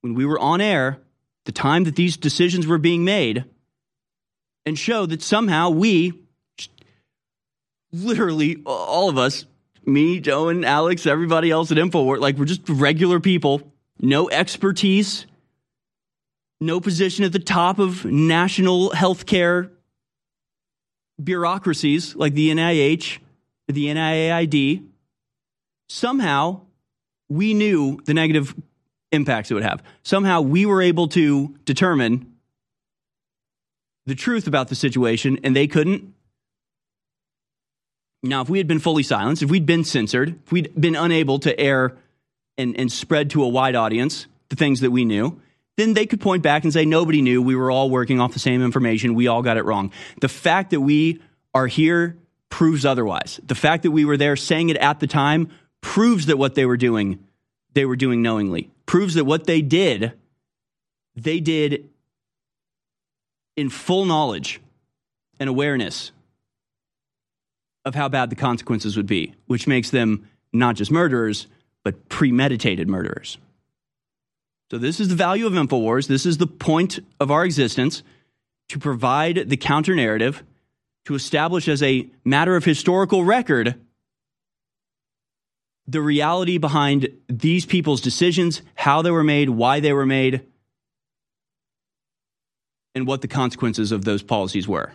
[0.03, 0.99] when we were on air,
[1.47, 3.45] the time that these decisions were being made,
[4.67, 6.13] and show that somehow we,
[7.91, 9.47] literally all of us,
[9.87, 15.27] me, Joe, and Alex, everybody else at InfoWars, like we're just regular people, no expertise,
[16.61, 19.71] no position at the top of national healthcare
[21.23, 23.19] bureaucracies like the NIH,
[23.69, 24.85] the NIAID.
[25.89, 26.61] Somehow
[27.33, 28.55] we knew the negative
[29.11, 29.83] impacts it would have.
[30.03, 32.33] Somehow we were able to determine
[34.07, 36.15] the truth about the situation and they couldn't.
[38.23, 41.39] Now, if we had been fully silenced, if we'd been censored, if we'd been unable
[41.41, 41.97] to air
[42.57, 45.41] and, and spread to a wide audience the things that we knew,
[45.77, 47.41] then they could point back and say, nobody knew.
[47.41, 49.15] We were all working off the same information.
[49.15, 49.91] We all got it wrong.
[50.21, 51.21] The fact that we
[51.55, 52.17] are here
[52.51, 53.41] proves otherwise.
[53.47, 55.49] The fact that we were there saying it at the time
[55.83, 57.19] proves that what they were doing,
[57.75, 58.71] they were doing knowingly.
[58.87, 60.13] Proves that what they did,
[61.15, 61.91] they did
[63.57, 64.61] in full knowledge
[65.39, 66.13] and awareness
[67.85, 71.49] of how bad the consequences would be, which makes them not just murderers,
[71.85, 73.39] but premeditated murderers.
[74.71, 76.07] So, this is the value of InfoWars.
[76.07, 78.03] This is the point of our existence
[78.69, 80.43] to provide the counter narrative,
[81.05, 83.79] to establish as a matter of historical record
[85.87, 90.47] the reality behind these people's decisions, how they were made, why they were made,
[92.95, 94.93] and what the consequences of those policies were.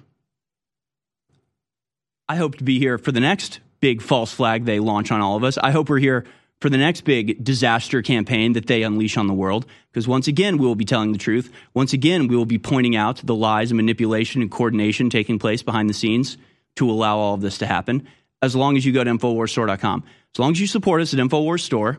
[2.30, 5.36] I hope to be here for the next big false flag they launch on all
[5.36, 5.58] of us.
[5.58, 6.26] I hope we're here
[6.60, 9.66] for the next big disaster campaign that they unleash on the world.
[9.92, 11.52] Because once again, we will be telling the truth.
[11.74, 15.62] Once again, we will be pointing out the lies and manipulation and coordination taking place
[15.62, 16.38] behind the scenes
[16.76, 18.08] to allow all of this to happen.
[18.42, 20.04] As long as you go to InfoWarsStore.com.
[20.36, 21.98] As long as you support us at InfoWars Store.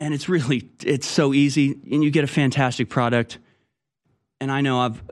[0.00, 1.78] And it's really, it's so easy.
[1.90, 3.38] And you get a fantastic product.
[4.40, 5.02] And I know I've,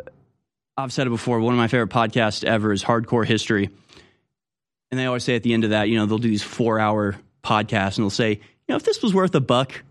[0.76, 1.40] I've said it before.
[1.40, 3.70] One of my favorite podcasts ever is Hardcore History.
[4.90, 6.78] And they always say at the end of that, you know, they'll do these four
[6.78, 9.82] hour podcasts and they'll say, you know, if this was worth a buck,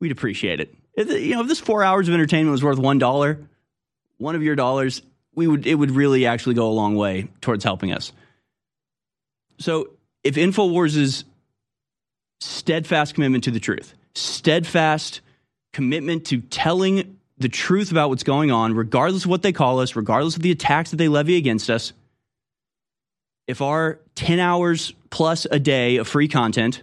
[0.00, 0.74] we'd appreciate it.
[0.94, 3.40] If, you know, if this four hours of entertainment was worth one dollar,
[4.18, 5.02] one of your dollars,
[5.34, 8.12] we would it would really actually go a long way towards helping us.
[9.58, 9.90] So
[10.24, 11.24] if InfoWars' is
[12.40, 15.20] steadfast commitment to the truth, steadfast
[15.72, 19.94] commitment to telling the truth about what's going on, regardless of what they call us,
[19.94, 21.92] regardless of the attacks that they levy against us,
[23.46, 26.82] if our 10 hours plus a day of free content,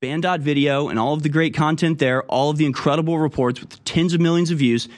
[0.00, 4.14] band.video, and all of the great content there, all of the incredible reports with tens
[4.14, 4.88] of millions of views,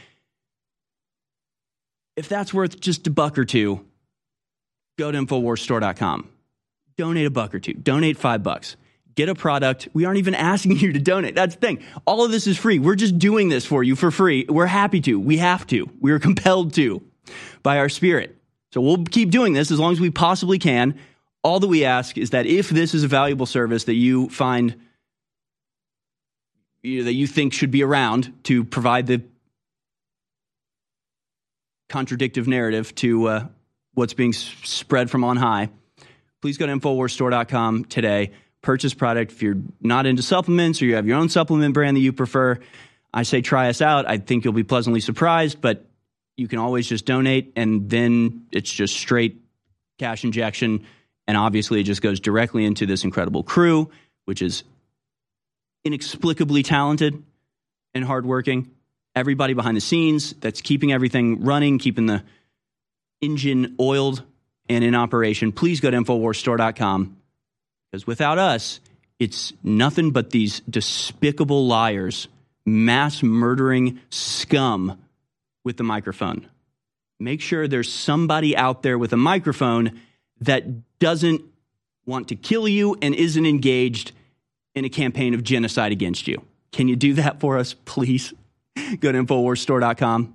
[2.17, 3.85] if that's worth just a buck or two,
[4.99, 6.29] go to InfoWarsStore.com.
[6.99, 7.75] Donate a buck or two.
[7.75, 8.77] Donate five bucks.
[9.15, 9.89] Get a product.
[9.95, 11.37] We aren't even asking you to donate.
[11.37, 11.83] That's the thing.
[12.05, 12.81] All of this is free.
[12.81, 14.45] We're just doing this for you for free.
[14.49, 15.19] We're happy to.
[15.19, 15.89] We have to.
[16.01, 17.03] We are compelled to
[17.63, 18.37] by our spirit.
[18.73, 20.99] So we'll keep doing this as long as we possibly can.
[21.43, 24.75] All that we ask is that if this is a valuable service that you find
[26.83, 29.23] you know, that you think should be around to provide the
[31.89, 33.47] contradictive narrative to uh,
[33.95, 35.71] what's being spread from on high,
[36.41, 38.33] please go to InfoWarsStore.com today.
[38.63, 39.33] Purchase product.
[39.33, 42.59] If you're not into supplements or you have your own supplement brand that you prefer,
[43.13, 44.09] I say try us out.
[44.09, 45.87] I think you'll be pleasantly surprised, but
[46.37, 49.41] you can always just donate and then it's just straight
[49.99, 50.87] cash injection.
[51.27, 53.91] And obviously, it just goes directly into this incredible crew,
[54.25, 54.65] which is
[55.85, 57.23] inexplicably talented
[57.95, 58.71] and hardworking.
[59.15, 62.23] Everybody behind the scenes that's keeping everything running, keeping the
[63.21, 64.23] engine oiled
[64.69, 65.53] and in operation.
[65.53, 67.17] Please go to InfoWarsStore.com
[67.91, 68.81] because without us,
[69.19, 72.29] it's nothing but these despicable liars,
[72.65, 74.99] mass murdering scum
[75.65, 76.47] with the microphone.
[77.19, 80.01] Make sure there's somebody out there with a microphone
[80.41, 81.43] that doesn't
[82.07, 84.13] want to kill you and isn't engaged
[84.75, 86.43] in a campaign of genocide against you.
[86.71, 88.33] Can you do that for us, please?
[89.01, 90.35] Go to InfoWarsStore.com.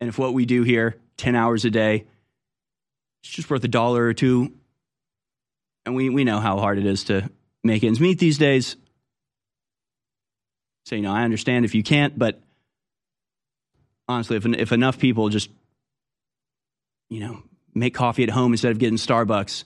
[0.00, 2.06] And if what we do here, 10 hours a day,
[3.22, 4.52] it's just worth a dollar or two.
[5.86, 7.30] And we, we know how hard it is to
[7.62, 8.76] make ends meet these days.
[10.86, 12.40] So, you know, I understand if you can't, but
[14.08, 15.50] honestly, if, if enough people just,
[17.08, 17.42] you know,
[17.74, 19.64] make coffee at home instead of getting Starbucks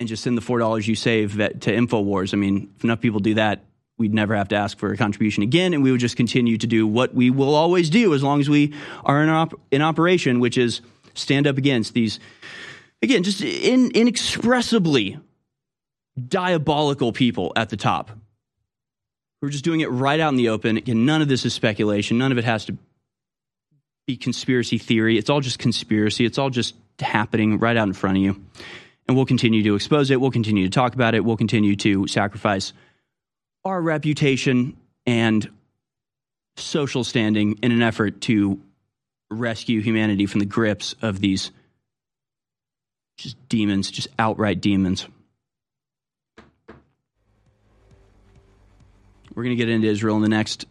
[0.00, 3.34] and just send the $4 you save to InfoWars, I mean, if enough people do
[3.34, 3.64] that,
[3.98, 6.66] we'd never have to ask for a contribution again, and we would just continue to
[6.66, 8.74] do what we will always do as long as we
[9.04, 10.80] are in, op- in operation, which is
[11.16, 12.20] stand up against these,
[13.02, 15.18] again, just in, inexpressibly
[16.28, 18.10] diabolical people at the top.
[19.42, 20.76] We're just doing it right out in the open.
[20.76, 22.18] Again, none of this is speculation.
[22.18, 22.76] None of it has to
[24.06, 25.18] be conspiracy theory.
[25.18, 26.24] It's all just conspiracy.
[26.24, 28.42] It's all just happening right out in front of you.
[29.06, 30.20] And we'll continue to expose it.
[30.20, 31.24] We'll continue to talk about it.
[31.24, 32.72] We'll continue to sacrifice
[33.64, 34.76] our reputation
[35.06, 35.48] and
[36.56, 38.60] social standing in an effort to
[39.30, 41.50] rescue humanity from the grips of these
[43.16, 45.06] just demons, just outright demons.
[49.34, 50.66] We're going to get into Israel in the next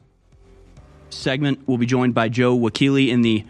[1.10, 1.68] segment.
[1.68, 3.46] We'll be joined by Joe Wakili in the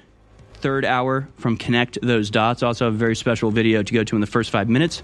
[0.55, 2.63] third hour from Connect Those Dots.
[2.63, 5.03] Also, have a very special video to go to in the first five minutes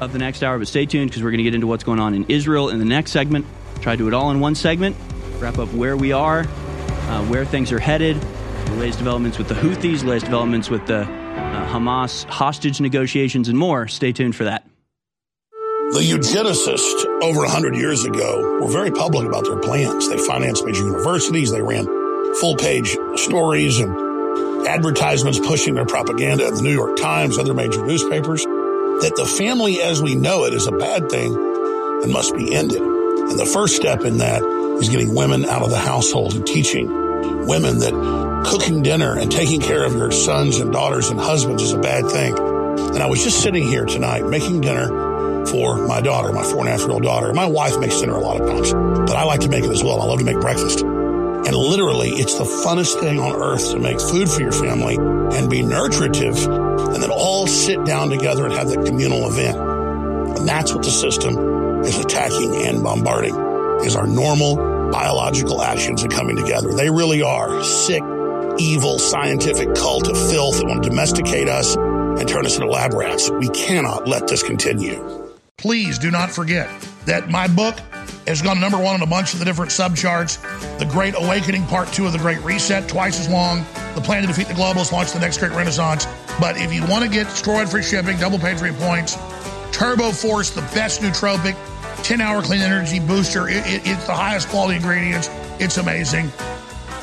[0.00, 0.58] of the next hour.
[0.58, 2.78] But stay tuned because we're going to get into what's going on in Israel in
[2.78, 3.44] the next segment.
[3.80, 4.96] Try to do it all in one segment,
[5.38, 8.16] wrap up where we are, uh, where things are headed,
[8.70, 13.58] the latest developments with the Houthis, latest developments with the uh, Hamas hostage negotiations, and
[13.58, 13.88] more.
[13.88, 14.66] Stay tuned for that.
[15.92, 20.08] The eugenicists over 100 years ago were very public about their plans.
[20.08, 21.86] They financed major universities, they ran
[22.36, 27.84] full page stories and advertisements pushing their propaganda in the New York Times, other major
[27.84, 32.54] newspapers, that the family as we know it is a bad thing and must be
[32.54, 32.80] ended.
[32.80, 34.42] And the first step in that
[34.80, 36.86] is getting women out of the household and teaching
[37.46, 41.72] women that cooking dinner and taking care of your sons and daughters and husbands is
[41.72, 42.36] a bad thing.
[42.38, 46.68] And I was just sitting here tonight making dinner for my daughter, my four and
[46.68, 47.32] a half year old daughter.
[47.32, 49.82] My wife makes dinner a lot of times, but I like to make it as
[49.82, 50.00] well.
[50.00, 50.80] I love to make breakfast.
[50.80, 55.48] And literally, it's the funnest thing on earth to make food for your family and
[55.48, 56.36] be nurturative
[56.94, 59.56] and then all sit down together and have that communal event.
[59.56, 63.34] And that's what the system is attacking and bombarding
[63.84, 64.56] is our normal
[64.90, 66.72] biological actions and coming together.
[66.74, 68.02] They really are sick,
[68.60, 72.92] evil, scientific cult of filth that want to domesticate us and turn us into lab
[72.92, 73.30] rats.
[73.30, 75.30] We cannot let this continue.
[75.56, 76.68] Please do not forget
[77.06, 77.78] that my book
[78.26, 80.38] has gone number one on a bunch of the different subcharts.
[80.78, 83.64] The Great Awakening, Part Two of the Great Reset, twice as long.
[83.94, 86.06] The Plan to Defeat the Globalists, Launch the Next Great Renaissance.
[86.38, 89.16] But if you want to get destroyed free shipping, double Patriot points,
[89.72, 91.56] Turbo Force, the best nootropic,
[92.02, 93.48] 10 hour clean energy booster.
[93.48, 95.28] It, it, it's the highest quality ingredients.
[95.58, 96.30] It's amazing.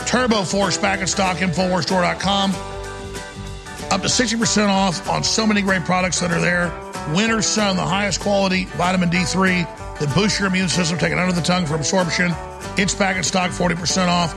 [0.08, 2.52] Turbo Force back in stock, InfoWarsStore.com.
[3.92, 6.72] Up to 60% off on so many great products that are there.
[7.14, 11.42] Winter Sun, the highest quality vitamin D3 that boosts your immune system, taken under the
[11.42, 12.34] tongue for absorption.
[12.78, 14.34] It's back in stock, 40% off.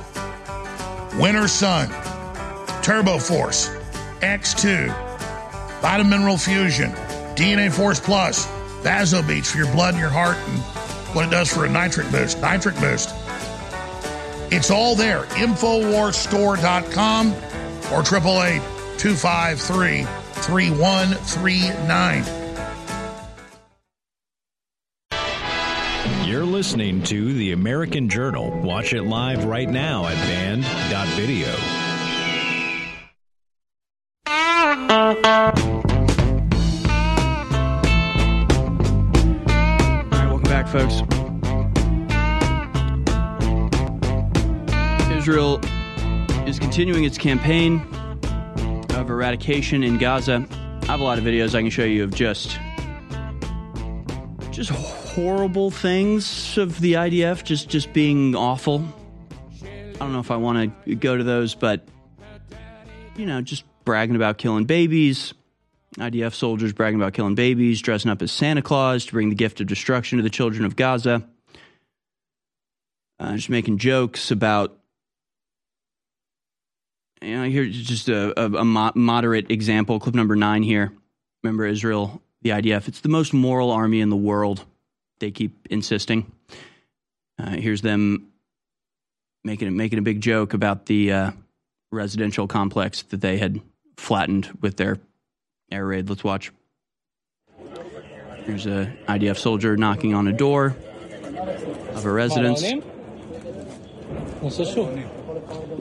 [1.21, 1.89] Winter Sun,
[2.83, 3.69] Turbo Force,
[4.23, 4.89] X2,
[5.81, 6.91] Vitamin Mineral Fusion,
[7.37, 8.47] DNA Force Plus,
[8.83, 10.59] VasoBeets for your blood and your heart and
[11.15, 12.41] what it does for a nitric boost.
[12.41, 13.15] Nitric boost.
[14.51, 15.25] It's all there.
[15.25, 17.35] Infowarsstore.com.
[17.93, 18.63] or 888
[18.99, 20.05] 253
[20.43, 22.25] 3139.
[26.27, 28.51] You're listening to The American Journal.
[28.61, 31.90] Watch it live right now at band.video.
[45.31, 45.61] Israel
[46.49, 47.81] is continuing its campaign
[48.97, 50.45] of eradication in Gaza.
[50.51, 52.59] I have a lot of videos I can show you of just
[54.51, 58.85] just horrible things of the IDF just just being awful.
[59.63, 61.87] I don't know if I want to go to those, but
[63.15, 65.33] you know, just bragging about killing babies.
[65.97, 69.61] IDF soldiers bragging about killing babies, dressing up as Santa Claus to bring the gift
[69.61, 71.25] of destruction to the children of Gaza.
[73.21, 74.80] Uh, just making jokes about
[77.23, 80.01] you know, here's just a, a, a mo- moderate example.
[80.01, 80.93] Clip number nine here.
[81.43, 82.89] Remember Israel, the IDF.
[82.89, 84.65] It's the most moral army in the world.
[85.21, 86.31] They keep insisting.
[87.39, 88.29] Uh, here's them
[89.45, 91.31] making making a big joke about the uh,
[91.91, 93.61] residential complex that they had
[93.97, 94.99] flattened with their
[95.71, 96.09] air raid.
[96.09, 96.53] Let's watch.
[98.47, 100.77] There's a IDF soldier knocking on a door
[101.95, 102.63] of a residence.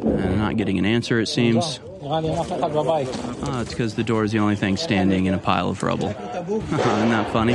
[0.01, 1.79] And not getting an answer, it seems.
[2.01, 6.09] Oh, it's because the door is the only thing standing in a pile of rubble.
[6.47, 6.69] Isn't
[7.09, 7.53] that funny?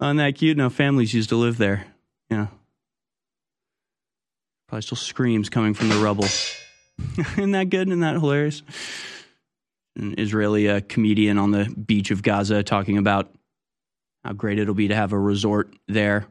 [0.00, 0.56] Isn't that cute?
[0.56, 1.86] No, families used to live there.
[2.30, 2.48] Yeah.
[4.68, 6.24] Probably still screams coming from the rubble.
[7.18, 7.88] Isn't that good?
[7.88, 8.62] Isn't that hilarious?
[9.96, 13.32] An Israeli uh, comedian on the beach of Gaza talking about
[14.24, 16.26] how great it'll be to have a resort there.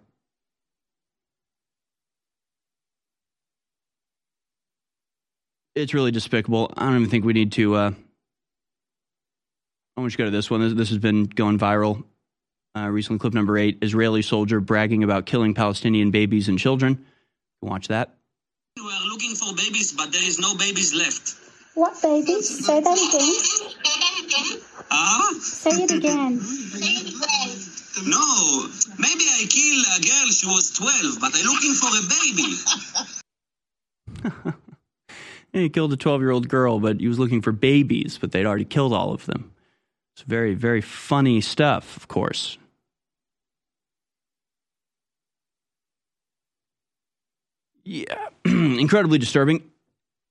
[5.75, 6.73] It's really despicable.
[6.75, 7.75] I don't even think we need to.
[7.75, 7.91] Uh,
[9.97, 10.61] I want you to go to this one.
[10.61, 12.03] This, this has been going viral
[12.75, 13.19] uh, recently.
[13.19, 17.05] Clip number eight: Israeli soldier bragging about killing Palestinian babies and children.
[17.61, 18.15] Watch that.
[18.77, 21.35] We are looking for babies, but there is no babies left.
[21.75, 22.65] What babies?
[22.65, 24.61] Say that again.
[24.91, 25.33] Ah?
[25.39, 26.41] Say it again.
[28.05, 28.67] No,
[28.99, 30.29] maybe I kill a girl.
[30.29, 32.03] She was twelve, but I'm looking for a
[34.43, 34.51] baby.
[35.55, 38.33] And he killed a 12 year old girl, but he was looking for babies, but
[38.33, 39.53] they'd already killed all of them.
[40.13, 42.57] It's very, very funny stuff, of course.
[47.85, 49.63] Yeah, incredibly disturbing.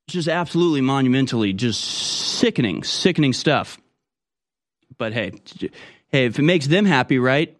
[0.09, 3.79] Just absolutely monumentally, just sickening, sickening stuff.
[4.99, 5.33] But hey,
[6.09, 7.57] hey, if it makes them happy, right?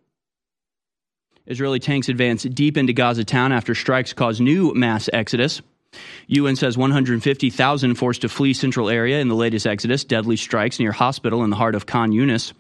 [1.47, 5.63] Israeli tanks advance deep into Gaza town after strikes cause new mass exodus.
[6.29, 10.05] UN says 150,000 forced to flee central area in the latest exodus.
[10.05, 12.53] Deadly strikes near hospital in the heart of Khan Yunis.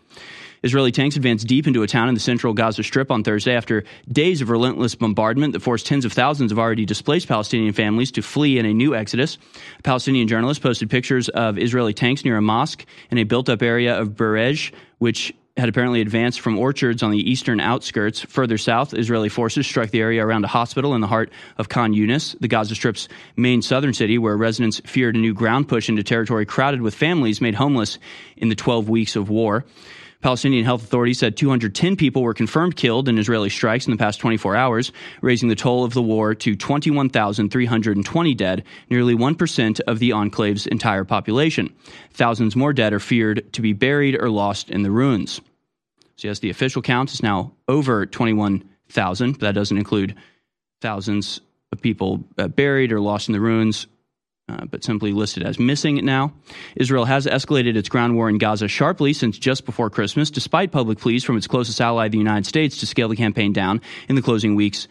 [0.65, 3.85] Israeli tanks advanced deep into a town in the central Gaza Strip on Thursday after
[4.11, 8.23] days of relentless bombardment that forced tens of thousands of already displaced Palestinian families to
[8.23, 9.37] flee in a new exodus.
[9.79, 13.61] A Palestinian journalist posted pictures of Israeli tanks near a mosque in a built up
[13.61, 18.21] area of Bureij, which had apparently advanced from orchards on the eastern outskirts.
[18.23, 21.95] Further south, Israeli forces struck the area around a hospital in the heart of Khan
[21.95, 26.03] Yunis, the Gaza Strip's main southern city, where residents feared a new ground push into
[26.03, 28.01] territory crowded with families made homeless
[28.37, 29.65] in the 12 weeks of war.
[30.25, 34.21] Palestinian health authorities said 210 people were confirmed killed in Israeli strikes in the past
[34.21, 34.91] 24 hours,
[35.21, 41.05] raising the toll of the war to 21,320 dead, nearly 1% of the enclave's entire
[41.05, 41.71] population.
[42.13, 45.43] Thousands more dead are feared to be buried or lost in the ruins.
[46.17, 50.15] So, yes, the official count is now over 21,000, but that doesn't include
[50.81, 53.89] thousands of people uh, buried or lost in the ruins
[54.49, 56.33] uh, but simply listed as missing now.
[56.77, 60.99] Israel has escalated its ground war in Gaza sharply since just before Christmas, despite public
[60.99, 64.23] pleas from its closest ally, the United States, to scale the campaign down in the
[64.23, 64.89] closing weeks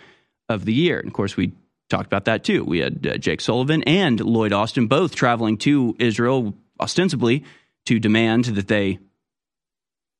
[0.49, 0.99] of the year.
[0.99, 1.53] And of course, we
[1.89, 2.63] talked about that too.
[2.63, 7.43] We had uh, Jake Sullivan and Lloyd Austin both traveling to Israel ostensibly
[7.85, 8.99] to demand that they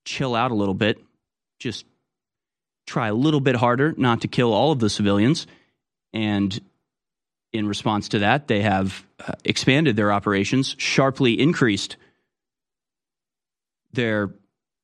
[0.06, 1.02] chill out a little bit,
[1.60, 1.86] just
[2.86, 5.48] try a little bit harder not to kill all of the civilians.
[6.12, 6.60] And
[7.54, 11.98] in response to that, they have uh, expanded their operations, sharply increased
[13.94, 14.32] their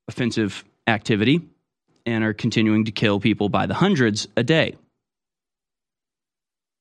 [0.08, 1.42] offensive activity,
[2.06, 4.76] and are continuing to kill people by the hundreds a day.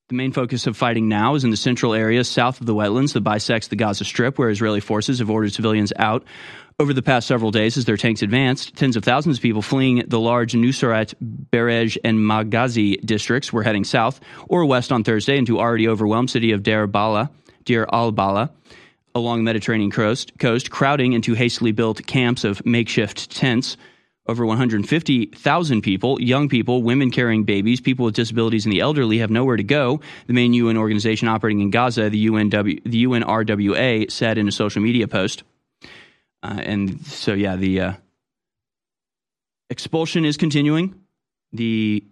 [0.09, 3.13] The main focus of fighting now is in the central areas south of the wetlands
[3.13, 6.25] that bisects the Gaza Strip, where Israeli forces have ordered civilians out
[6.79, 10.03] over the past several days, as their tanks advanced, tens of thousands of people fleeing
[10.07, 11.13] the large Nuseirat,
[11.53, 14.19] Bureij, and Maghazi districts were heading south
[14.49, 17.29] or west on Thursday into already overwhelmed city of Deir Balah,
[17.67, 18.49] Deir al-Balah,
[19.15, 23.77] along the Mediterranean coast, coast, crowding into hastily built camps of makeshift tents.
[24.29, 29.31] Over 150,000 people, young people, women carrying babies, people with disabilities, and the elderly have
[29.31, 30.03] nowhere to go.
[30.27, 34.83] The main UN organization operating in Gaza, the, UNW, the UNRWA, said in a social
[34.83, 35.45] media post.
[36.43, 37.93] Uh, and so, yeah, the uh,
[39.71, 40.95] expulsion is continuing.
[41.53, 42.05] The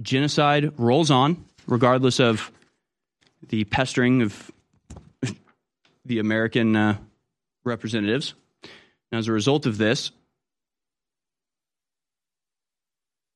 [0.00, 2.52] genocide rolls on, regardless of
[3.48, 4.50] the pestering of
[6.04, 6.98] the American uh,
[7.64, 8.34] representatives.
[9.10, 10.12] And as a result of this,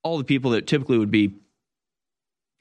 [0.06, 1.34] all the people that typically would be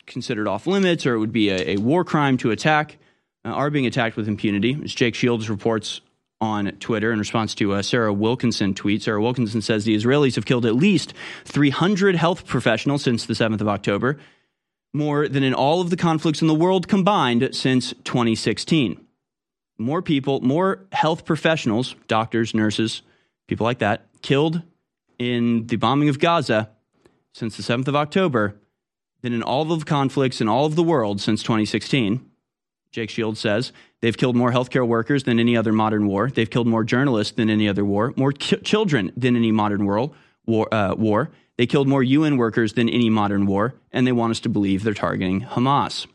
[0.08, 2.98] considered off limits or it would be a, a war crime to attack
[3.46, 4.76] uh, are being attacked with impunity.
[4.84, 6.02] As Jake Shields reports
[6.42, 10.46] on Twitter in response to a Sarah Wilkinson tweet, Sarah Wilkinson says the Israelis have
[10.46, 11.14] killed at least
[11.46, 14.18] 300 health professionals since the 7th of October,
[14.92, 19.06] more than in all of the conflicts in the world combined since 2016.
[19.78, 23.04] More people, more health professionals, doctors, nurses,
[23.48, 24.64] people like that, killed
[25.20, 26.72] in the bombing of Gaza
[27.36, 28.56] since the 7th of October
[29.22, 32.26] than in all of the conflicts in all of the world since 2016.
[32.91, 36.30] Jake Shields says they've killed more healthcare workers than any other modern war.
[36.30, 40.16] They've killed more journalists than any other war, more ki- children than any modern world
[40.45, 41.30] war, uh, war.
[41.57, 44.84] They killed more UN workers than any modern war, and they want us to believe
[44.84, 46.07] they're targeting Hamas.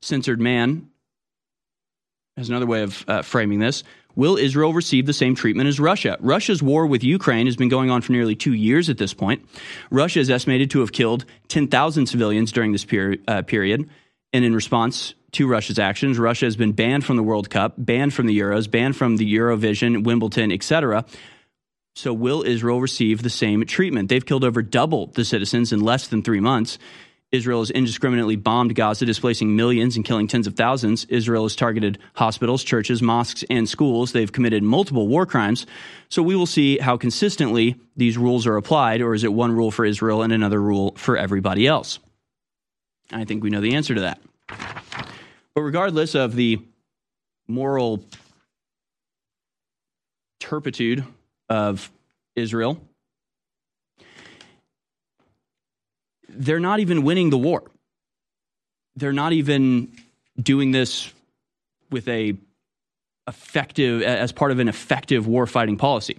[0.00, 0.88] Censored Man
[2.38, 3.84] has another way of uh, framing this.
[4.16, 6.16] Will Israel receive the same treatment as Russia?
[6.20, 9.46] Russia's war with Ukraine has been going on for nearly two years at this point.
[9.90, 13.88] Russia is estimated to have killed 10,000 civilians during this peri- uh, period.
[14.32, 18.14] And in response to Russia's actions, Russia has been banned from the World Cup, banned
[18.14, 21.04] from the Euros, banned from the Eurovision, Wimbledon, etc.
[21.94, 24.08] So, will Israel receive the same treatment?
[24.08, 26.78] They've killed over double the citizens in less than three months.
[27.36, 31.04] Israel has indiscriminately bombed Gaza, displacing millions and killing tens of thousands.
[31.04, 34.12] Israel has targeted hospitals, churches, mosques, and schools.
[34.12, 35.66] They've committed multiple war crimes.
[36.08, 39.70] So we will see how consistently these rules are applied, or is it one rule
[39.70, 41.98] for Israel and another rule for everybody else?
[43.12, 44.20] I think we know the answer to that.
[45.54, 46.60] But regardless of the
[47.46, 48.02] moral
[50.40, 51.04] turpitude
[51.48, 51.90] of
[52.34, 52.80] Israel,
[56.36, 57.62] they're not even winning the war.
[58.96, 59.92] They're not even
[60.40, 61.12] doing this
[61.90, 62.34] with a
[63.28, 66.18] effective as part of an effective war fighting policy.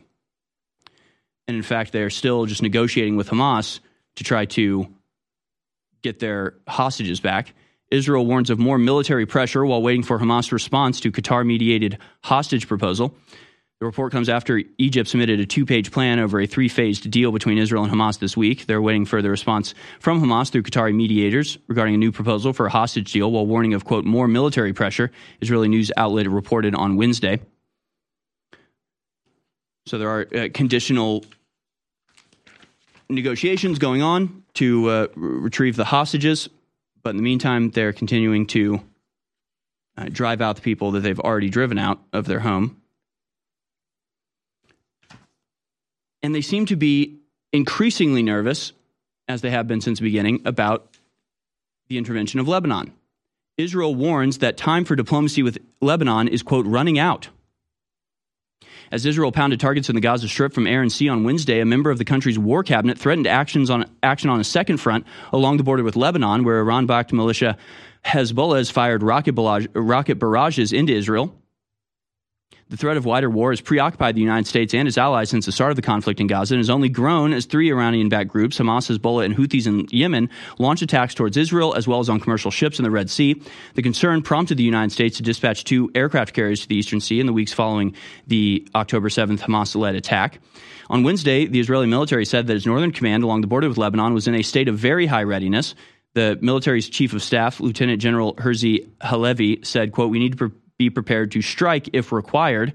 [1.48, 3.80] And in fact, they're still just negotiating with Hamas
[4.18, 4.88] to try to
[6.02, 7.54] get their hostages back.
[7.90, 12.68] Israel warns of more military pressure while waiting for Hamas' response to Qatar mediated hostage
[12.68, 13.16] proposal.
[13.80, 17.32] The report comes after Egypt submitted a two page plan over a three phased deal
[17.32, 18.66] between Israel and Hamas this week.
[18.66, 22.66] They're waiting for the response from Hamas through Qatari mediators regarding a new proposal for
[22.66, 26.96] a hostage deal while warning of, quote, more military pressure, Israeli news outlet reported on
[26.96, 27.40] Wednesday.
[29.86, 31.24] So there are uh, conditional
[33.10, 36.50] negotiations going on to uh, retrieve the hostages,
[37.04, 38.82] but in the meantime, they're continuing to
[39.98, 42.82] uh, drive out the people that they've already driven out of their home.
[46.22, 47.20] And they seem to be
[47.54, 48.74] increasingly nervous,
[49.28, 50.96] as they have been since the beginning, about
[51.88, 52.94] the intervention of Lebanon.
[53.58, 57.30] Israel warns that time for diplomacy with Lebanon is, quote, running out.
[58.92, 61.66] As Israel pounded targets in the Gaza Strip from air and sea on Wednesday, a
[61.66, 65.58] member of the country's war cabinet threatened actions on, action on a second front along
[65.58, 67.58] the border with Lebanon, where Iran backed militia
[68.06, 71.36] Hezbollah has fired rocket, barrage, rocket barrages into Israel.
[72.70, 75.54] The threat of wider war has preoccupied the United States and its allies since the
[75.54, 78.58] start of the conflict in Gaza and has only grown as three Iranian backed groups,
[78.58, 80.30] Hamas, Hezbollah, and Houthis in Yemen,
[80.60, 83.42] launched attacks towards Israel as well as on commercial ships in the Red Sea.
[83.76, 87.22] The concern prompted the United States to dispatch two aircraft carriers to the Eastern Sea
[87.22, 87.96] in the weeks following
[88.28, 90.42] the October 7th Hamas led attack.
[90.90, 94.14] On Wednesday, the Israeli military said that its northern command along the border with Lebanon
[94.14, 95.74] was in a state of very high readiness.
[96.16, 100.90] The military's chief of staff, Lieutenant General Herzi Halevi, said, quote, we need to be
[100.90, 102.74] prepared to strike if required.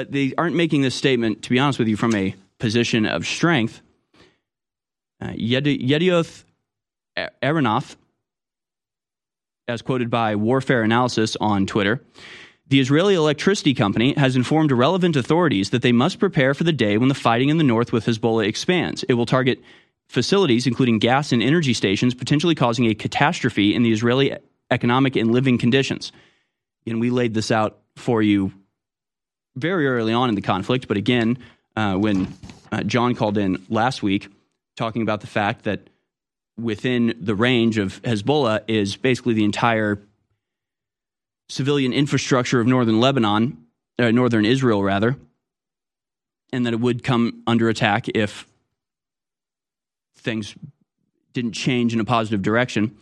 [0.00, 3.26] but they aren't making this statement, to be honest with you, from a position of
[3.26, 3.82] strength.
[5.20, 6.44] Uh, Yedioth
[7.42, 7.96] Ahronoth,
[9.68, 12.02] as quoted by Warfare Analysis on Twitter,
[12.68, 16.96] the Israeli electricity company has informed relevant authorities that they must prepare for the day
[16.96, 19.02] when the fighting in the north with Hezbollah expands.
[19.02, 19.60] It will target
[20.08, 24.32] facilities, including gas and energy stations, potentially causing a catastrophe in the Israeli
[24.70, 26.12] economic and living conditions.
[26.86, 28.52] And we laid this out for you
[29.56, 31.38] very early on in the conflict, but again,
[31.76, 32.32] uh, when
[32.72, 34.28] uh, John called in last week
[34.76, 35.90] talking about the fact that
[36.56, 40.00] within the range of Hezbollah is basically the entire
[41.48, 43.66] civilian infrastructure of northern Lebanon,
[43.98, 45.16] uh, northern Israel, rather,
[46.52, 48.46] and that it would come under attack if
[50.16, 50.54] things
[51.32, 52.96] didn't change in a positive direction.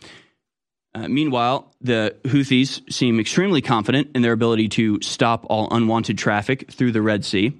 [0.95, 6.71] Uh, meanwhile, the Houthis seem extremely confident in their ability to stop all unwanted traffic
[6.71, 7.53] through the Red Sea.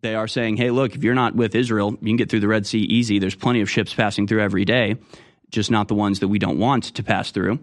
[0.00, 2.48] They are saying, hey, look, if you're not with Israel, you can get through the
[2.48, 3.20] Red Sea easy.
[3.20, 4.96] There's plenty of ships passing through every day,
[5.50, 7.60] just not the ones that we don't want to pass through.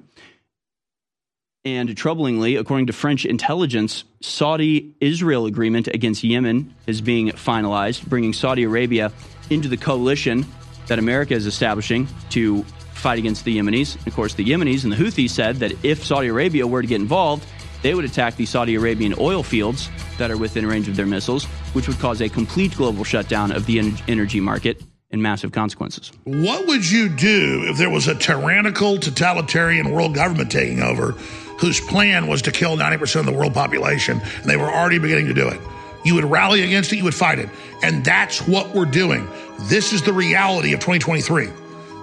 [1.65, 8.31] And troublingly, according to French intelligence, Saudi Israel agreement against Yemen is being finalized, bringing
[8.31, 9.11] Saudi Arabia
[9.49, 10.45] into the coalition
[10.87, 12.65] that America is establishing to
[12.99, 14.05] fight against the Yemenis.
[14.05, 17.01] Of course, the Yemenis and the Houthis said that if Saudi Arabia were to get
[17.01, 17.45] involved,
[17.81, 21.45] they would attack the Saudi Arabian oil fields that are within range of their missiles,
[21.73, 26.11] which would cause a complete global shutdown of the energy market and massive consequences.
[26.25, 31.13] What would you do if there was a tyrannical, totalitarian world government taking over
[31.59, 35.27] whose plan was to kill 90% of the world population and they were already beginning
[35.27, 35.59] to do it?
[36.03, 37.49] You would rally against it, you would fight it.
[37.81, 39.27] And that's what we're doing.
[39.61, 41.49] This is the reality of 2023.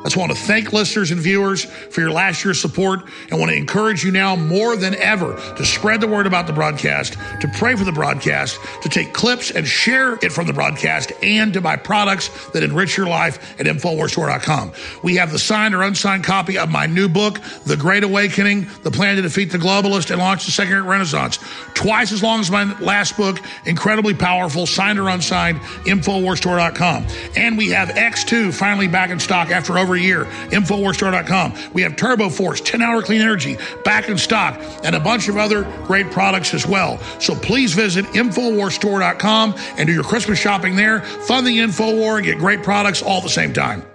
[0.00, 3.00] I just want to thank listeners and viewers for your last year's support
[3.30, 6.52] and want to encourage you now more than ever to spread the word about the
[6.52, 11.10] broadcast, to pray for the broadcast, to take clips and share it from the broadcast,
[11.24, 14.72] and to buy products that enrich your life at InfoWarsStore.com.
[15.02, 18.92] We have the signed or unsigned copy of my new book, The Great Awakening, The
[18.92, 21.40] Plan to Defeat the Globalist and Launch the Second Renaissance.
[21.74, 27.06] Twice as long as my last book, incredibly powerful, signed or unsigned, InfoWarsStore.com.
[27.34, 30.24] And we have X2 finally back in stock after over a year.
[30.50, 31.54] Infowarsstore.com.
[31.72, 35.36] We have Turbo Force, 10 hour clean energy, back in stock, and a bunch of
[35.36, 36.98] other great products as well.
[37.20, 41.00] So please visit Infowarsstore.com and do your Christmas shopping there.
[41.00, 43.86] Fund the InfoWar and get great products all at the same time.